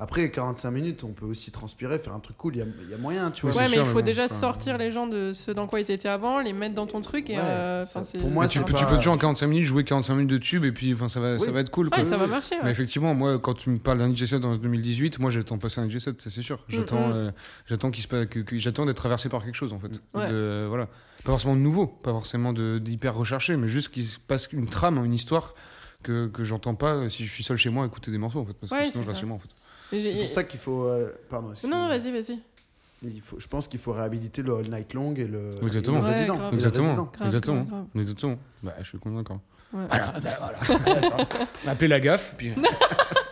[0.00, 2.90] Après, 45 minutes, on peut aussi transpirer, faire un truc cool, il y a, il
[2.90, 3.56] y a moyen, tu vois.
[3.56, 5.90] Ouais, mais sûr, il faut déjà enfin, sortir les gens de ce dans quoi ils
[5.90, 8.64] étaient avant, les mettre dans ton truc et Ouais, euh, ça- pour moi, tu, pas-
[8.66, 11.18] tu peux toujours en 45 minutes jouer 45 minutes de tube et puis enfin ça
[11.18, 11.98] va, ça va être cool quoi.
[11.98, 12.54] Ouais, ça va marcher.
[12.62, 15.80] Mais effectivement, moi, quand tu me parles d'un DJ set en 2018, moi, j'attends passer
[15.80, 16.64] un DJ set, ça, c'est sûr.
[16.68, 17.16] J'attends, Mm, mm.
[17.16, 17.30] euh,
[17.66, 20.00] j'attends qu'il se passe, que, que- j'attends d'être traversé par quelque chose, en fait.
[20.14, 20.28] Ouais.
[20.30, 20.86] De- voilà.
[21.24, 24.68] Pas forcément de nouveau, pas forcément de- d'hyper recherché, mais juste qu'il se passe une
[24.68, 25.54] trame, une histoire
[26.04, 28.44] que, que j'entends pas si je suis seul chez moi à écouter des morceaux, en
[28.44, 28.52] fait.
[28.54, 29.48] Parce Ouais, que sinon, c'est je reste chez moi, en fait.
[29.92, 30.84] Mais C'est pour ça qu'il faut.
[30.84, 31.78] euh, Pardon, excuse-moi.
[31.78, 32.38] Non, vas-y, vas-y.
[33.04, 35.98] Il faut, je pense qu'il faut réhabiliter le All Night Long et le, Exactement.
[35.98, 36.34] et le Ouais, résident.
[36.36, 36.54] grave.
[36.54, 36.86] Exactement.
[36.88, 37.10] résident.
[37.12, 37.62] Grave, Exactement.
[37.62, 38.38] grave, Exactement.
[38.62, 39.40] Bah, je suis content,
[39.72, 39.84] Ouais.
[39.88, 41.26] Voilà, bah, voilà.
[41.66, 42.52] Appeler la gaffe, puis.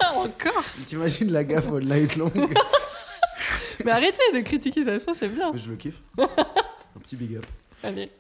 [0.00, 2.30] Ah, encore T'imagines la gaffe All Night Long
[3.84, 5.52] Mais arrêtez de critiquer ça, se c'est bien.
[5.54, 6.00] Je le kiffe.
[6.18, 7.46] Un petit big up.
[7.82, 8.10] Allez.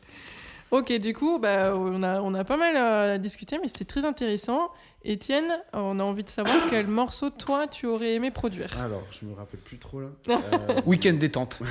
[0.70, 3.84] Ok, du coup, bah, on, a, on a pas mal euh, à discuter, mais c'était
[3.84, 4.70] très intéressant.
[5.08, 8.70] Étienne, on a envie de savoir quel morceau, toi, tu aurais aimé produire.
[8.80, 10.08] Alors, je me rappelle plus trop là.
[10.28, 11.58] Euh, Week-end détente.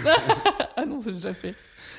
[0.78, 1.54] Ah non, c'est déjà fait.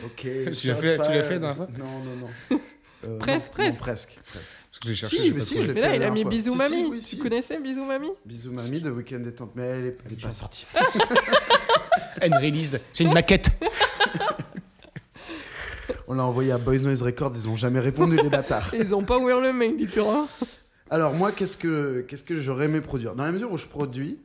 [0.05, 0.21] Ok.
[0.21, 2.59] Tu l'as fait- tu l'as fait fois Non, non, non.
[3.05, 3.79] Euh, Presque, non, presque.
[3.79, 4.55] non, presque, presque.
[4.71, 5.17] Parce que j'ai cherché.
[5.17, 6.31] Si, mais si, je Mais là, il a mis fois.
[6.31, 6.77] Bisou Si, Mamie.
[6.77, 7.19] si, oui, Tu si.
[7.19, 8.11] connaissais Bisou Mamie?
[8.27, 10.67] Bisous Mamie de Weekend détente, mais elle est, elle est pas sortie.
[12.23, 12.81] Unreleased.
[12.93, 13.51] C'est une maquette.
[16.09, 18.71] On l'a envoyé à Boys Noise Records, ils ont jamais répondu les bâtards.
[18.75, 20.27] Ils ont pas ouvert le mail, dis-toi.
[20.91, 23.15] Alors moi, qu'est-ce que qu'est-ce que j'aurais aimé produire?
[23.15, 24.19] Dans la mesure où je produis,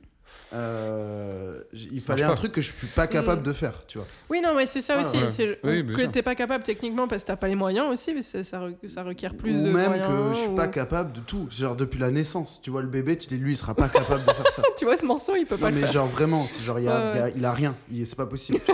[0.53, 2.35] euh, il fallait un pas.
[2.35, 3.45] truc que je suis pas capable Mm.
[3.45, 4.07] de faire, tu vois.
[4.29, 5.07] Oui, non, mais c'est ça Voilà.
[5.07, 5.17] aussi.
[5.23, 5.29] Ouais.
[5.29, 8.21] c'est- Oui, que t'es pas capable techniquement parce que t'as pas les moyens aussi, mais
[8.21, 10.07] ça, ça, re- ça requiert plus ou de même moyens.
[10.07, 11.47] que je suis ou- pas capable de tout.
[11.49, 14.23] Genre depuis la naissance, tu vois le bébé, tu dis lui, il sera pas capable
[14.25, 14.61] de faire ça.
[14.77, 15.93] Tu vois, ce morceau, il peut pas non, le mais faire.
[15.93, 18.59] genre vraiment, c'est genre il, a, il y a- il a rien, c'est pas possible.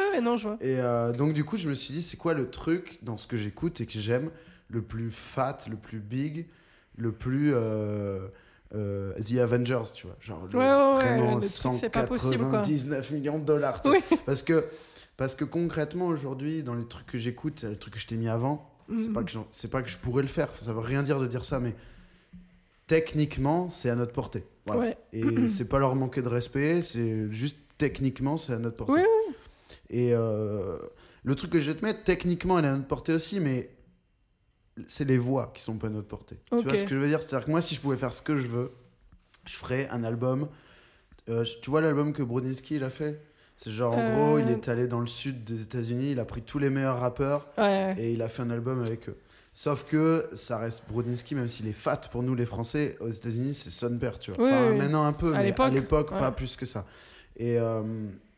[0.00, 0.56] Ah ouais, non, je vois.
[0.60, 3.26] Et euh, donc du coup, je me suis dit, c'est quoi le truc dans ce
[3.26, 4.30] que j'écoute et que j'aime,
[4.70, 6.46] le plus fat, le plus big,
[6.98, 8.28] le plus euh,
[8.74, 12.64] euh, The Avengers, tu vois, genre le- Ouais, ouais, ouais, le possible, quoi.
[12.64, 13.80] 199 millions de dollars.
[13.86, 13.98] Oui.
[14.26, 14.66] Parce que
[15.16, 18.28] parce que concrètement aujourd'hui, dans les trucs que j'écoute, les trucs que je t'ai mis
[18.28, 19.12] avant, c'est Mhm.
[19.14, 21.44] pas que c'est pas que je pourrais le faire, ça veut rien dire de dire
[21.44, 21.74] ça, mais
[22.86, 24.44] techniquement, c'est à notre portée.
[24.66, 24.80] Voilà.
[24.82, 24.96] Ouais.
[25.12, 28.92] Et c'est pas leur manquer de respect, c'est juste techniquement, c'est à notre portée.
[28.94, 29.34] Oui,
[29.90, 30.76] Et euh,
[31.24, 33.70] le truc que je vais te mettre, techniquement, elle est à notre portée aussi, mais
[34.86, 36.36] c'est les voix qui sont pas à notre portée.
[36.50, 37.20] Tu vois ce que je veux dire?
[37.22, 38.70] C'est-à-dire que moi, si je pouvais faire ce que je veux,
[39.46, 40.48] je ferais un album.
[41.28, 43.20] Euh, tu vois l'album que Brodinski il a fait?
[43.56, 44.14] C'est genre, en Euh.
[44.14, 47.00] gros, il est allé dans le sud des États-Unis, il a pris tous les meilleurs
[47.00, 47.94] rappeurs Ouais.
[47.98, 49.16] et il a fait un album avec eux.
[49.52, 53.54] Sauf que ça reste Brodinski, même s'il est fat pour nous les Français, aux États-Unis
[53.56, 54.44] c'est son père, tu vois.
[54.44, 54.78] Oui, Enfin, oui, oui.
[54.78, 56.18] Maintenant un peu, À mais à l'époque ouais.
[56.20, 56.86] pas plus que ça.
[57.38, 57.82] Et euh,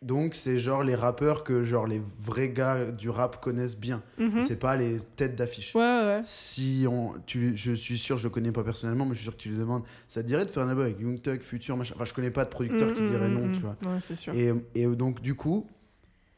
[0.03, 4.03] donc c'est genre les rappeurs que genre les vrais gars du rap connaissent bien.
[4.19, 4.43] Mhm.
[4.43, 5.75] C'est pas les têtes d'affiche.
[5.75, 6.21] Ouais, ouais.
[6.25, 9.37] Si on, tu, je suis sûr, je le connais pas personnellement, mais je suis sûr
[9.37, 11.77] que tu lui demandes, ça te dirait de faire un album avec Young Thug, Future,
[11.77, 11.95] machin?
[11.97, 13.77] Enfin, je connais pas de producteur qui Mhm, dirait non, mhm, tu vois.
[13.83, 14.35] Ouais, c'est sûr.
[14.35, 15.67] Et, et donc, du coup,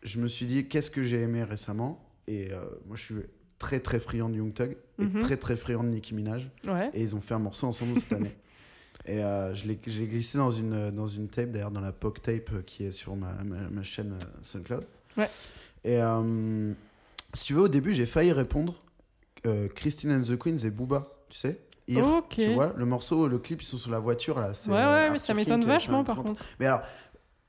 [0.02, 2.04] je me suis dit, qu'est-ce que j'ai aimé récemment?
[2.28, 3.14] Et euh, moi, je suis
[3.58, 6.48] très, très friand de Young Thug et très, très friand de Nicki Minaj.
[6.66, 6.90] Ouais.
[6.94, 8.36] Et ils ont fait un morceau ensemble cette année.
[9.04, 12.52] Et euh, je l'ai glissé dans une, dans une tape, d'ailleurs, dans la POC tape
[12.52, 14.84] euh, qui est sur ma, ma, ma chaîne euh, SoundCloud.
[15.16, 15.28] Ouais.
[15.84, 15.98] Et
[17.34, 18.82] si tu veux, au début, j'ai failli répondre
[19.74, 21.60] Christine and the Queens et Booba, tu sais?
[21.96, 22.28] Ok.
[22.28, 24.52] Tu vois, le morceau, le clip, ils sont sur la voiture là.
[24.68, 26.44] Ouais, ouais, mais ça m'étonne vachement par contre.
[26.60, 26.82] Mais alors,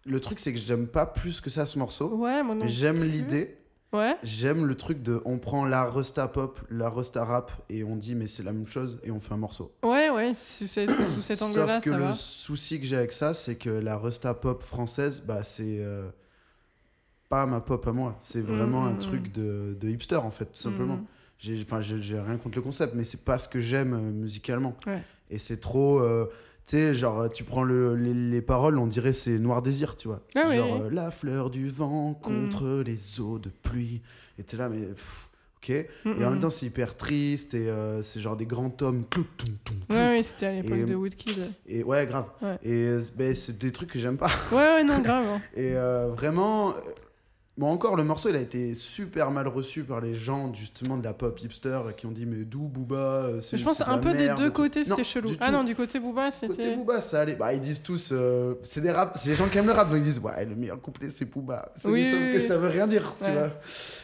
[0.05, 2.15] le truc, c'est que j'aime pas plus que ça ce morceau.
[2.15, 2.67] Ouais, moi non.
[2.67, 3.57] J'aime l'idée.
[3.93, 4.17] Ouais.
[4.23, 8.15] J'aime le truc de on prend la Rusta pop, la Rusta rap et on dit
[8.15, 9.71] mais c'est la même chose et on fait un morceau.
[9.83, 12.13] Ouais, ouais, sous, ce- sous cet angle-là, Sauf que ça le va.
[12.13, 16.09] souci que j'ai avec ça, c'est que la Rusta pop française, bah c'est euh,
[17.29, 18.17] pas ma pop à moi.
[18.19, 20.95] C'est vraiment Mm, un mm, truc de, de hipster en fait, tout simplement.
[20.97, 21.05] Mhm.
[21.39, 24.75] J'ai, rien contre le concept, mais c'est pas ce que j'aime euh, musicalement.
[24.87, 25.01] Ouais.
[25.29, 26.25] Et c'est trop, euh,
[26.65, 30.07] tu sais, genre tu prends le, les, les paroles, on dirait c'est Noir Désir, tu
[30.07, 30.21] vois.
[30.35, 34.01] Ah oui, genre euh, la fleur du vent contre les eaux de pluie.
[34.39, 35.87] Et t'es là, mais pff, ok Et
[36.25, 39.03] en même temps, c'est hyper triste et euh, c'est genre des grands tomes.
[39.09, 39.97] Clou, toum, toum, toum.
[39.97, 41.51] Ouais, ouais, c'était à l'époque de Woodkid.
[41.67, 42.25] Et ouais, grave.
[42.41, 42.57] Ouais.
[42.63, 44.31] Et euh, ben, c'est des trucs que j'aime pas.
[44.51, 45.25] Ouais, ouais, non, grave.
[45.27, 45.41] hein.
[45.55, 46.73] Et euh, vraiment, euh,
[47.57, 51.03] bon encore, le morceau, il a été super mal reçu par les gens justement de
[51.03, 54.13] la pop hipster qui ont dit mais d'où Booba euh, c'est Je pense un peu
[54.13, 55.31] des deux côtés, c'était chelou.
[55.39, 56.75] Ah non, du côté Booba, Côté c'était.
[56.75, 57.35] Booba, ça allait.
[57.35, 59.89] Bah, ils disent tous, euh, c'est des rap, c'est les gens qui aiment le rap,
[59.89, 61.71] donc ils disent ouais, le meilleur couplet c'est Booba.
[61.75, 62.39] C'est Oui, que oui.
[62.39, 63.49] ça veut rien dire, tu vois.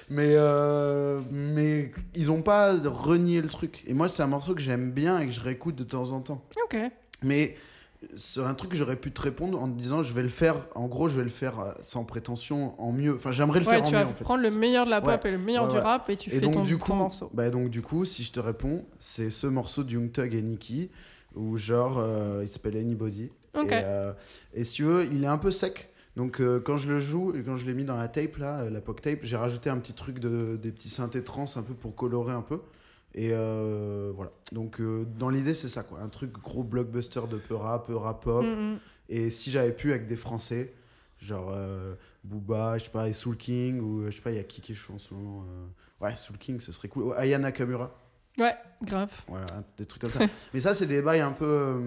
[0.10, 3.84] Mais euh, mais ils ont pas renié le truc.
[3.88, 6.20] Et moi, c'est un morceau que j'aime bien et que je réécoute de temps en
[6.22, 6.44] temps.
[6.64, 6.78] Ok.
[7.24, 7.56] Mais
[8.16, 10.56] c'est un truc que j'aurais pu te répondre en te disant je vais le faire
[10.74, 13.16] en gros je vais le faire euh, sans prétention en mieux.
[13.16, 14.24] Enfin j'aimerais le Ouais, faire en tu mieux vas en fait.
[14.24, 15.30] prendre le meilleur de la pop Ouais.
[15.30, 16.94] et le meilleur Ouais, du rap et tu et fais donc ton, du ton coup
[16.94, 17.30] morceau.
[17.34, 20.42] bah donc du coup si je te réponds c'est ce morceau de Young Thug et
[20.42, 20.90] Nicki
[21.36, 23.32] où genre euh, il s'appelle Anybody.
[23.56, 24.14] Et, euh,
[24.54, 25.90] et si tu veux il est un peu sec.
[26.16, 28.70] Donc euh, quand je le joue et quand je l'ai mis dans la tape là
[28.70, 31.74] la POC tape j'ai rajouté un petit truc de des petits synthés trans un peu
[31.74, 32.62] pour colorer un peu
[33.16, 37.38] et euh, voilà donc euh, dans l'idée c'est ça quoi un truc gros blockbuster de
[37.38, 38.80] peu rap peu rap pop Mm, mm.
[39.10, 40.74] et si j'avais pu avec des Français,
[41.20, 44.40] genre euh, Booba, je sais pas, et Soul King, ou je sais pas, il y
[44.40, 45.44] a qui qui joue en ce moment
[46.02, 47.04] Ouais, Soul King, ce serait cool.
[47.08, 47.92] Oh, Aya Nakamura,
[48.38, 49.12] Ouais, grave.
[49.28, 49.46] voilà,
[49.78, 50.20] des trucs comme ça.
[50.54, 51.82] Mais ça, c'est des bails un peu.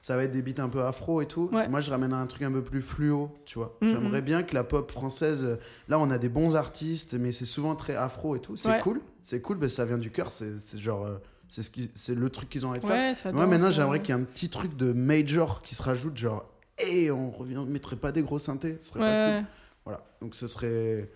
[0.00, 1.48] ça va être des beats un peu afro et tout.
[1.52, 1.68] Ouais.
[1.68, 3.76] Moi, je ramène un truc un peu plus fluo, tu vois.
[3.80, 3.88] Mhm.
[3.90, 5.58] J'aimerais bien que la pop française.
[5.88, 8.56] Là, on a des bons artistes, mais c'est souvent très afro et tout.
[8.56, 8.80] C'est Ouais.
[8.80, 10.30] cool, c'est cool, mais ça vient du cœur.
[10.30, 11.04] C'est c'est genre.
[11.06, 11.18] euh,
[11.48, 12.96] c'est ce qui- c'est le truc qu'ils ont envie de faire.
[13.10, 15.82] Ouais, ça Moi, maintenant, j'aimerais qu'il y ait un petit truc de major qui se
[15.82, 16.44] rajoute, genre,
[16.78, 19.38] et on revient, on mettrait pas des gros synthés, ce serait pas Ouais.
[19.40, 19.46] cool.
[19.84, 21.10] Voilà, donc ce serait.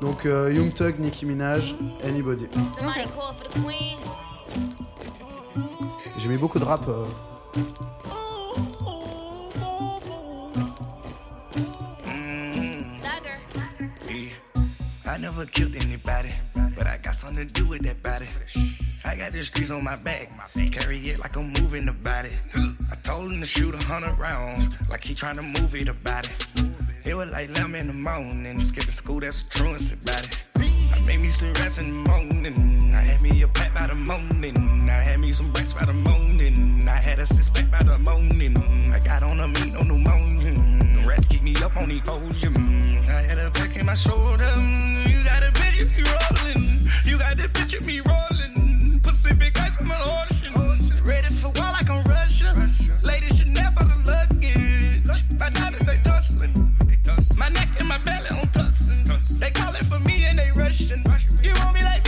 [0.00, 2.46] Donc, euh, Young Thug, Nicki Minaj, Anybody.
[2.76, 3.98] Somebody call for the queen.
[6.18, 6.88] J'ai mis beaucoup de rap.
[6.88, 7.04] euh,
[15.40, 16.34] never killed anybody,
[16.76, 18.26] but I got something to do with that body.
[19.06, 20.28] I got the streets on my back,
[20.70, 22.28] carry it like I'm moving the body.
[22.54, 26.28] I told him to shoot a hundred rounds, like he trying to move it about
[26.28, 26.46] it.
[27.06, 30.40] It was like 11 in the morning, skipping school, that's a truancy about it.
[30.92, 32.94] I made me some rest in the morning.
[32.94, 34.90] I had me a pack by the morning.
[34.90, 36.86] I had me some bricks by the morning.
[36.86, 38.92] I had a six pack by the morning.
[38.92, 40.00] I got on a meat, pneumonia.
[40.00, 40.49] The rats
[41.30, 43.04] keep me up on the volume.
[43.08, 44.52] I had a pack in my shoulder.
[45.08, 46.62] You got a picture me rolling.
[47.04, 49.00] You got the picture me rolling.
[49.00, 51.04] Pacific ice, I'm an ocean.
[51.04, 52.52] Ready for war like I'm Russia.
[53.02, 55.24] Ladies should never the luggage.
[55.38, 56.54] My diamonds, they tussling.
[57.36, 59.04] My neck and my belly on tussin'.
[59.38, 61.04] They call for me and they rushing.
[61.42, 61.99] You want me like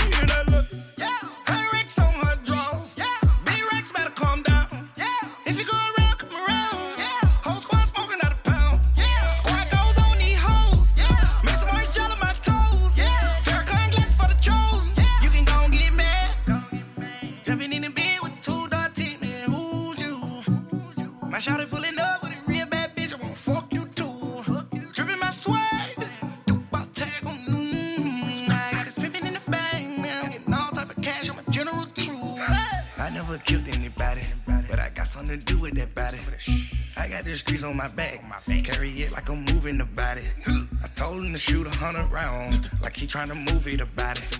[37.33, 38.21] the streets on my back,
[38.63, 40.21] carry it like I'm moving the body.
[40.47, 44.21] I told him to shoot a hundred rounds, like he trying to move it about
[44.21, 44.39] it.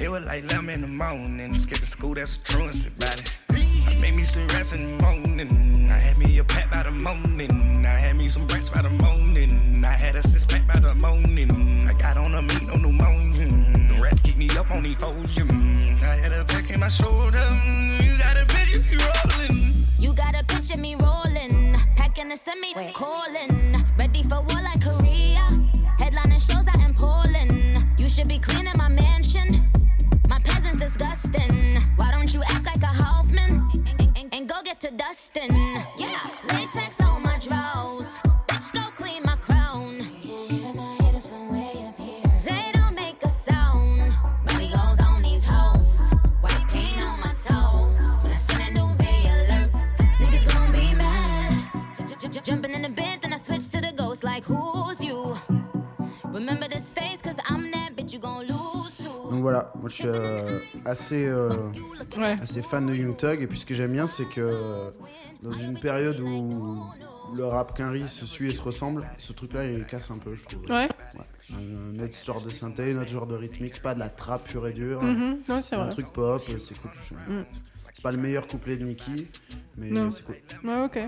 [0.00, 3.32] It was like 11 in the morning, skipping school, that's a truancy about it.
[3.86, 5.88] I made me some rest in the morning.
[5.92, 7.86] I had me a pack by the morning.
[7.86, 9.84] I had me some bricks by the morning.
[9.84, 11.86] I had a six pack by the morning.
[11.88, 13.46] I got on a meat, no pneumonia.
[13.46, 15.98] The rats keep me up on the volume.
[16.02, 17.46] I had a pack in my shoulder.
[18.02, 18.44] You got a
[18.74, 19.84] if you rolling.
[19.98, 21.63] You got a picture me rolling,
[22.14, 25.46] packing a semi, calling, ready for war like Korea.
[25.98, 27.84] Headlining shows out in Poland.
[27.98, 29.70] You should be cleaning my mansion.
[30.28, 31.76] My peasants disgusting.
[31.96, 33.68] Why don't you act like a Hoffman
[33.98, 35.50] and, and- and go get to dustin'?
[59.54, 61.50] Voilà, moi je suis euh, assez, euh,
[62.16, 62.36] Ouais.
[62.42, 63.40] assez fan de Young Thug.
[63.42, 64.90] Et puis ce que j'aime bien, c'est que euh,
[65.42, 66.82] dans une période où
[67.34, 70.44] le rap qu'un se suit et se ressemble, ce truc-là il casse un peu, je
[70.44, 70.62] trouve.
[70.70, 70.88] Ouais.
[71.52, 74.08] Un, un autre genre de synthé, un autre genre de rythmique, c'est pas de la
[74.08, 75.02] trap pure et dure.
[75.02, 75.38] Mhm.
[75.48, 76.90] Ouais, c'est un truc pop, c'est cool.
[77.28, 77.44] Mm.
[77.92, 79.28] C'est pas le meilleur couplet de Nicki,
[79.76, 80.36] mais c'est cool.
[80.64, 80.98] Ouais, ok.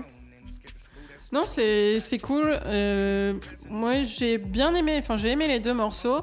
[1.33, 2.45] Non, c'est c'est cool.
[2.65, 3.33] Euh,
[3.69, 6.21] moi, j'ai bien aimé, enfin, j'ai aimé les deux morceaux.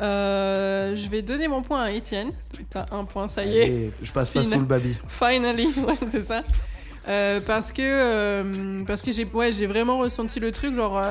[0.00, 2.30] Euh, je vais donner mon point à Étienne.
[2.70, 3.62] T'as un point, ça y est.
[3.64, 4.96] Allez, je passe pas sous le baby.
[5.08, 6.42] Finally, ouais, c'est ça.
[7.08, 11.02] Euh, parce que, euh, parce que j'ai ouais, j'ai vraiment ressenti le truc, genre,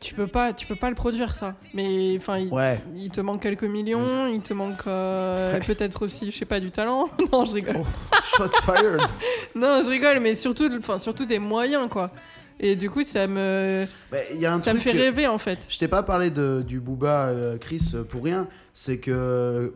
[0.00, 1.54] tu, peux pas, tu peux pas le produire, ça.
[1.72, 2.78] Mais enfin, il, Ouais.
[2.94, 7.08] il te manque quelques millions, il te manque peut-être aussi, je sais pas, du talent.
[7.32, 7.76] non, je rigole.
[7.80, 9.00] Oh, shots fired.
[9.54, 12.10] Non, je rigole, mais surtout, enfin, surtout des moyens, quoi.
[12.58, 15.38] Et du coup, ça me, Bah, il y a un ça me fait rêver, en
[15.38, 15.66] fait.
[15.68, 18.48] Je t'ai pas parlé de, du Booba euh, Chris euh, pour rien.
[18.74, 19.74] C'est que.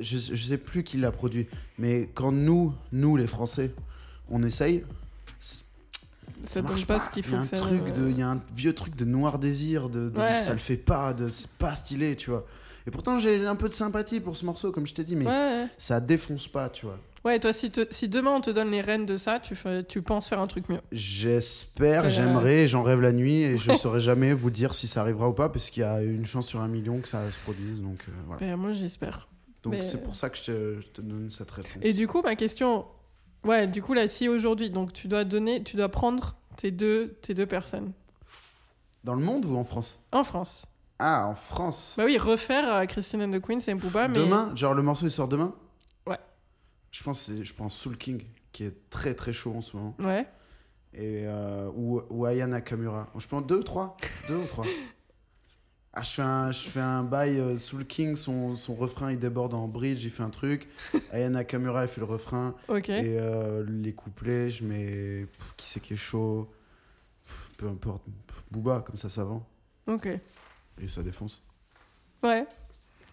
[0.00, 1.46] Je, je sais plus qui l'a produit.
[1.78, 3.72] Mais quand nous, nous les Français,
[4.30, 4.84] on essaye.
[6.44, 7.56] Ça donne marche pas ce qu'il Il y faut a un ça.
[7.56, 10.38] de, il y a un vieux truc de noir désir, de, de Ouais.
[10.38, 12.46] ça le fait pas, de c'est pas stylé, tu vois.
[12.86, 15.26] Et pourtant j'ai un peu de sympathie pour ce morceau, comme je t'ai dit, mais
[15.26, 15.66] ouais.
[15.78, 16.98] ça défonce pas, tu vois.
[17.24, 19.84] Ouais, toi, si, te- si demain on te donne les rênes de ça, tu, fais-
[19.84, 20.80] tu penses faire un truc mieux.
[20.90, 22.08] J'espère, Euh.
[22.08, 25.32] j'aimerais, j'en rêve la nuit et je saurais jamais vous dire si ça arrivera ou
[25.32, 27.98] pas, parce qu'il y a une chance sur un million que ça se produise, donc
[28.08, 28.40] euh, voilà.
[28.40, 29.28] Ben, moi, j'espère.
[29.62, 31.72] Donc Mais- c'est pour ça que je te, je te donne cette réponse.
[31.82, 32.86] Et du coup, ma question,
[33.44, 37.16] ouais, du coup là, si aujourd'hui, donc tu dois donner, tu dois prendre tes deux,
[37.22, 37.92] tes deux personnes
[39.04, 40.00] Dans le monde ou en France?
[40.10, 40.66] En France.
[40.98, 41.94] Ah, en France.
[41.96, 45.06] Bah oui, refaire euh, Christine and the Queen, c'est Booba, mais Demain, genre le morceau
[45.06, 45.54] il sort demain?
[46.92, 50.26] Je pense je pense Soul King qui est très très chaud en ce moment ouais.
[50.94, 53.08] et euh, ou, ou Aya Nakamura.
[53.18, 53.96] Je pense deux trois,
[54.28, 54.66] deux ou trois.
[55.94, 59.18] Ah, je fais un je fais un bail euh, Soul King son, son refrain il
[59.18, 60.66] déborde en bridge, il fait un truc.
[61.12, 62.88] Aya Nakamura elle fait le refrain Ok.
[62.88, 66.50] et euh, les couplets, je mets pff, qui c'est qui est chaud?
[67.26, 69.46] Pff, peu importe, Pff, Booba comme ça ça vend
[69.86, 70.06] Ok.
[70.06, 71.42] et ça défonce.
[72.22, 72.46] Ouais.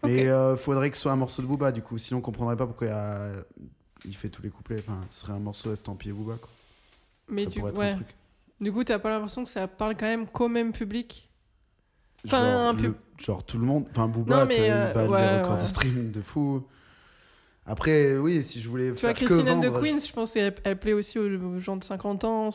[0.03, 1.97] Mais euh, faudrait que ce soit un morceau de Booba, du coup.
[1.97, 3.31] Sinon, on comprendrait pas pourquoi il, y a-
[4.05, 4.77] il fait tous les couplets.
[4.79, 6.49] Enfin, ce serait un morceau estampillé Booba, quoi.
[7.27, 7.89] mais ça du, être ouais.
[7.91, 8.07] un truc.
[8.61, 11.29] du coup, t'as pas l'impression que ça parle quand même qu'au même public?
[12.25, 13.85] Enfin, genre, un le- peu- genre tout le monde.
[13.91, 15.61] Enfin, Booba, t'as- euh, les ouais, records ouais.
[15.61, 16.65] de stream de fou.
[17.65, 19.81] Après, oui, si je voulais Tu vois, faire que Christine and the vendre...
[19.81, 22.49] Queen, je pense qu'elle elle plaît aussi aux, gens de 50 ans.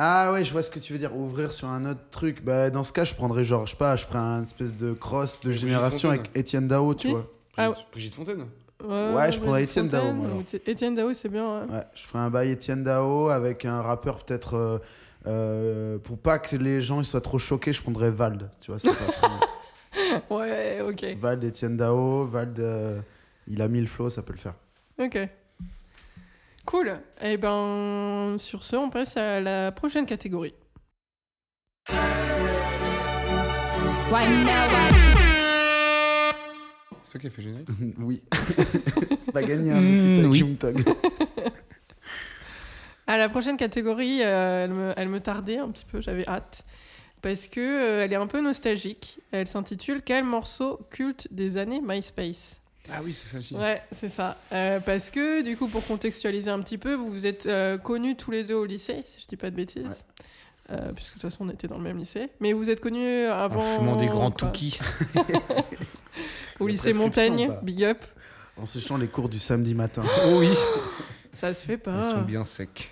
[0.00, 1.16] Ah ouais, je vois ce que tu veux dire.
[1.16, 2.44] Ouvrir sur un autre truc.
[2.44, 4.92] Bah, dans ce cas, je prendrais genre, je sais pas, je ferais un espèce de
[4.92, 7.26] cross de génération avec Étienne Dao, tu vois.
[7.56, 8.46] Ah, Brigitte, Brigitte Fontaine
[8.84, 10.28] Ouais, je prendrais Étienne Dao, moi,
[10.66, 11.62] Étienne Dao, c'est bien.
[11.66, 11.74] ouais.
[11.74, 14.54] Ouais, je ferais un bail Étienne Dao avec un rappeur peut-être.
[14.54, 14.78] euh,
[15.26, 18.48] euh, pour pas que les gens ils soient trop choqués, je prendrais Vald.
[18.60, 20.36] Tu vois, ça passerait mieux.
[20.36, 21.04] Ouais, ok.
[21.18, 23.00] Vald, Étienne Dao, Vald, euh,
[23.48, 24.54] il a mis le flow, ça peut le faire.
[25.00, 25.18] Ok.
[26.68, 27.00] Cool.
[27.22, 30.52] Et ben, sur ce, on passe à la prochaine catégorie.
[37.04, 37.68] C'est toi qui as fait générique
[37.98, 38.20] oui.
[39.20, 40.44] C'est pas gagné, hein, Mm, oui.
[43.06, 46.66] À la prochaine catégorie, euh, elle, me, elle me tardait un petit peu, j'avais hâte.
[47.22, 49.20] Parce que euh, elle est un peu nostalgique.
[49.32, 52.60] Elle s'intitule Quel morceau culte des années MySpace?
[52.92, 53.54] Ah oui, c'est celle-ci.
[53.54, 54.36] Ouais, c'est ça.
[54.52, 58.16] Euh, parce que, du coup, pour contextualiser un petit peu, vous vous êtes euh, connus
[58.16, 60.04] tous les deux au lycée, si je dis pas de bêtises.
[60.70, 62.28] Euh, puisque de toute façon, on était dans le même lycée.
[62.40, 63.60] Mais vous êtes connus avant.
[63.60, 64.78] En fumant des grands touquis.
[66.60, 68.04] Au La lycée Montaigne, big up.
[68.56, 70.02] En séchant les cours du samedi matin.
[70.26, 70.50] Oh oui
[71.32, 72.10] Ça se fait Ils pas.
[72.10, 72.90] sont bien secs.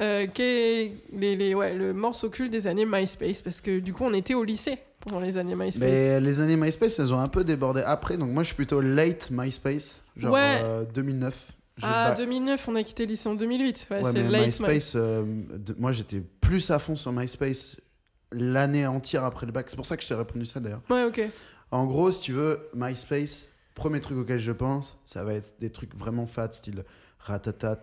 [0.00, 4.14] Euh, les, les- ouais, le morceau culte des années MySpace, parce que du coup, on
[4.14, 5.78] était au lycée pendant les années MySpace.
[5.80, 8.16] Mais les années MySpace, elles ont un peu débordé après.
[8.16, 10.02] Donc moi, je suis plutôt late MySpace.
[10.16, 10.60] Genre Ouais.
[10.62, 11.52] euh, 2009.
[11.78, 13.86] J'ai Ah, ba- 2009, on a quitté le lycée en 2008.
[13.90, 15.22] Ouais, Ouais, c'est late MySpace, euh,
[15.56, 17.76] de- moi j'étais plus à fond sur MySpace
[18.32, 19.66] l'année entière après le bac.
[19.70, 20.82] C'est pour ça que je t'ai répondu ça d'ailleurs.
[20.90, 21.22] Ouais, ok.
[21.70, 25.70] En gros, si tu veux, MySpace, premier truc auquel je pense, ça va être des
[25.70, 26.84] trucs vraiment fat, style
[27.20, 27.80] Ratatat,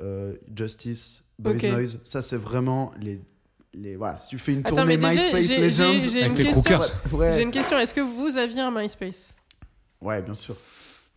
[0.00, 1.54] euh, Justice, Boys.
[1.54, 2.00] Noise.
[2.04, 3.20] Ça, c'est vraiment les.
[3.80, 5.92] Les voilà, si tu fais une Attends, tournée mais déjà, MySpace j'ai- Legends.
[5.98, 6.62] j'ai- j'ai Avec une les question.
[6.62, 6.94] Crookers.
[7.12, 7.32] Ouais.
[7.34, 7.78] J'ai une question.
[7.78, 9.34] Est-ce que vous aviez un MySpace?
[10.00, 10.56] Ouais, bien sûr.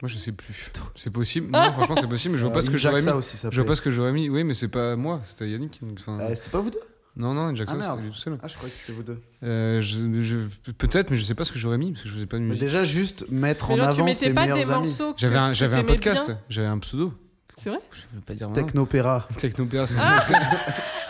[0.01, 0.71] Moi, je sais plus.
[0.95, 3.09] C'est possible Non, franchement, c'est possible, mais je vois pas Euh, ce que j'aurais mis.
[3.11, 4.29] Aussi, ça Je vois pas ce que j'aurais mis.
[4.29, 5.79] Oui, mais c'est pas moi, c'était Yannick.
[5.81, 6.79] donc, enfin, Euh, C'était pas vous deux?
[7.17, 7.91] Non, non, Jackson, Ah, merde.
[7.95, 8.37] c'était lui tout seul.
[8.41, 9.19] Ah, je croyais que c'était vous deux.
[9.43, 12.13] Euh, je- je- Peut-être, mais je sais pas ce que j'aurais mis parce que je
[12.15, 12.61] faisais pas de Mais musique.
[12.63, 14.87] déjà, juste mettre Mais en genre, tu avant mettais ses pas des meilleurs amis.
[14.87, 15.13] morceaux.
[15.13, 17.13] que- J'avais un, que j'avais un t'aimais podcast, bien j'avais un pseudo.
[17.57, 17.79] C'est vrai?
[17.93, 18.63] Je veux pas dire maintenant.
[18.63, 19.27] Technopéra.
[19.37, 20.49] Technopéra, c'est mon Ah podcast.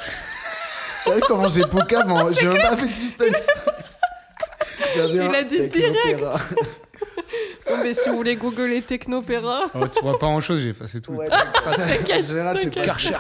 [1.12, 3.48] T'as vu comment j'ai Poucave en- J'ai même pas fait de suspense.
[4.96, 6.40] J'avais Il un a dit Technopéra.
[7.68, 9.64] Bon, mais si vous voulez googler Technopéra.
[9.74, 11.14] Oh, tu vois pas grand chose, j'ai effacé tout.
[11.14, 13.00] Ouais, T'inquiète, en général, t'es pas t'inquiète.
[13.00, 13.20] sûr.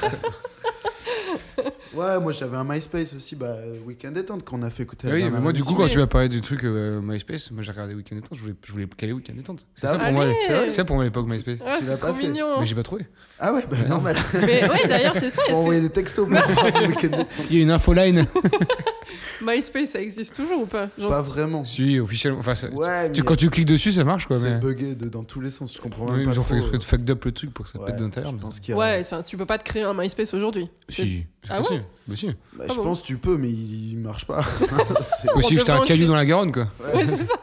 [1.93, 3.55] Ouais, moi j'avais un MySpace aussi, bah,
[3.85, 5.07] Weekend Détente qu'on a fait écouter.
[5.09, 7.63] Ah oui, mais moi, du coup, quand tu m'as parlé du truc euh, MySpace, moi
[7.63, 9.65] j'ai regardé Weekend Détente, je voulais, je voulais caler Weekend Détente.
[9.75, 11.59] C'est ça Ah, pour moi, c'est ça pour moi l'époque MySpace.
[11.65, 12.27] Ah, Tu c'est l'as trop pas fait.
[12.27, 12.59] mignon.
[12.61, 13.05] Mais j'ai pas trouvé.
[13.39, 13.89] Ah ouais, bah Bah non.
[13.95, 14.15] normal.
[14.33, 15.41] Mais ouais, d'ailleurs, c'est ça.
[15.43, 17.27] Est-ce que envoyer des textos Weekend Détente.
[17.49, 18.25] Il y a une infoline.
[19.41, 21.63] MySpace, ça existe toujours ou pas Genre, Pas vraiment.
[21.63, 22.39] si, officiellement.
[22.39, 24.37] Enfin, ça- Ouais, tu- mais quand tu cliques dessus, ça marche quoi.
[24.39, 24.59] c'est Mais...
[24.59, 26.77] bugué de- dans tous les sens, je comprends Oui, même pas ils ont fait exprès
[26.77, 28.77] de fucked up le truc pour que ça Ouais, pète a...
[28.77, 30.69] Ouais, enfin, tu peux pas te créer un MySpace aujourd'hui.
[30.89, 32.27] Si, Ah ouais Bah si.
[32.27, 34.43] Bah, Ah je bon pense que tu peux, mais il marche pas.
[35.21, 36.67] C'est- Aussi, j'étais un caillou dans la Garonne quoi.
[36.93, 37.33] Ouais, c'est ça.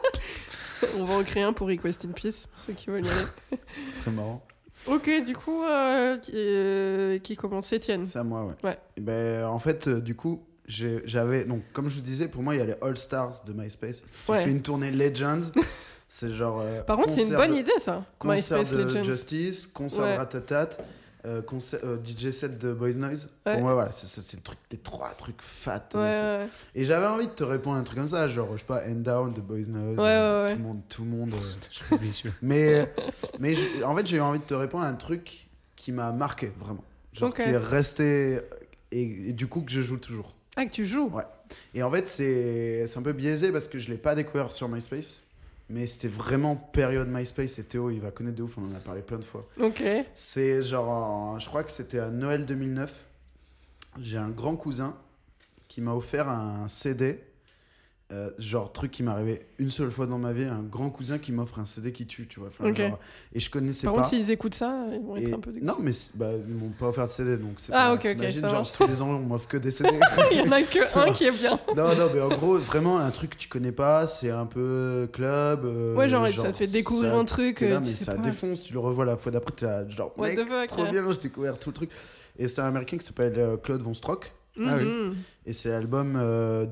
[0.99, 3.59] On va en créer un pour Request in Peace, pour ceux qui veulent y aller.
[3.93, 4.45] Ce serait marrant.
[4.87, 7.73] Ok, du coup, euh, qui, euh, qui commence?
[7.73, 8.53] Étienne C'est à moi, ouais.
[8.63, 8.77] Ouais.
[8.95, 11.43] Et ben, en fait, euh, du coup, j'ai- j'avais.
[11.43, 14.01] Donc, comme je vous disais, pour moi, il y a les All Stars de MySpace.
[14.25, 14.41] Tu Ouais.
[14.43, 15.41] fais une tournée Legends.
[16.07, 16.61] c'est genre.
[16.63, 18.05] euh, Par contre, c'est une concert bonne de- idée, ça.
[18.17, 19.03] Concert MySpace de Legends.
[19.03, 20.13] Justice, concert Ouais.
[20.13, 20.69] de Ratatat,
[21.25, 23.29] euh, concert, euh, DJ set de Boys Noise.
[23.45, 23.53] Ouais.
[23.53, 25.83] Pour moi, voilà, c'est le truc, les trois trucs fat.
[25.93, 26.47] Ouais.
[26.75, 28.83] Et j'avais envie de te répondre à un truc comme ça, genre, je sais pas,
[28.87, 29.97] End Down de Boys Noise.
[29.97, 30.49] Ouais, euh.
[30.51, 30.81] Tout le monde.
[30.89, 31.33] Tout le monde
[31.91, 31.97] euh,
[32.41, 32.93] mais,
[33.39, 36.11] mais je- en fait, j'ai eu envie de te répondre à un truc qui m'a
[36.11, 36.83] marqué, vraiment.
[37.13, 38.39] Genre, qui est resté.
[38.91, 40.33] Et, et du coup, que je joue toujours.
[40.55, 41.23] Ah, que tu joues Ouais.
[41.73, 44.67] Et en fait, c'est c'est un peu biaisé parce que je l'ai pas découvert sur
[44.69, 45.21] MySpace.
[45.69, 48.79] Mais c'était vraiment période MySpace et Théo, il va connaître de ouf, on en a
[48.79, 49.47] parlé plein de fois.
[49.61, 49.83] Ok.
[50.15, 53.05] C'est genre, en- je crois que c'était à Noël 2009.
[54.01, 54.95] J'ai un grand cousin
[55.67, 57.23] qui m'a offert un CD.
[58.11, 60.43] Euh, genre, truc qui m'est arrivé une seule fois dans ma vie.
[60.45, 62.49] Un grand cousin qui m'offre un CD qui tue, tu vois.
[62.49, 62.97] Enfin, genre,
[63.33, 64.01] et je connaissais Par pas.
[64.01, 65.71] contre, s'ils écoutent ça, ils vont être un peu dégoûtés.
[65.71, 68.29] non, mais bah, ils m'ont pas offert de CD donc c'est Ah, pas- ok, ok,
[68.31, 69.91] ça genre tous les ans on m'offre que des CD.
[70.31, 71.59] Il y en a que un qui est bien.
[71.77, 75.07] non, non, mais en gros, vraiment un truc que tu connais pas, c'est un peu
[75.13, 75.65] club.
[75.65, 78.21] euh, Ouais, genre, ça te fait découvrir ça- un truc, là, euh, mais ça pas.
[78.23, 81.11] défonce, tu le revois la fois d'après, t'es genre, What mec, the fuck, trop bien,
[81.11, 81.89] j'ai découvert tout le truc.
[82.39, 84.85] Et c'est un américain qui s'appelle Claude Von Strock, Ah oui.
[84.85, 85.15] Mhm.
[85.45, 86.65] et c'est l'album euh,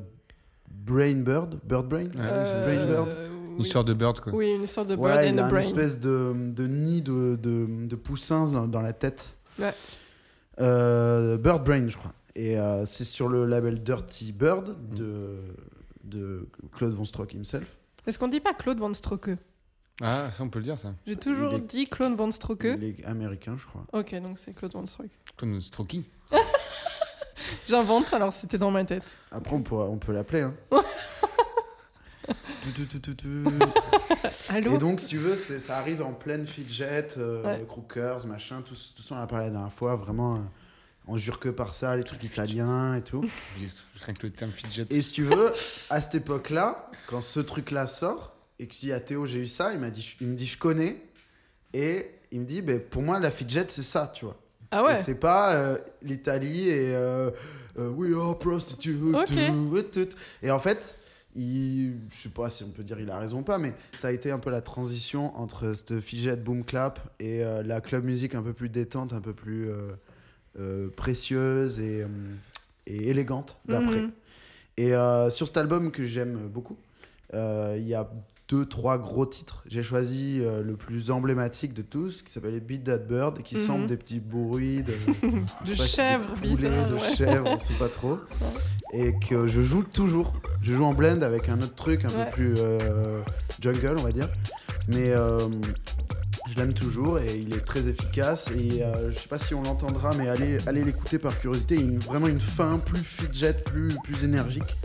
[0.88, 2.05] Brain Bird, Bird Brain.
[2.05, 3.07] Ouais, Euh, Brain Bird.
[3.09, 3.65] Une oui.
[3.65, 4.34] histoire de bird quoi.
[4.34, 5.59] Oui, une sorte de bird Ouais, and il a a une brain.
[5.59, 9.34] espèce de, de nid de, de, de poussins dans, dans la tête.
[9.59, 9.73] Ouais.
[10.59, 12.14] Euh, Bird Brain, je crois.
[12.35, 15.38] Et euh, c'est sur le label Dirty Bird de,
[16.03, 17.65] de Claude Von Strock himself.
[18.05, 19.31] Est-ce qu'on dit pas Claude Van Stroke?
[20.01, 20.93] Ah, ça on peut le dire ça.
[21.07, 22.68] J'ai toujours est- dit Claude Van Stroke.
[22.77, 23.85] Il est américain, je crois.
[23.93, 25.09] Ok, donc c'est Claude Van Stroke.
[25.35, 26.03] Comme Strokey.
[27.68, 29.03] J'invente, alors c'était dans ma tête.
[29.31, 30.41] Après, on, pourra- on peut l'appeler.
[30.41, 30.53] Hein.
[34.49, 37.65] Allô Et donc, si tu veux, c'est- ça arrive en pleine fidget, euh, Ouais.
[37.68, 39.95] crookers, machin, tout, tout ça, on en a parlé la dernière fois.
[39.95, 40.39] Vraiment, euh,
[41.07, 43.23] on jure que par ça, les trucs italiens et tout.
[44.05, 44.85] Rien que le terme fidget.
[44.89, 45.53] Et si tu veux,
[45.89, 49.47] à cette époque-là, quand ce truc-là sort, et que je dis à Théo, j'ai eu
[49.47, 51.01] ça, il, m'a dit, il me dit, je connais.
[51.73, 54.35] Et il me dit, ben, pour moi, la fidget, c'est ça, tu vois.
[54.72, 57.31] Ah ouais c'est pas euh, l'Italie et euh,
[57.77, 59.02] euh, We are prostitutes.
[59.14, 59.27] Ok.
[59.27, 60.15] tout, tout.
[60.41, 60.99] Et en fait,
[61.35, 64.10] il, je sais pas si on peut dire il a raison ou pas, mais ça
[64.10, 68.03] a été un peu la transition entre cette fidget boom clap et euh, la club
[68.03, 69.69] musique un peu plus détente, un peu plus
[70.60, 72.06] euh, précieuse et,
[72.88, 74.02] et élégante d'après.
[74.02, 74.11] Mhm.
[74.77, 74.91] Et
[75.31, 76.77] sur cet album que j'aime beaucoup,
[77.34, 78.07] il y a
[78.49, 79.61] deux, trois gros titres.
[79.67, 83.61] J'ai choisi euh, le plus emblématique de tous, qui s'appelle Beat That Bird, qui Mhm.
[83.61, 84.93] semble des petits bruits de,
[85.65, 87.15] De pas si chèvres de ouais.
[87.15, 88.19] chèvres, on sait pas trop.
[88.93, 90.31] Et que je joue toujours.
[90.61, 92.25] Je joue en blend avec un autre truc un Ouais.
[92.25, 93.19] peu plus euh,
[93.61, 94.29] jungle, on va dire.
[94.87, 95.41] Mais euh,
[96.49, 98.49] je l'aime toujours et il est très efficace.
[98.51, 101.75] Et je sais pas si on l'entendra, mais allez, allez l'écouter par curiosité.
[101.75, 104.77] Il y a une- vraiment une fin plus fidget, plus, plus énergique.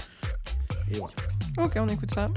[0.91, 1.15] Et voilà.
[1.59, 2.29] Ok, on écoute ça.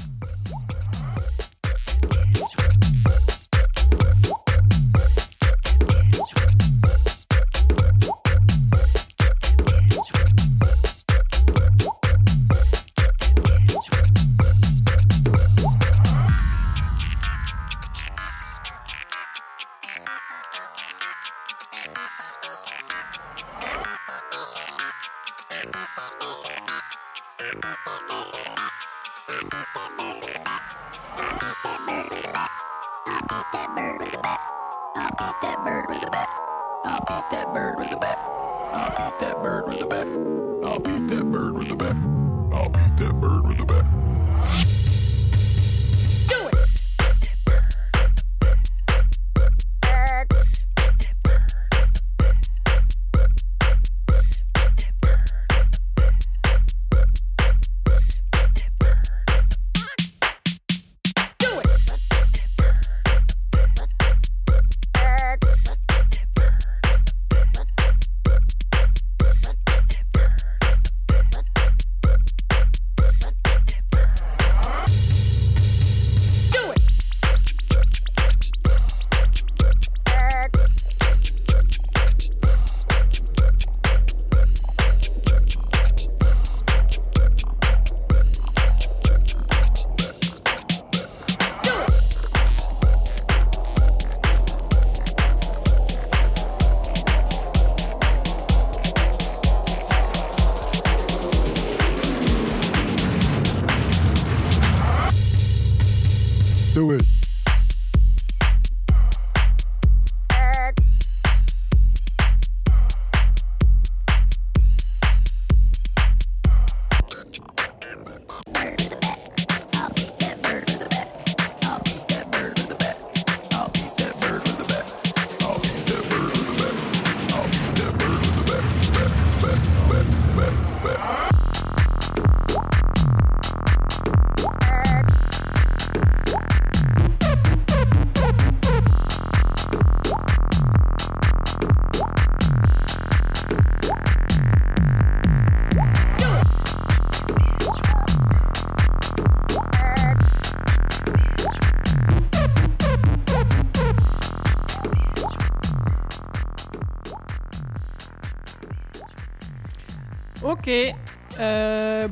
[29.36, 29.44] I'll
[38.92, 40.08] beat that bird with a bat.
[40.64, 41.96] I'll beat that bird with a bat.
[42.54, 43.86] I'll beat that bird with a bat.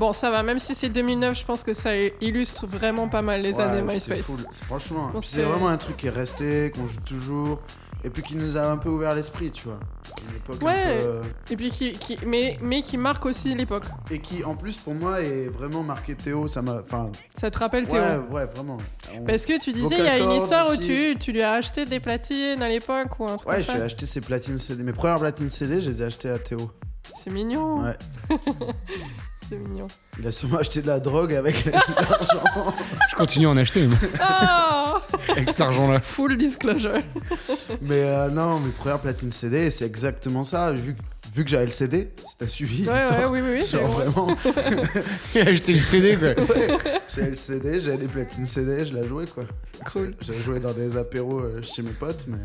[0.03, 3.41] Bon, ça va, même si c'est 2009, je pense que ça illustre vraiment pas mal
[3.41, 4.25] les Ouais, années MySpace.
[4.65, 7.59] Franchement, c'est vraiment un truc qui est resté, qu'on joue toujours,
[8.03, 9.79] et puis qui nous a un peu ouvert l'esprit, tu vois.
[10.29, 10.97] Une époque un Ouais.
[10.99, 11.21] peu,
[11.53, 13.85] Et puis qui, qui- mais, mais qui marque aussi l'époque.
[14.11, 16.47] Et qui, en plus, pour moi, est vraiment marqué Théo.
[16.49, 16.81] Ça m'a.
[16.81, 17.09] Enfin.
[17.35, 18.77] Ça te rappelle Théo Ouais, ouais, vraiment.
[19.17, 21.53] On- Parce que tu disais, il y a une histoire où tu, tu lui as
[21.53, 24.83] acheté des platines à l'époque ou un truc Ouais, j'ai acheté ses platines CD.
[24.83, 26.69] Mes premières platines CD, je les ai achetées à Théo.
[27.17, 27.83] C'est mignon.
[27.83, 27.97] Ouais.
[30.33, 32.73] sûrement acheté de la drogue avec l'argent.
[33.09, 33.97] Je continue à en acheter, moi.
[34.19, 35.99] Ah Avec cet argent-là.
[36.01, 36.97] Full disclosure.
[37.81, 40.71] Mais euh, non, mes premières platines CD, c'est exactement ça.
[40.73, 41.01] Vu, que-
[41.35, 42.87] vu que j'avais le CD, si t'as suivi.
[42.87, 43.31] Ouais, l'histoire.
[43.31, 44.05] ouais, oui, oui, oui, c'est Genre vrai.
[44.05, 44.35] vraiment.
[45.35, 46.27] Il a acheté le CD, quoi.
[46.29, 46.77] Ouais,
[47.15, 49.45] j'avais le CD, j'avais des platines CD, je la jouais quoi.
[49.91, 50.13] Cool.
[50.21, 52.37] J'avais joué dans des apéros euh, chez mes potes, mais.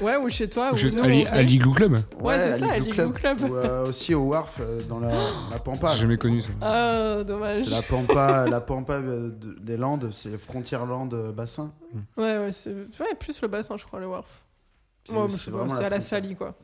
[0.00, 0.72] Ouais, ou chez toi.
[0.72, 1.98] Ou Je- nous, à, Li- on à fait- l'Igloo Club.
[2.20, 3.40] Ouais, c'est ça, l'Igloo Club.
[3.42, 5.10] Ou euh, aussi au Wharf, euh, dans la,
[5.50, 5.94] la Pampa.
[5.94, 6.50] J'ai jamais connu ça.
[6.60, 7.60] Ah, dommage.
[7.64, 11.72] C'est la Pampa, la Pampa euh, de- des Landes, c'est les frontières Landes euh, bassin.
[12.16, 14.26] Ouais, ouais, c'est ouais, plus le bassin, je crois, le Wharf.
[15.04, 16.00] C'est- vraiment la à la.
[16.00, 16.54] Sali, quoi.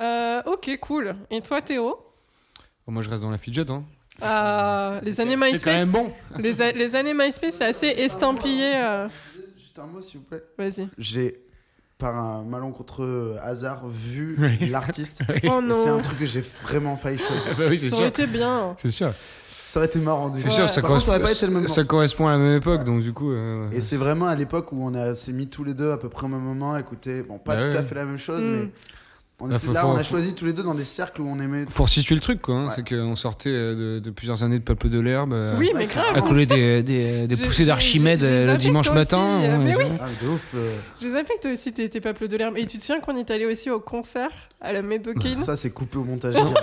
[0.00, 1.14] Euh, ok, cool.
[1.30, 1.96] Et toi, Théo?
[2.86, 3.70] Bon, moi, je reste dans la fidget.
[3.70, 3.84] Hein.
[4.20, 5.58] Ah, les années MySpace.
[5.60, 6.10] C'est quand même bon.
[6.38, 8.72] Les, a- les années MySpace, c'est assez estampillé.
[9.58, 10.42] Juste un mot, s'il vous plaît.
[10.58, 10.88] Vas-y.
[10.98, 11.41] J'ai,
[12.02, 14.68] par un malencontreux hasard, vu Oui.
[14.70, 15.22] l'artiste.
[15.28, 15.40] Oui.
[15.44, 15.60] Oh.
[15.82, 17.54] C'est un truc que j'ai vraiment failli choisir.
[17.58, 18.74] Bah oui, Ça aurait été bien.
[18.82, 19.12] C'est sûr.
[19.68, 20.28] Ça aurait été marrant.
[20.28, 21.88] du C'est sûr, ça, Par contre, ça correspond, aurait pas été le même ça morceau.
[21.88, 23.30] correspond à la même époque, donc du coup.
[23.32, 25.96] euh, Et c'est vraiment à l'époque où on a- s'est mis tous les deux à
[25.96, 27.22] peu près au même moment écouter.
[27.22, 28.50] Bon, pas Bah tout à fait la même chose, Mm.
[28.52, 28.70] mais
[29.44, 30.84] on Bah, était faut- là, faut- on a faut- choisi tous les deux dans des
[30.84, 31.64] cercles où on aimait.
[31.68, 32.54] Faut resituer le truc, quoi.
[32.54, 32.64] hein.
[32.68, 32.72] Ouais.
[32.74, 35.32] C'est qu'on sortait euh, de, de plusieurs années de Peuple de l'Herbe.
[35.32, 36.14] euh, Oui, mais grave.
[36.16, 39.38] À coller des, des, poussées d'Archimède euh, le dimanche matin.
[39.40, 39.84] aussi, ouais, mais je- oui.
[40.00, 40.52] Ah, de ouf.
[40.54, 42.56] euh, Je savais que toi aussi t'étais peuple de l'herbe.
[42.56, 45.70] Et tu te souviens qu'on est allé aussi au concert à la Médocaine Ça, c'est
[45.70, 46.60] coupé au montage direct.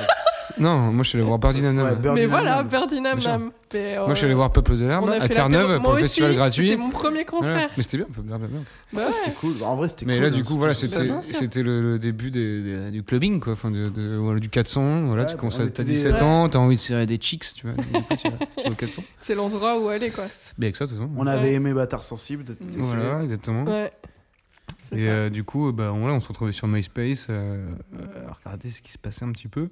[0.59, 1.85] Non, moi je suis allé voir Birdie Nam Nam.
[1.87, 2.67] Ouais, Birdie Mais voilà, Nam.
[2.67, 3.51] Birdie Nam Bien.
[3.73, 6.35] Mais, euh, Moi je suis allé voir Peuple de l'Herbe à Terre-Neuve pour le festival
[6.35, 6.69] gratuit.
[6.69, 7.53] C'était mon premier Voilà.
[7.53, 7.69] concert.
[7.77, 8.59] Mais c'était bien, Peuple de l'Herbe, bien.
[8.93, 9.11] Bah ouais.
[9.11, 9.51] C'était cool.
[9.63, 10.21] En vrai, c'était Mais cool.
[10.23, 13.39] là, hein, du coup, voilà, c'était- bien c'était le, le début des- des- du clubbing,
[13.39, 13.53] quoi.
[13.53, 15.03] Enfin, de, de- voilà, du 400.
[15.05, 16.21] Voilà, Ouais, tu bah, commences t'as des- 17 Ouais.
[16.23, 17.75] ans, t'as envie de serrer des chicks, tu vois.
[17.75, 19.03] Du coup, tu vas, tu vas au 400.
[19.17, 20.23] C'est l'endroit où aller, quoi.
[20.57, 21.11] Mais avec ça, de toute façon.
[21.15, 22.45] On avait aimé Bâtard Sensible.
[22.77, 23.63] Voilà, exactement.
[23.65, 23.91] Ouais.
[24.91, 25.09] Et ça.
[25.11, 28.81] euh, du coup, bah, voilà, on se retrouvait sur MySpace euh, euh, à regarder ce
[28.81, 29.69] qui se passait un petit peu.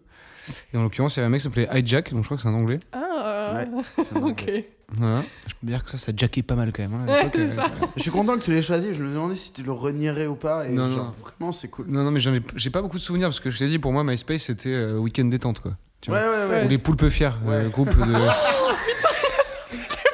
[0.74, 2.44] Et en l'occurrence, il y avait un mec qui s'appelait Hijack, donc je crois que
[2.44, 2.80] c'est un anglais.
[2.92, 3.68] Ah, euh, Ouais,
[4.16, 4.52] un ok.
[4.90, 5.24] Voilà.
[5.48, 6.94] Je peux dire que ça, ça jackait pas mal quand même.
[6.94, 7.66] hein, à Ouais, euh, ça.
[7.98, 8.94] Je suis content que tu l'aies choisi.
[8.94, 10.66] Je me demandais si tu le renierais ou pas.
[10.68, 11.14] Et Non, genre, non.
[11.22, 11.88] vraiment, c'est cool.
[11.90, 14.04] Non, non, mais j'ai pas beaucoup de souvenirs parce que je t'ai dit, pour moi,
[14.06, 15.74] MySpace c'était euh, week-end détente quoi.
[16.00, 16.46] Tu Ouais, vois.
[16.46, 16.66] ouais, ouais.
[16.66, 17.70] Ou les poulpes fiers, euh, Ouais.
[17.72, 18.14] groupe de.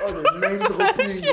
[0.05, 1.25] Oh, le name dropping.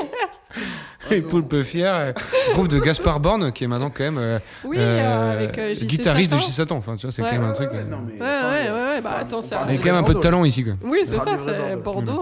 [1.09, 2.13] Les poulpes fiers, euh,
[2.53, 6.41] groupe de Gaspard Borne qui est maintenant quand même euh, Oui, euh, avec guitariste Satan.
[6.43, 6.77] de J Satan.
[6.77, 7.29] Enfin, tu vois, c'est Ouais.
[7.31, 7.71] quand même un truc.
[7.71, 9.81] ouais, non, mais Ouais, attends, ouais, mais- ouais, ouais, bah attends, c'est Il y a
[9.81, 10.19] quand même un peu de Bordeaux.
[10.21, 10.73] talent ici quoi.
[10.83, 12.21] Oui, c'est ça, c'est Bordeaux.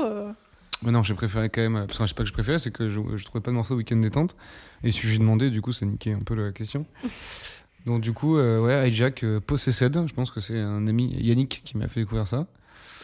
[0.82, 1.86] Mais non, j'ai préféré quand même.
[1.88, 3.56] Parce que je sais pas que je préférais, c'est que je, je trouvais pas de
[3.56, 4.36] morceau week-end détente.
[4.84, 6.86] Et si j'ai demandé, du coup, ça niquait un peu la question.
[7.86, 11.62] Donc, du coup, euh, ouais, Hijack, euh, Possessed, je pense que c'est un ami Yannick
[11.66, 12.46] qui m'a fait découvrir ça.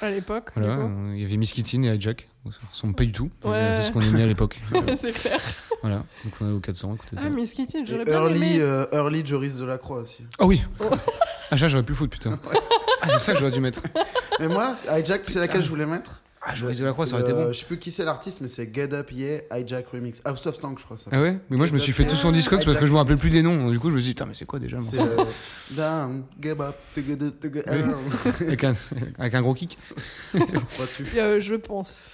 [0.05, 0.49] À l'époque.
[0.55, 2.27] Voilà, euh, il y avait Miss Kittin et Hijack.
[2.51, 3.29] Ça ressemble pas du tout.
[3.43, 3.71] Ouais.
[3.75, 4.59] C'est ce qu'on aimait à l'époque.
[4.97, 5.39] c'est clair.
[5.81, 7.23] voilà, donc on est au 400, écoutez ça.
[7.25, 8.57] Ah, Miss Kitty, j'aurais bien Early, aimé.
[8.61, 10.23] euh, early Joris Delacroix aussi.
[10.39, 10.85] Ah oui Oh.
[11.51, 12.39] Ah, ça, j'aurais pu foutre, putain.
[13.01, 13.81] Ah, c'est ça que j'aurais dû mettre.
[14.39, 16.21] Mais moi, Hijack, c'est laquelle je voulais mettre?
[16.47, 17.53] Ah, Joris Delacroix, ça aurait été Euh, bon.
[17.53, 20.21] Je sais plus qui c'est l'artiste, mais c'est Get Up Yeah, Hijack Remix.
[20.25, 21.09] House of Tank, je crois ça.
[21.11, 21.39] Ah ouais?
[21.49, 23.31] Mais moi, je me suis fait tout son Discogs parce que je me rappelais plus
[23.31, 23.71] des noms.
[23.71, 25.25] Du coup, je me suis dit, putain, mais c'est quoi déjà C'est euh,
[25.71, 27.97] Down, Get Up, Together, Together.
[28.41, 28.73] avec, un,
[29.17, 29.75] avec un gros kick.
[31.17, 32.09] Euh, je pense.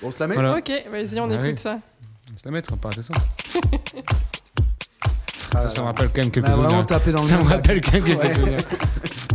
[0.00, 0.36] On se la met?
[0.36, 1.78] Ok, vas-y, on Ah écoute ça.
[2.36, 3.02] C'est la mettre, pas ça.
[5.52, 6.86] Ça, ça me rappelle quand même quelques On souvenirs.
[6.86, 8.58] tapé dans le Ça me rappelle quand même quelques souvenirs.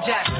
[0.00, 0.39] hijack.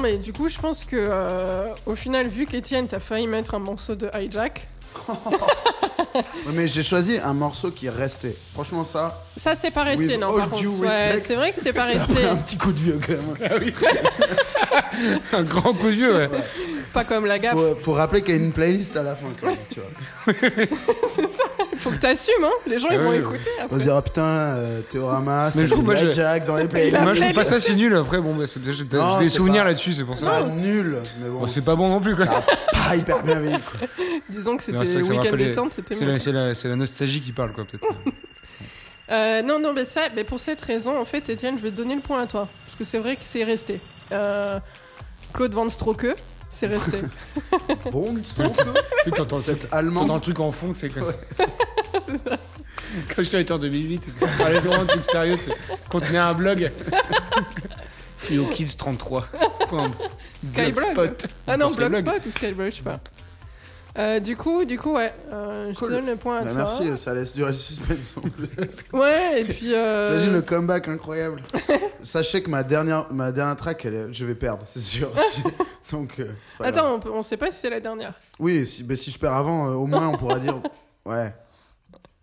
[0.00, 3.58] Mais du coup, je pense que euh, au final, vu qu'Étienne, t'as failli mettre un
[3.58, 4.66] morceau de hijack,
[6.14, 8.36] Ouais, mais j'ai choisi un morceau qui est resté.
[8.54, 9.24] Franchement, ça.
[9.36, 10.80] ça c'est pas resté, non, par contre.
[10.80, 12.24] Ouais, c'est vrai que c'est pas resté.
[12.24, 13.72] un petit coup de vieux quand même.
[15.32, 16.30] Un grand coup de vieux, ouais.
[16.92, 17.54] Pas comme la gaffe.
[17.54, 20.34] Faut, faut rappeler qu'il y a une playlist à la fin quand même, tu vois.
[22.00, 22.50] T'assumes, hein.
[22.66, 25.72] Les gens, ils Ah vont écouter On se dire, oh putain, euh, Théorama, c'est je
[25.72, 27.00] trouve, moi, je- Jack dans les playlists.
[27.02, 27.94] Moi, je trouve pas ça si nul.
[27.96, 30.30] Après, bon, bah, c'est- j'ai Non, des c'est souvenirs pas- là-dessus, c'est pour C'est ça.
[30.30, 31.40] pas nul, mais bon.
[31.40, 32.26] Bon, c'est pas bon non plus, quoi.
[32.26, 33.86] pas hyper bien vieilli, quoi.
[34.30, 36.12] Disons que C'est c'était vrai que ça me week-end rappelait- détente, c'était C'est mieux.
[36.12, 37.86] la, c'est la- c'est la nostalgie qui parle, quoi, peut-être.
[39.12, 41.76] Euh, non, non, mais ça, mais pour cette raison, en fait, Étienne, je vais te
[41.76, 42.48] donner le point à toi.
[42.64, 43.80] Parce que c'est vrai que c'est resté.
[44.12, 44.58] Euh,
[45.34, 46.06] Claude Van Stroke,
[46.50, 46.98] c'est resté.
[47.92, 48.42] Bon, tu sais,
[49.10, 50.02] t'entends le truc- Cette allemande.
[50.02, 51.12] t'entends le truc en fond, tu sais, quoi.
[53.14, 55.56] Quand j'étais en 2008, on parlait vraiment de trucs sérieux, tu sais.
[55.88, 56.70] Contenait un blog.
[58.18, 59.28] Fio Kids 33.
[60.44, 60.74] Skyblog.
[60.74, 61.26] Blogspot.
[61.46, 61.70] Ah non.
[61.72, 63.00] Blogspot ou Skyblog, je sais pas.
[63.98, 66.58] Euh, du coup, du coup, ouais, euh, je te donne le point à Bah, toi.
[66.58, 68.48] merci, ça laisse durer le suspense en plus.
[68.92, 69.74] Ouais, et puis.
[69.74, 70.10] Euh...
[70.10, 71.42] T'imagines le comeback incroyable.
[72.02, 75.10] Sachez que ma dernière, ma dernière track, elle je vais perdre, c'est sûr.
[75.90, 76.68] Donc, euh, grave.
[76.68, 78.14] Attends, on, on sait pas si c'est la dernière.
[78.38, 80.54] Oui, si, mais si je perds avant, euh, au moins on pourra dire.
[81.06, 81.34] Ouais.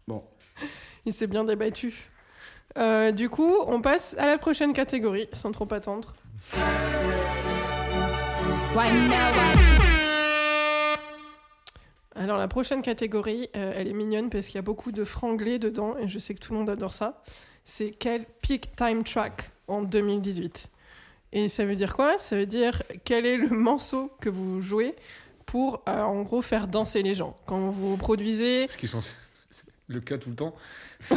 [0.07, 0.23] Bon.
[1.03, 2.09] Il s'est bien débattu.
[2.77, 6.13] Euh, du coup, on passe à la prochaine catégorie, sans trop attendre.
[12.17, 15.59] Alors la prochaine catégorie, euh, elle est mignonne parce qu'il y a beaucoup de franglais
[15.59, 17.21] dedans et je sais que tout le monde adore ça.
[17.63, 20.69] C'est quel peak time track en 2018
[21.33, 22.17] Et ça veut dire quoi?
[22.17, 24.95] Ça veut dire quel est le morceau que vous jouez
[25.45, 27.37] pour euh, en gros faire danser les gens.
[27.45, 29.15] Quand vous produisez, Ce qui sont c'est
[29.89, 30.53] le cas tout le temps.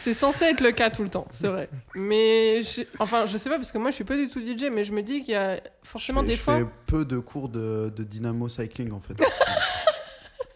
[0.00, 1.68] c'est censé être le cas tout le temps, c'est vrai.
[1.94, 4.64] Mais je- enfin, je sais pas parce que moi je suis pas du tout DJ,
[4.72, 6.58] mais je me dis qu'il y a forcément je fais, des je fois.
[6.58, 9.14] fais peu de cours de, de dynamo cycling en fait.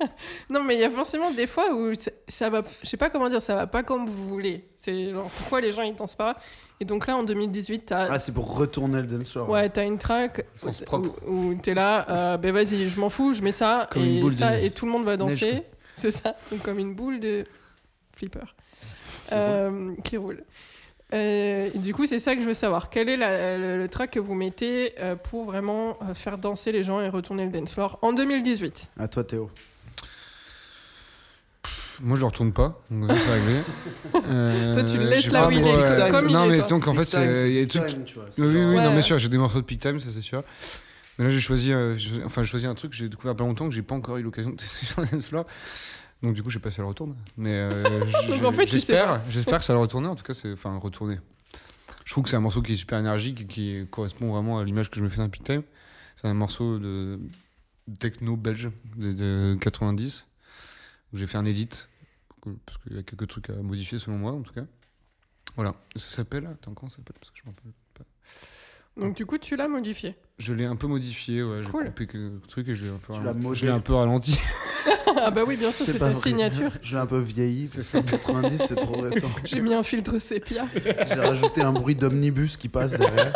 [0.51, 1.93] Non, mais il y a forcément des fois où
[2.28, 4.68] ça, va, je sais pas comment dire, ça va pas comme vous voulez.
[4.78, 6.36] C'est genre pourquoi les gens ils dansent pas?
[6.81, 9.48] Et donc là en 2018, t'as ah, c'est pour retourner le dance floor.
[9.48, 11.20] ouais, t'as une track où, propre.
[11.28, 14.31] où- t'es là, euh, ben vas-y, je m'en fous, je mets ça Comme une et
[14.31, 15.62] ça de et tout le monde va danser.
[15.97, 17.44] C'est ça, donc comme une boule de
[18.16, 18.40] flipper
[19.32, 20.43] Euh, qui roule.
[21.12, 22.90] Euh, et du coup, c'est ça que je veux savoir.
[22.90, 26.72] Quel est la- le, le track que vous mettez euh, pour vraiment euh, faire danser
[26.72, 29.48] les gens et retourner le dance floor en 2018 À toi Théo.
[32.02, 33.60] Moi, je le retourne pas, donc ça, c'est réglé.
[34.28, 36.48] Euh, Toi, tu le laisses j'ai là où il est, euh, comme il Non, est,
[36.48, 36.68] mais toi.
[36.68, 37.86] donc en fait, c'est- il y a des trucs.
[37.86, 40.00] time, tu vois, c'est Oui, oui, non, bien sûr, j'ai des morceaux de peak time,
[40.00, 40.42] ça c'est sûr.
[41.18, 43.68] Mais là, j'ai choisi, euh, enfin, j'ai choisi un truc que j'ai découvert pas longtemps
[43.68, 44.86] que j'ai pas encore eu l'occasion de tester
[45.20, 45.44] sur.
[46.22, 47.14] Donc du coup, je sais pas si ça le retourne.
[47.36, 48.02] Mais euh,
[48.44, 50.08] en fait, j'espère, j'espère que ça va le retourner.
[50.08, 51.18] En tout cas, c'est, enfin, retourner.
[52.04, 54.64] Je trouve que c'est un morceau qui est super énergique et qui correspond vraiment à
[54.64, 55.62] l'image que je me fais d'un peak time.
[56.16, 57.18] C'est un morceau de
[58.00, 60.26] techno belge de, de 90
[61.15, 61.69] où j'ai fait un edit
[62.66, 64.65] parce qu'il y a quelques trucs à modifier selon moi en tout cas.
[65.57, 66.47] Voilà, ça s'appelle.
[66.47, 69.01] Attends, comment ça s'appelle Parce que je m'en rappelle pas.
[69.01, 70.16] Donc du coup, tu l'as modifié.
[70.39, 71.62] Je l'ai un peu modifié, ouais.
[71.62, 71.86] J'ai Cool.
[71.86, 73.41] coupé quelques trucs et je l'ai un peu, ralenti.
[73.41, 73.57] modé.
[73.57, 74.39] je l'ai un peu ralenti.
[75.16, 76.20] ah bah oui, bien sûr, C'est ta vrai.
[76.23, 76.73] signature.
[76.82, 77.66] J'ai un peu vieilli.
[77.69, 78.03] C'est ça.
[78.03, 79.31] que 90, c'est trop récent.
[79.45, 80.66] J'ai mis un filtre sépia.
[80.74, 83.32] J'ai rajouté un bruit d'omnibus qui passe derrière.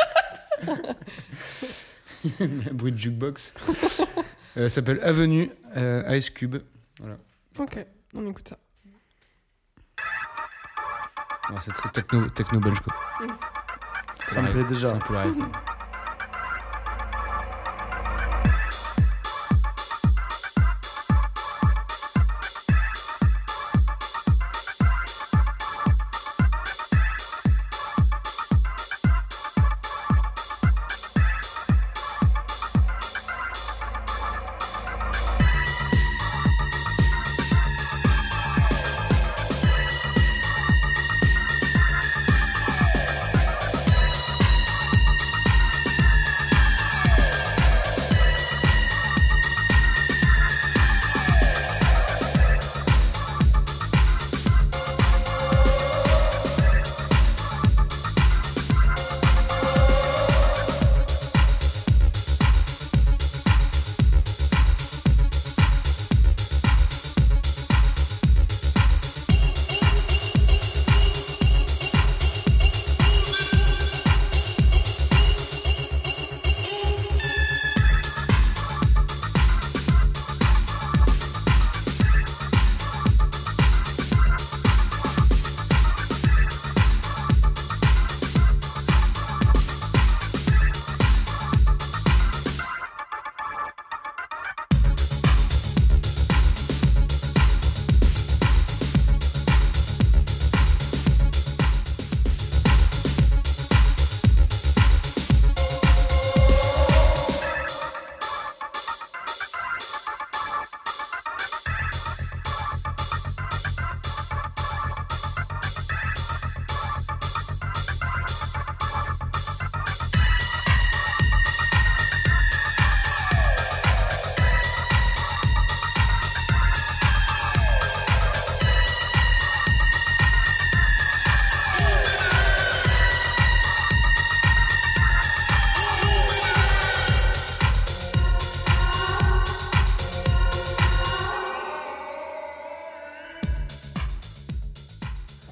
[2.41, 3.55] un bruit de jukebox.
[4.57, 6.57] Euh, ça s'appelle Avenue euh, Ice Cube.
[6.99, 7.17] Voilà.
[7.59, 8.57] Ok, on écoute ça.
[11.49, 12.95] Alors, c'est très techno, techno belge quoi.
[13.21, 13.31] Mm.
[14.29, 14.91] Ça me plaît déjà.
[14.91, 15.25] C'est un peu la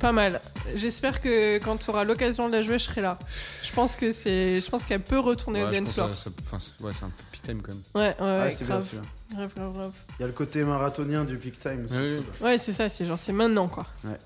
[0.06, 0.40] Pas mal.
[0.76, 3.18] J'espère que quand tu auras l'occasion de la jouer, je serai là.
[3.64, 6.10] Je pense que c'est, je pense qu'elle peut retourner Ouais, au dance floor.
[6.10, 7.82] que ça- ça- enfin, c'est- ouais, c'est un peu peak time quand même.
[7.96, 8.88] Ouais, ouais, ouais, c'est bien, grave.
[8.88, 9.92] c'est grave, grave, grave.
[10.18, 11.88] Il y a le côté marathonien du peak time.
[11.90, 12.24] Oui, oui.
[12.40, 13.84] Ouais, c'est ça, c'est genre, c'est maintenant, quoi.
[14.04, 14.16] Ouais.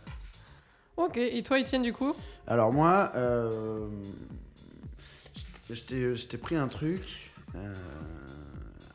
[0.98, 2.12] Ok, et toi, Étienne, du coup?
[2.46, 3.88] Alors moi, euh,
[5.70, 7.30] je t'ai- je t'ai pris un truc.
[7.56, 7.74] euh,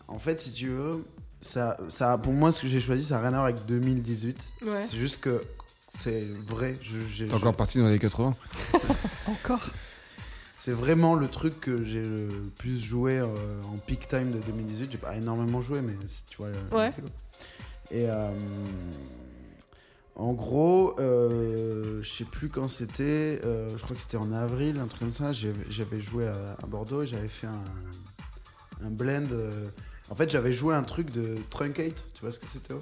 [0.08, 1.04] en fait, si tu veux,
[1.42, 4.38] ça, ça, pour moi, ce que j'ai choisi, ça n'a rien à voir avec 2018.
[4.66, 4.86] Ouais.
[4.90, 5.42] C'est juste que
[5.96, 6.74] c'est vrai.
[7.26, 8.32] T'es encore parti dans les 80
[9.28, 9.72] Encore
[10.60, 13.28] C'est vraiment le truc que j'ai le plus joué euh,
[13.72, 14.92] en peak time de 2018.
[14.92, 16.50] J'ai pas énormément joué, mais si tu vois.
[16.50, 16.92] le- Ouais.
[17.92, 18.30] Et euh,
[20.16, 23.40] en gros, euh, je sais plus quand c'était.
[23.44, 25.32] euh, je crois que c'était en avril, un truc comme ça.
[25.34, 29.28] J'avais joué à, à Bordeaux et j'avais fait un, un blend.
[29.32, 29.52] euh,
[30.10, 32.04] en fait, j'avais joué un truc de Truncate.
[32.14, 32.74] Tu vois ce que c'était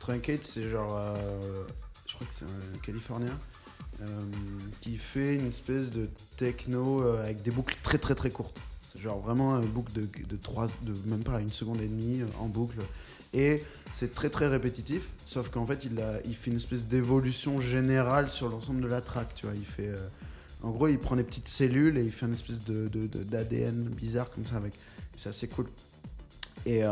[0.00, 0.94] Truncate, c'est genre.
[2.08, 3.36] Je crois que c'est un Californien.
[4.02, 4.04] euh,
[4.82, 8.58] qui fait une espèce de techno euh, avec des boucles très très très courtes.
[8.82, 12.20] C'est genre vraiment une boucle de, de, 3, de même pas une seconde et demie
[12.20, 12.76] euh, en boucle.
[13.32, 13.62] Et
[13.94, 18.48] c'est très très répétitif, sauf qu'en fait il, a, fait une espèce d'évolution générale sur
[18.50, 19.34] l'ensemble de la track.
[19.34, 19.92] Tu vois, fait,
[20.62, 23.24] en gros, il prend des petites cellules et il fait une espèce de, de- de-
[23.24, 24.74] d'ADN bizarre comme ça avec.
[25.16, 25.66] C'est assez cool.
[26.66, 26.82] Et,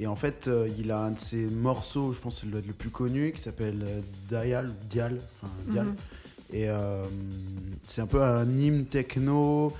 [0.00, 2.60] et en fait, euh, il a un de ses morceaux, je pense que c'est le,
[2.66, 5.86] le plus connu, qui s'appelle euh, Dial, Dial, enfin, Dial.
[5.86, 5.96] Mhm.
[6.52, 7.04] Et euh,
[7.86, 9.72] c'est un peu un hymne techno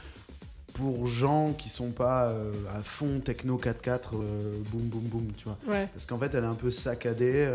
[0.74, 3.72] pour gens qui sont pas euh, à fond techno 4-4,
[4.14, 5.56] euh, boum boum boum, tu vois.
[5.68, 5.88] Ouais.
[5.94, 7.48] Parce qu'en fait, elle est un peu saccadée.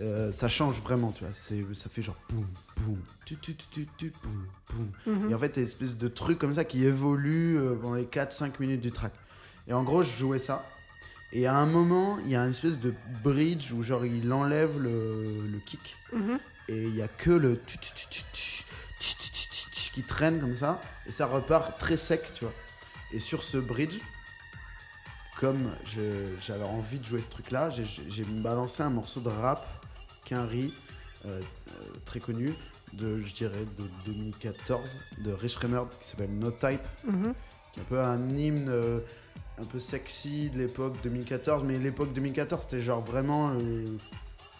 [0.00, 1.32] euh, ça change vraiment, tu vois.
[1.34, 2.46] Ça fait genre boum,
[2.84, 4.46] boum, tu, tu, tu, tu, boum,
[5.06, 5.14] boum.
[5.24, 5.30] Mhm.
[5.30, 7.94] Et en fait, il y a une espèce de truc comme ça qui évolue pendant
[7.94, 9.12] les 4-5 minutes du track.
[9.68, 10.64] Et en gros, je jouais ça.
[11.32, 14.80] Et à un moment, il y a une espèce de bridge où genre il enlève
[14.80, 15.96] le, kick.
[16.68, 17.60] Et il y a que le
[19.96, 20.80] qui traîne comme ça.
[21.06, 22.52] Et ça repart très sec, tu vois.
[23.12, 23.98] Et sur ce bridge,
[25.40, 25.70] comme
[26.40, 29.66] j'avais envie de jouer ce truc-là, j'ai balancé un morceau de rap,
[30.26, 30.74] Quinry,
[31.24, 31.40] euh,
[32.04, 32.52] très connu,
[32.92, 36.82] de, je dirais, de 2014, de Rich Remer, qui s'appelle No Type,
[37.72, 38.70] qui est un peu un hymne
[39.58, 43.50] un peu sexy de l'époque 2014, mais l'époque 2014 c'était genre vraiment.
[43.50, 43.84] euh,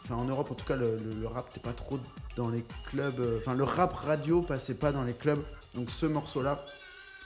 [0.05, 1.99] Enfin, en Europe en tout cas, le, le- le rap n'était pas trop
[2.37, 3.19] dans les clubs.
[3.19, 5.43] euh, Enfin, le rap radio passait pas dans les clubs,
[5.75, 6.65] donc ce morceau-là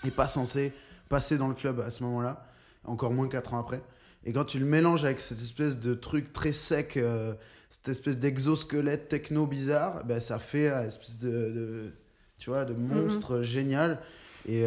[0.06, 0.72] est pas censé
[1.10, 2.46] passer dans le club à ce moment-là,
[2.84, 3.82] encore moins 4 ans après.
[4.24, 7.34] Et quand tu le mélanges avec cette espèce de truc très sec, euh,
[7.68, 11.92] cette espèce d'exosquelette techno bizarre, ben, ça fait une espèce de, de-
[12.38, 14.00] tu vois, de monstre génial.
[14.48, 14.64] Et,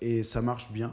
[0.00, 0.92] et ça marche bien.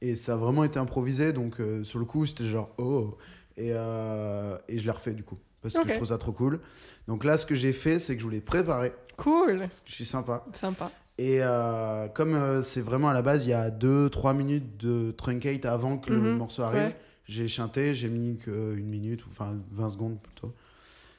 [0.00, 3.16] Et ça a vraiment été improvisé, donc euh, sur le coup, c'était genre oh.
[3.56, 6.60] Et, euh, et je l'ai refait du coup, parce que je trouve ça trop cool.
[7.08, 9.58] Donc là, ce que j'ai fait, c'est que je voulais préparer, Cool.
[9.58, 10.44] parce que je suis sympa.
[10.52, 10.92] Sympa.
[11.18, 15.64] Et euh, comme c'est vraiment à la base, il y a 2-3 minutes de truncate
[15.64, 16.96] avant que le Mhm, morceau arrive, ouais.
[17.24, 20.54] j'ai chanté, j'ai mis que une minute, ou enfin 20 secondes plutôt.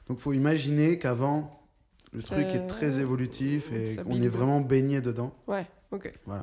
[0.08, 1.62] Donc faut imaginer qu'avant,
[2.12, 5.34] le truc est très évolutif et qu'on est vraiment baigné dedans.
[5.46, 6.10] Ouais, ok.
[6.24, 6.42] Voilà.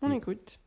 [0.00, 0.58] On écoute.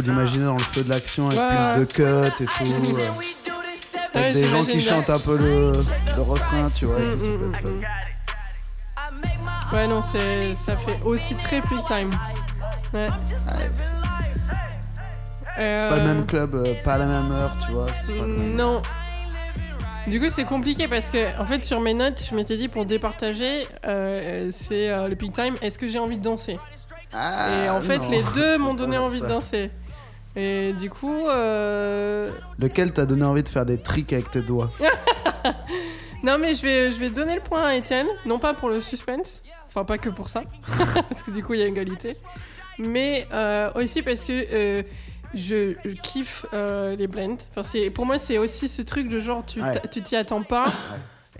[0.00, 2.96] Faut l'imaginer dans le feu de l'action avec Ouais, plus de cuts et tout.
[4.14, 5.72] Ouais, des gens qui chantent un peu le,
[6.16, 6.98] le refrain, tu vois.
[6.98, 7.82] Mm, ça mm.
[9.72, 12.10] Ouais, non, c'est, ça fait aussi très peak time.
[12.92, 13.06] Ouais.
[15.56, 17.86] C'est pas le même club, euh, pas la même heure, tu vois.
[17.86, 18.82] pas même- Non.
[20.08, 22.86] Du coup, c'est compliqué parce que, en fait, sur mes notes, je m'étais dit pour
[22.86, 26.58] départager, euh, c'est euh, le peak time, est-ce que j'ai envie de danser?
[27.12, 29.70] Ah, Et en fait, non, les deux m'ont donné envie de danser.
[30.36, 34.70] Et du coup, euh, Lequel t'a donné envie de faire des tricks avec tes doigts
[36.22, 38.80] non mais je vais, je vais donner le point à Étienne, non pas pour le
[38.80, 40.42] suspense, enfin pas que pour ça,
[41.08, 42.14] parce que du coup il y a égalité,
[42.78, 44.82] mais euh, aussi parce que euh,
[45.34, 47.36] je, je kiffe euh, les blends.
[47.56, 49.80] Enfin, pour moi c'est aussi ce truc de genre tu, Ouais.
[49.88, 50.66] t'y attends pas.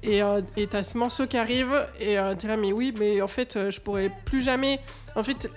[0.02, 1.68] Et euh, et t'as ce morceau qui arrive
[2.00, 4.80] et t'es là mais oui mais en fait je pourrais plus jamais
[5.14, 5.50] en fait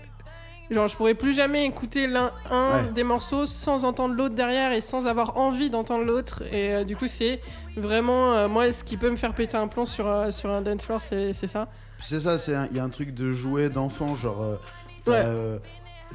[0.72, 2.92] genre je pourrais plus jamais écouter l'un un Ouais.
[2.94, 6.96] des morceaux sans entendre l'autre derrière et sans avoir envie d'entendre l'autre et euh, du
[6.96, 7.40] coup c'est
[7.78, 10.62] vraiment euh, moi ce qui peut me faire péter un plomb sur euh, sur un
[10.62, 11.68] dance floor c'est c'est ça
[12.02, 14.58] c'est ça, c'est un- il y a un truc de jouet d'enfant, genre.
[15.08, 15.24] Ouais.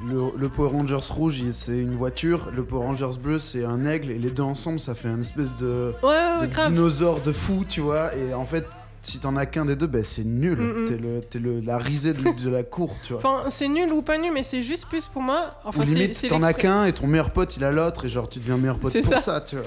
[0.04, 4.10] le, le Power Rangers rouge, c'est une voiture, le Power Rangers bleu, c'est un aigle,
[4.10, 7.80] et les deux ensemble, ça fait une espèce de, ouais de dinosaure de fou, tu
[7.80, 8.14] vois.
[8.14, 8.66] Et en fait,
[9.02, 10.58] si t'en as qu'un des deux, ben c'est nul.
[10.58, 11.20] Mm, mm.
[11.30, 13.22] T'es le, la risée de, de la cour, tu vois.
[13.24, 16.26] enfin c'est nul ou pas nul mais c'est juste plus pour moi enfin Ou limite,
[16.28, 18.78] t'en as qu'un et ton meilleur pote il a l'autre, et genre tu deviens meilleur
[18.78, 19.20] pote pour ça.
[19.20, 19.40] ça.
[19.40, 19.66] tu vois.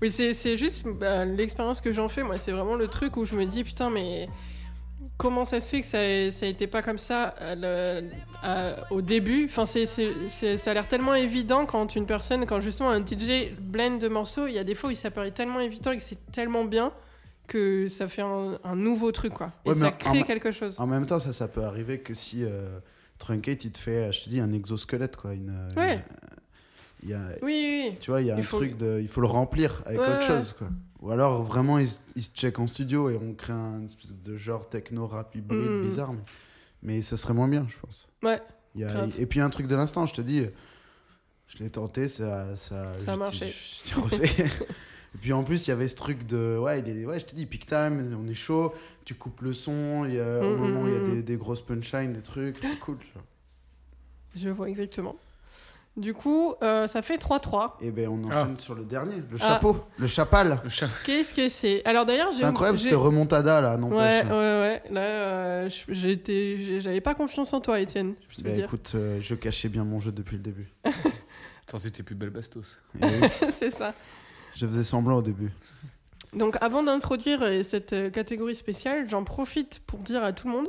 [0.00, 3.36] Oui, c'est juste bah, l'expérience que j'en fais, moi, c'est vraiment le truc où je
[3.36, 4.28] me dis, putain, mais
[5.16, 5.98] comment ça se fait que ça,
[6.36, 8.02] ça a été pas comme ça à le-
[8.42, 9.44] à- au début?
[9.48, 13.98] Enfin, c'est- ça a l'air tellement évident quand une personne, quand justement un DJ blend
[13.98, 16.18] de morceaux, il y a des fois où ça paraît tellement évident et que c'est
[16.32, 16.90] tellement bien
[17.52, 19.52] que ça fait un, un nouveau truc, quoi.
[19.64, 20.78] Et Ouais, ça crée en- quelque chose.
[20.80, 22.78] En même temps, ça, ça peut arriver que si euh,
[23.18, 25.34] Truncate il te fait, je te dis, un exosquelette, quoi.
[25.34, 25.94] Une, euh, Ouais.
[25.96, 26.02] une-
[27.04, 28.98] il y a, Oui, oui, Tu vois, il y a Il un faut- truc de.
[29.00, 30.68] Il faut le remplir avec Ouais, autre chose, quoi.
[31.00, 34.36] Ou alors vraiment, ils, ils se checkent en studio et on crée un espèce de
[34.36, 35.82] genre techno rap hybride Mm.
[35.88, 36.12] bizarre.
[36.12, 36.20] Mais,
[36.82, 38.08] mais ça serait moins bien, je pense.
[38.22, 38.40] Ouais.
[38.76, 39.12] Il y a- Grave.
[39.18, 40.46] et puis un truc de l'instant, je te dis,
[41.48, 42.54] je l'ai tenté, ça.
[42.56, 43.46] Ça, Ça a marché.
[43.48, 44.42] Je, je.
[45.14, 46.58] et puis en plus, il y avait ce truc de.
[46.58, 48.72] Ouais, il est, ouais je te dis, peak time, on est chaud,
[49.04, 51.04] tu coupes le son, il y a, au Mm, moment où il y a mm,
[51.04, 52.96] des, des grosses punchlines, des trucs, c'est cool.
[54.36, 55.16] Je vois exactement.
[55.94, 57.72] Du coup, euh, ça fait 3-3.
[57.82, 58.44] Et ben on Ah.
[58.44, 59.46] enchaîne sur le dernier, le Ah.
[59.48, 60.58] chapeau, le chapal.
[60.64, 60.88] Le chat.
[61.04, 61.84] Qu'est-ce que c'est?
[61.84, 64.82] Alors d'ailleurs, j'ai C'est incroyable j'ai- cette remontada là, non Ouais, ouais, ouais.
[64.90, 65.68] Là, euh,
[66.80, 68.14] j'avais pas confiance en toi, Étienne.
[68.30, 70.72] Je Bah écoute, euh, je cachais bien mon jeu depuis le début.
[71.70, 72.78] Sortez tes plus belles bastos.
[72.98, 73.92] Et oui, c'est ça.
[74.56, 75.50] Je faisais semblant au début.
[76.32, 80.54] Donc, avant d'introduire euh, cette euh, catégorie spéciale, j'en profite pour dire à tout le
[80.54, 80.68] monde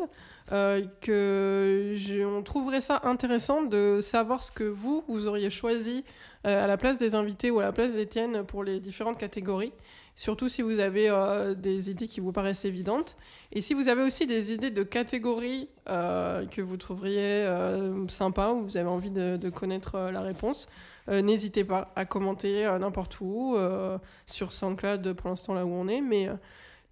[0.52, 1.96] euh, que
[2.26, 6.04] on trouverait ça intéressant de savoir ce que vous, vous auriez choisi
[6.46, 9.72] euh, à la place des invités ou à la place d'Étienne pour les différentes catégories.
[10.16, 11.10] Surtout si vous avez
[11.58, 13.16] des idées qui vous paraissent évidentes.
[13.52, 17.48] Et si vous avez aussi des idées de catégories que vous trouveriez
[18.10, 20.68] sympas ou vous avez envie de, connaître la réponse,
[21.10, 25.88] n'hésitez pas à commenter euh, n'importe où, euh, sur SoundCloud pour l'instant là où on
[25.88, 26.02] est.
[26.02, 26.34] Mais euh,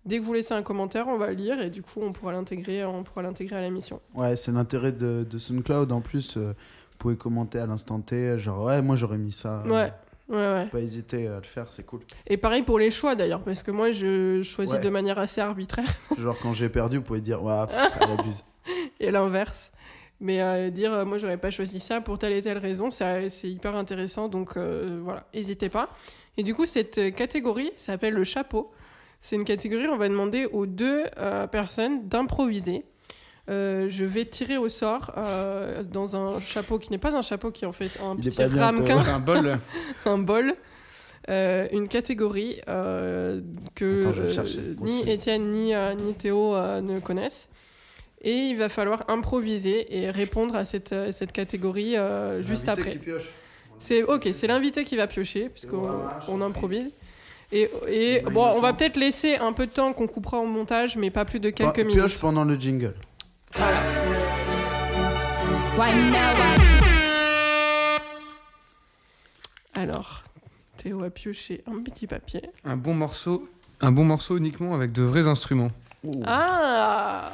[0.05, 2.31] dès que vous laissez un commentaire, on va le lire et du coup on pourra
[2.33, 4.01] l'intégrer, on pourra l'intégrer à l'émission.
[4.15, 5.91] Ouais, c'est l'intérêt de, de SoundCloud.
[5.91, 8.37] En plus, euh, vous pouvez commenter à l'instant T.
[8.39, 9.63] Genre, ouais, moi j'aurais mis ça.
[9.65, 9.91] Ouais,
[10.29, 10.67] ouais, ouais.
[10.67, 12.01] Pas hésiter à le faire, c'est cool.
[12.27, 14.81] Et pareil pour les choix d'ailleurs, parce que moi je choisis Ouais.
[14.81, 18.43] de manière assez arbitraire Genre, quand j'ai perdu, vous pouvez dire, ouais, pff, elle abuse.
[18.99, 19.71] et l'inverse.
[20.21, 23.27] Mais euh, dire euh, moi j'aurais pas choisi ça pour telle et telle raison, c'est
[23.43, 25.89] hyper intéressant donc euh, voilà, n'hésitez pas.
[26.37, 28.71] Et du coup, cette catégorie s'appelle le chapeau.
[29.21, 32.85] C'est une catégorie où on va demander aux deux euh, personnes d'improviser.
[33.49, 37.51] Euh, je vais tirer au sort euh, dans un chapeau qui n'est pas un chapeau,
[37.51, 39.59] qui est en fait un Il petit ramequin, un bol.
[40.05, 40.53] un bol,
[41.29, 43.41] euh, une catégorie euh,
[43.75, 45.09] que Attends, euh, ni.
[45.09, 47.49] Étienne ni, euh, ni Théo euh, ne connaissent.
[48.23, 52.67] Et il va falloir improviser et répondre à cette, euh, cette catégorie euh, C'est juste
[52.67, 52.99] l'invité après.
[52.99, 53.29] qui pioche.
[53.79, 55.89] C'est ok, c'est l'invité qui va piocher puisqu'on
[56.27, 56.95] on improvise.
[57.51, 60.45] Et, et Bah, bon, on va peut-être laisser un peu de temps qu'on coupera au
[60.45, 61.99] montage, mais pas plus de quelques Ouais, minutes.
[61.99, 62.93] Pioche pendant le jingle.
[69.73, 70.23] Alors,
[70.77, 72.41] Théo a pioché un petit papier.
[72.65, 73.47] Un bon morceau.
[73.79, 75.71] Un bon morceau uniquement avec de vrais instruments.
[76.25, 77.29] Ah,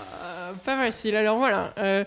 [0.58, 1.16] pas facile.
[1.16, 1.74] Alors voilà.
[1.78, 2.04] euh,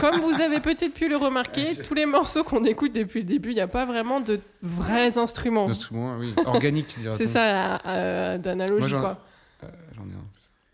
[0.00, 3.50] comme vous avez peut-être pu le remarquer, tous les morceaux qu'on écoute depuis le début,
[3.50, 5.68] il n'y a pas vraiment de vrais instruments.
[5.68, 6.34] Instruments, oui.
[6.46, 6.96] Organiques.
[7.12, 9.18] C'est ça euh, d'analogie, quoi.
[9.64, 9.66] Euh,
[9.96, 10.24] J'en ai un.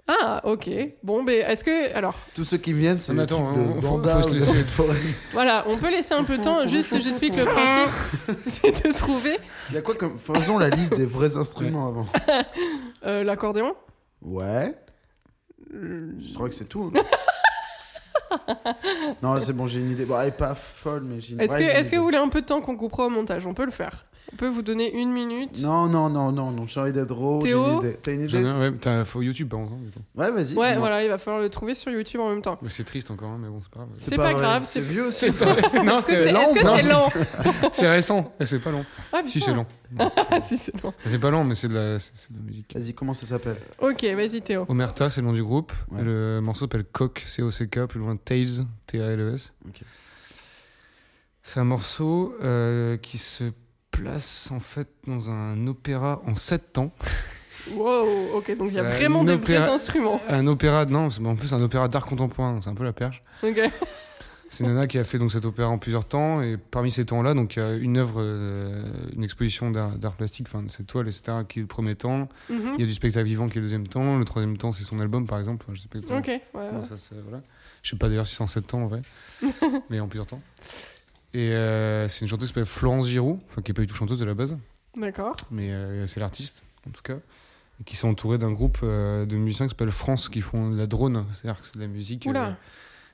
[0.09, 0.69] Ah, ok.
[1.03, 1.95] Bon, mais est-ce que.
[1.97, 4.65] Alors, Tous ceux qui viennent, c'est attends, on- faut- faut se laisser-
[5.33, 6.67] voilà, on peut laisser un peu de temps.
[6.67, 8.39] Juste, j'explique le principe.
[8.47, 9.39] C'est de trouver
[9.71, 10.19] Il y a quoi comme.
[10.19, 12.07] Faisons la liste des vrais instruments avant.
[13.07, 13.75] euh, l'accordéon?
[14.21, 14.75] Ouais.
[15.75, 16.93] Euh, Je crois que c'est tout.
[16.95, 17.01] hein.
[19.23, 20.05] non, c'est bon, j'ai une idée.
[20.05, 21.95] Bon, elle est pas folle, mais j'ai une Est-ce ouais, que, j'ai une est-ce que
[21.95, 21.99] idée.
[21.99, 23.47] vous voulez un peu de temps qu'on coupera au montage?
[23.47, 24.05] On peut le faire.
[24.33, 25.61] On peut vous donner une minute.
[25.61, 27.41] Non, non, non, non, non, j'ai envie d'être raw.
[27.43, 27.99] j'ai Théo une idée.
[28.01, 29.73] T'as une J'en ai idée un, ouais, t'as- faut YouTube contre.
[29.73, 29.99] hein, du coup.
[30.15, 30.37] Ouais, vas-y.
[30.37, 30.79] Ouais, dis-moi.
[30.79, 32.57] voilà, il va falloir le trouver sur YouTube en même temps.
[32.63, 33.89] Mais c'est triste encore, hein, mais bon, c'est pas grave.
[33.99, 34.35] C'est pas, vrai.
[34.35, 34.63] grave.
[34.67, 35.27] C'est C'est vieux aussi.
[35.31, 35.33] non,
[35.99, 36.41] Est-ce que c'est c'est lent.
[36.41, 37.11] est-ce que non, c'est lent
[37.73, 38.85] C'est récent, mais c'est pas long.
[39.13, 39.47] Ah, Si, putain.
[39.47, 39.67] c'est long.
[39.99, 40.95] Ah, si, c'est lent.
[41.07, 42.73] C'est pas long, mais c'est de la, c'est de la musique.
[42.75, 43.57] Vas-y, comment ça s'appelle?
[43.81, 44.65] Ok, vas-y Théo.
[44.69, 45.73] Omerta, c'est le nom du groupe.
[45.91, 46.01] Ouais.
[46.01, 49.53] Et le morceau s'appelle Coq, C-O-C-K, plus loin Tales, T-A-L-E-S.
[49.67, 49.81] Ok.
[51.43, 53.45] C'est un morceau euh, qui se
[53.91, 56.93] place en fait dans un opéra en sept temps.
[57.77, 60.21] Wow, ok, donc il y a vraiment des opéra- vrais instruments.
[60.29, 62.93] Un opéra, non, c'est en plus un opéra d'art contemporain, donc c'est un peu la
[62.93, 63.23] perche.
[63.45, 63.57] Ok.
[64.53, 67.33] C'est Nana qui a fait donc cet opéra en plusieurs temps et parmi ces temps-là,
[67.33, 68.85] donc il y a une œuvre, euh,
[69.17, 71.39] une exposition d'art plastique, enfin cette toile, etc.
[71.49, 72.29] qui est le premier temps.
[72.51, 72.73] Mhm.
[72.75, 74.19] Il y a du spectacle vivant qui est le deuxième temps.
[74.19, 75.65] Le troisième temps, c'est son album par exemple.
[75.65, 76.41] Enfin, je sais pas Ok, ouais.
[76.55, 76.85] ouais.
[76.85, 77.43] ça voilà.
[77.83, 79.01] Je sais pas d'ailleurs si c'est en sept temps en vrai,
[79.89, 80.43] mais en plusieurs temps.
[81.33, 83.95] Et euh, c'est une chanteuse qui s'appelle Florence Giroud, enfin qui est pas du tout
[83.95, 84.59] chanteuse de la base,
[84.95, 85.35] D'accord.
[85.51, 87.17] mais euh, c'est l'artiste en tout cas.
[87.87, 91.25] Qui sont entourés d'un groupe de musiciens qui s'appelle France qui font de la drone,
[91.33, 92.27] c'est-à-dire que c'est de la musique.
[92.27, 92.51] Euh,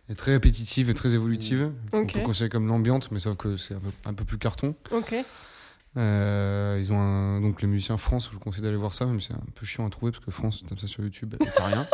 [0.08, 1.70] est très répétitive et très évolutive.
[1.92, 2.22] On Ok.
[2.24, 4.74] peut comme l'ambiante, mais sauf que c'est un peu, un peu plus carton.
[4.90, 5.14] Ok.
[5.96, 9.20] Euh, ils ont un, donc les musiciens France, je vous conseille d'aller voir ça, même
[9.20, 11.34] si c'est un peu chiant à trouver parce que France, tu tapes ça sur YouTube,
[11.54, 11.86] t'as rien.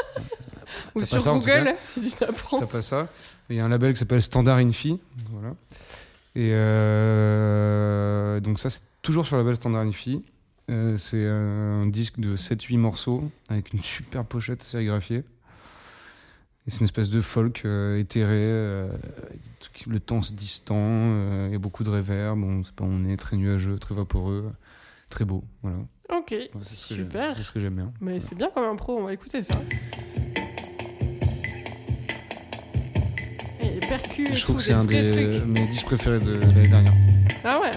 [0.95, 2.73] Ou T'as sur ça, Google, si tu tapes T'as France.
[2.73, 3.09] pas ça.
[3.51, 4.99] Il y a un label qui s'appelle Standard Infi.
[5.31, 5.55] Voilà.
[6.35, 10.23] Et euh, donc ça, c'est toujours sur le label Standard Infi.
[10.71, 15.23] Euh, c'est un disque de 7-8 morceaux avec une super pochette sérigraphiée.
[16.67, 18.89] Et c'est une espèce de folk euh, éthéré, euh,
[19.87, 23.19] le temps se distend, euh, il y a beaucoup de réverb, on, pas, on est
[23.19, 24.51] très nuageux, très vaporeux,
[25.11, 25.45] très beau.
[25.63, 25.77] Voilà.
[26.11, 27.37] Ok, Ouais, super.
[27.37, 27.93] C'est ce que j'aime bien.
[28.01, 28.21] Mais Voilà.
[28.21, 29.55] c'est bien comme impro, on va écouter ça.
[33.61, 35.47] Et les percus et Je trouve que c'est un des trucs.
[35.47, 36.93] mes disques préférés de l'année dernière.
[37.45, 37.73] Ah ouais?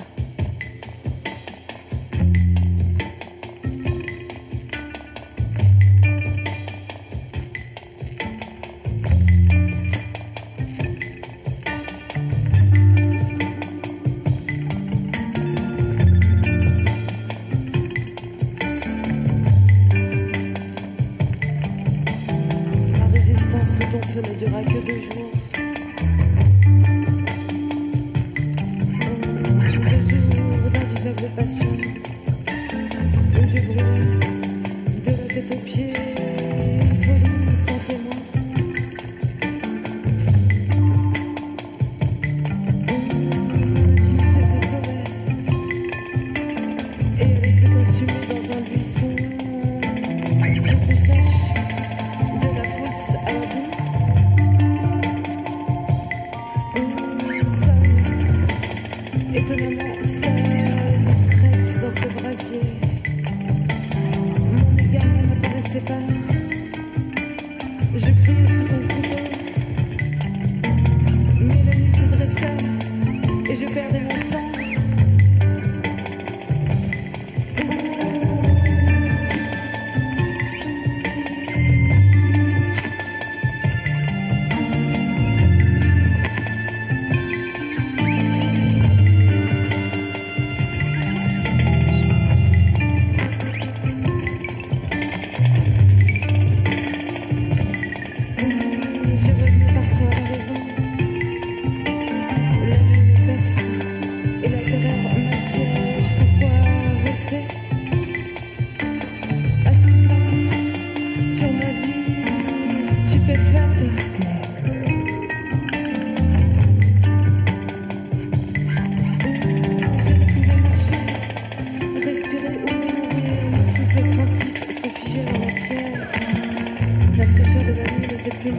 [128.48, 128.54] Ok.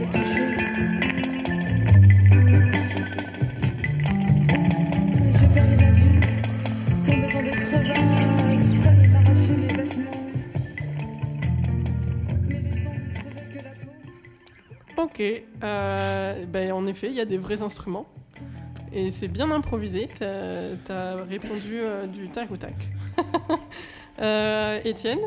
[15.63, 18.07] Euh, ben, en effet, il y a des vrais instruments.
[18.93, 20.11] Et c'est bien improvisé.
[20.19, 22.75] T'as as répondu euh, du tac au tac.
[24.21, 25.21] Euh, Étienne?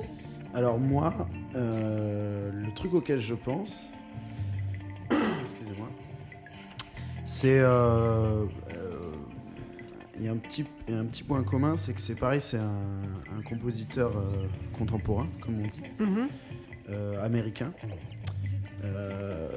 [0.53, 1.13] Alors moi,
[1.53, 3.87] le truc auquel je pense,
[7.33, 8.45] c'est euh, euh,
[10.19, 12.15] il y a un petit il y a un petit point commun, c'est que c'est
[12.15, 12.81] pareil, c'est un,
[13.37, 14.21] un compositeur euh,
[14.77, 16.27] contemporain, comme on dit, Mhm.
[16.89, 17.71] euh, américain.
[18.83, 19.47] Euh,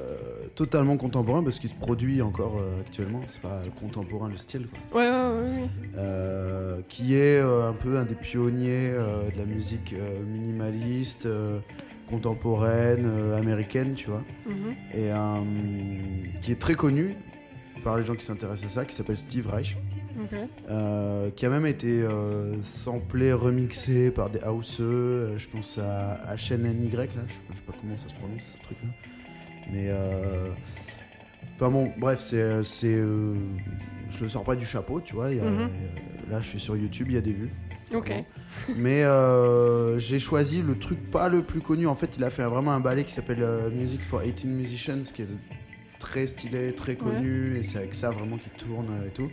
[0.55, 5.01] totalement contemporain parce qu'il se produit encore actuellement, c'est pas contemporain le style quoi.
[5.01, 5.61] Ouais, ouais, ouais,
[5.97, 6.83] ouais.
[6.87, 9.93] Qui est un peu un des pionniers de la musique
[10.27, 11.27] minimaliste,
[12.09, 14.73] contemporaine, américaine, tu vois, Mhm.
[14.93, 15.09] et
[16.41, 17.15] qui est très connu
[17.85, 19.77] par les gens qui s'intéressent à ça, qui s'appelle Steve Reich,
[20.69, 26.19] euh, qui a même été euh, samplé, remixé par des houseux, euh, je pense à
[26.35, 27.15] HNNY, là, je sais,
[27.47, 28.89] pas, je sais pas comment ça se prononce ce truc-là,
[29.71, 29.85] mais...
[29.89, 30.49] euh,
[31.57, 32.65] Enfin bon, bref, c'est...
[32.65, 35.69] c'est, je le sors pas du chapeau, tu vois, il y a- Mhm.
[36.29, 37.49] là je suis sur YouTube, il y a des vues.
[37.93, 38.11] Ok.
[38.75, 41.87] Mais euh, j'ai choisi le truc pas le plus connu.
[41.87, 45.21] En fait, il a fait vraiment un ballet qui s'appelle Music for 18 Musicians, qui
[45.21, 45.27] est
[45.99, 49.29] très stylé, très connu, et c'est avec ça vraiment qu'il tourne euh, et tout.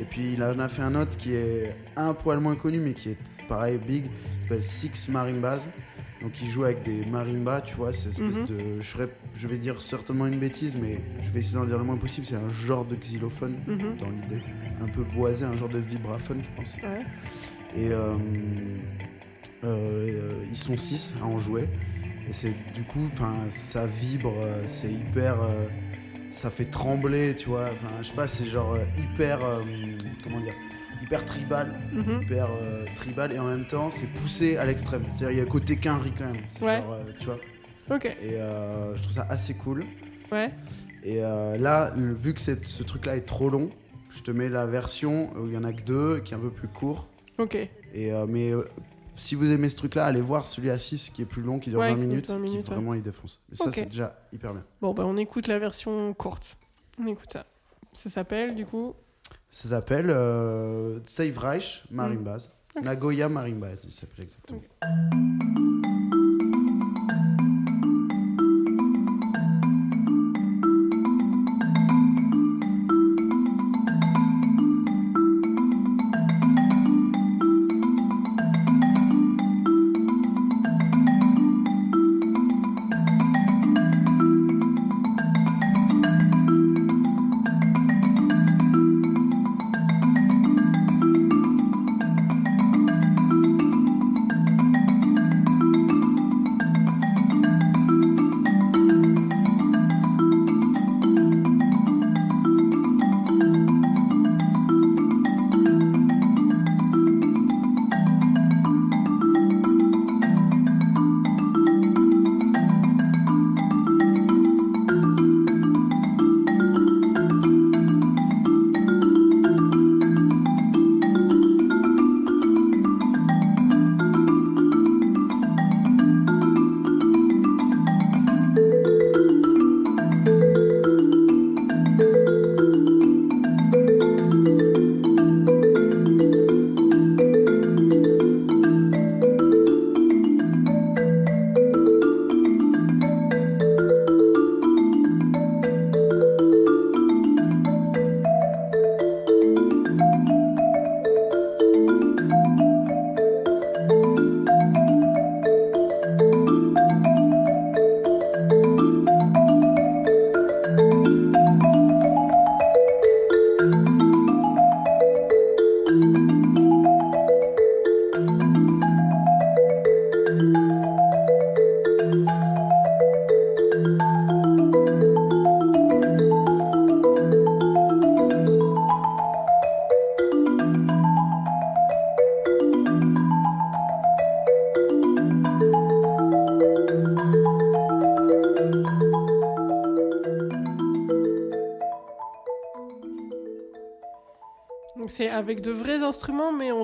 [0.00, 2.92] Et puis il en a fait un autre qui est un poil moins connu, mais
[2.92, 3.16] qui est
[3.48, 4.10] pareil, big, qui
[4.48, 5.68] s'appelle Six Marimbas.
[6.22, 8.46] Donc il joue avec des marimbas, tu vois, c'est espèce Mhm.
[8.46, 8.80] de...
[9.36, 12.24] Je, vais dire certainement une bêtise, mais je vais essayer d'en dire le moins possible.
[12.24, 13.96] C'est un genre de xylophone Mhm.
[13.98, 14.40] dans l'idée.
[14.80, 16.74] Un peu boisé, un genre de vibraphone, je pense.
[16.76, 17.02] Ouais.
[17.76, 18.14] Et euh,
[19.64, 21.64] euh, ils sont six à en jouer.
[22.28, 23.34] Et c'est du coup, enfin,
[23.68, 24.34] ça vibre,
[24.64, 25.40] c'est hyper.
[25.42, 25.66] euh,
[26.32, 27.64] ça fait trembler, tu vois.
[27.64, 29.44] Enfin, je sais pas, c'est genre euh, hyper.
[29.44, 29.60] euh,
[30.24, 30.54] comment dire
[31.02, 31.74] Hyper tribal.
[31.92, 32.22] Mhm.
[32.22, 33.32] Hyper euh, tribal.
[33.32, 35.02] Et en même temps, c'est poussé à l'extrême.
[35.04, 36.36] C'est-à-dire, il y a le côté quinri quand même.
[36.60, 36.78] Ouais.
[36.82, 37.38] genre, euh, tu vois.
[37.90, 38.04] Ok.
[38.06, 39.84] Et euh, je trouve ça assez cool.
[40.30, 40.50] Ouais.
[41.04, 43.68] Et là, le- vu que ce truc-là est trop long,
[44.14, 46.40] je te mets la version où il y en a que deux, qui est un
[46.40, 47.08] peu plus court.
[47.38, 47.56] Ok.
[47.92, 48.52] Et, mais
[49.16, 51.70] si vous aimez ce truc-là, allez voir celui à 6 qui est plus long, qui
[51.70, 52.76] dure Ouais, 20 qui dure minutes, 20 minutes, qui ouais.
[52.76, 53.40] vraiment il défonce.
[53.52, 54.64] Et ça, c'est déjà hyper bien.
[54.80, 56.56] Bon, bah, on écoute la version courte.
[56.98, 57.46] On écoute ça.
[57.92, 58.94] Ça s'appelle, du coup.
[59.50, 62.48] Ça s'appelle euh, Save Reich Marimbas.
[62.74, 62.78] Mm.
[62.78, 62.84] Ok.
[62.84, 64.62] Nagoya Marimbas, il s'appelle exactement.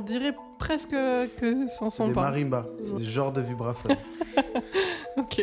[0.09, 2.23] Dirait presque que C'est sont des pas.
[2.23, 3.97] marimbas, c'est des genres de vibraphones.
[5.17, 5.41] Ok.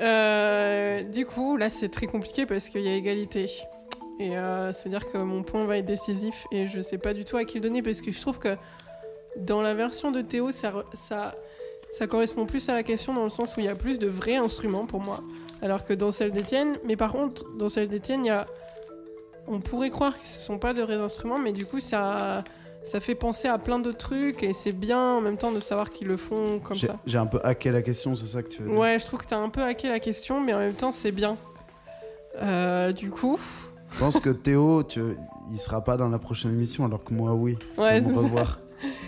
[0.00, 3.50] Euh, du coup, là, c'est très compliqué parce qu'il y a égalité.
[4.18, 7.14] Et euh, ça veut dire que mon point va être décisif et je sais pas
[7.14, 8.56] du tout à qui le donner parce que je trouve que
[9.36, 11.34] dans la version de Théo, ça, re- ça,
[11.90, 14.08] ça correspond plus à la question dans le sens où il y a plus de
[14.08, 15.20] vrais instruments pour moi.
[15.62, 18.46] Alors que dans celle d'Étienne, mais par contre, dans celle d'Étienne, il y a.
[19.46, 22.44] On pourrait croire que ce sont pas de vrais instruments, mais du coup, ça,
[22.82, 25.90] ça fait penser à plein de trucs et c'est bien en même temps de savoir
[25.90, 26.96] qu'ils le font comme ça.
[27.06, 29.20] j'ai un peu hacké la question, c'est ça que tu veux dire Ouais, je trouve
[29.20, 31.36] que t'as un peu hacké la question, mais en même temps, c'est bien.
[32.42, 33.38] Euh, du coup,
[33.92, 35.00] Je pense que Théo, tu...
[35.52, 37.58] il sera pas dans la prochaine émission, alors que moi, oui.
[37.76, 38.60] Ouais, c'est revoir.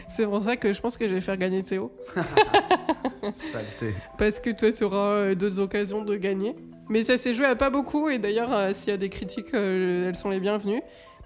[0.08, 1.92] c'est pour ça que je pense que je vais faire gagner Théo.
[3.22, 3.94] Saleté.
[4.18, 6.56] Parce que toi, tu auras d'autres occasions de gagner.
[6.88, 9.54] Mais ça s'est joué à pas beaucoup, et d'ailleurs, euh, s'il y a des critiques,
[9.54, 10.82] euh, elles sont les bienvenues.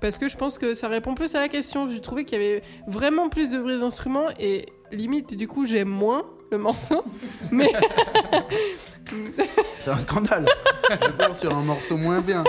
[0.07, 1.89] Parce que je pense que ça répond plus à la question.
[1.91, 5.89] J'ai trouvé qu'il y avait vraiment plus de vrais instruments, et limite, du coup, j'aime
[5.89, 7.03] moins le morceau.
[7.51, 7.73] Mais.
[9.81, 10.47] C'est un scandale.
[10.89, 12.45] Je pars sur un morceau moins bien.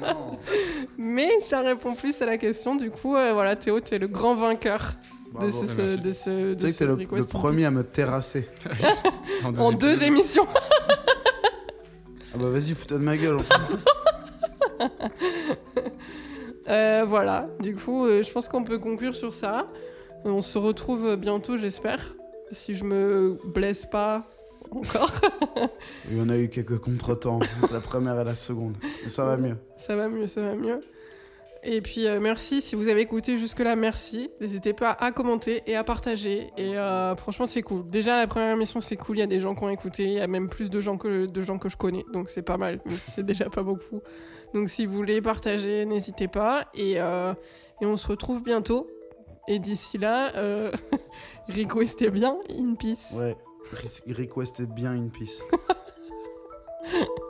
[0.00, 0.38] Non.
[0.96, 2.76] Mais ça répond plus à la question.
[2.76, 4.92] Du coup, euh, voilà, Théo, tu es le grand vainqueur
[5.40, 5.98] de ce, ce- merci.
[5.98, 6.54] de ce.
[6.54, 8.48] Tu sais que t'es le, le premier à me terrasser.
[9.58, 10.46] En deux émissions.
[12.32, 13.76] Ah bah vas-y, fous-toi de ma gueule en plus.
[16.68, 19.68] Euh, voilà, du coup, euh, je pense qu'on peut conclure sur ça.
[20.24, 22.14] On se retrouve bientôt, j'espère.
[22.50, 24.26] Si je me blesse pas
[24.70, 25.12] encore,
[26.10, 28.76] Il y en a eu quelques contretemps, entre la première et la seconde.
[29.02, 29.56] Mais ça va mieux.
[29.76, 30.80] ça va mieux, ça va mieux.
[31.68, 34.30] Et puis euh, merci, si vous avez écouté jusque-là, merci.
[34.40, 36.50] N'hésitez pas à commenter et à partager.
[36.56, 37.88] Et euh, franchement, c'est cool.
[37.90, 39.16] Déjà, la première émission, c'est cool.
[39.16, 40.04] Il y a des gens qui ont écouté.
[40.04, 42.04] Il y a même plus de gens que, de gens que je connais.
[42.12, 42.80] Donc c'est pas mal,
[43.12, 44.00] c'est déjà pas beaucoup.
[44.54, 46.68] Donc si vous voulez partager, n'hésitez pas.
[46.78, 47.34] Euh,
[47.80, 48.88] et, on se retrouve bientôt.
[49.48, 50.70] Et d'ici là, euh,
[51.48, 53.12] requestez bien In Peace.
[53.12, 53.36] Ouais,
[54.08, 55.42] requestez bien In Peace.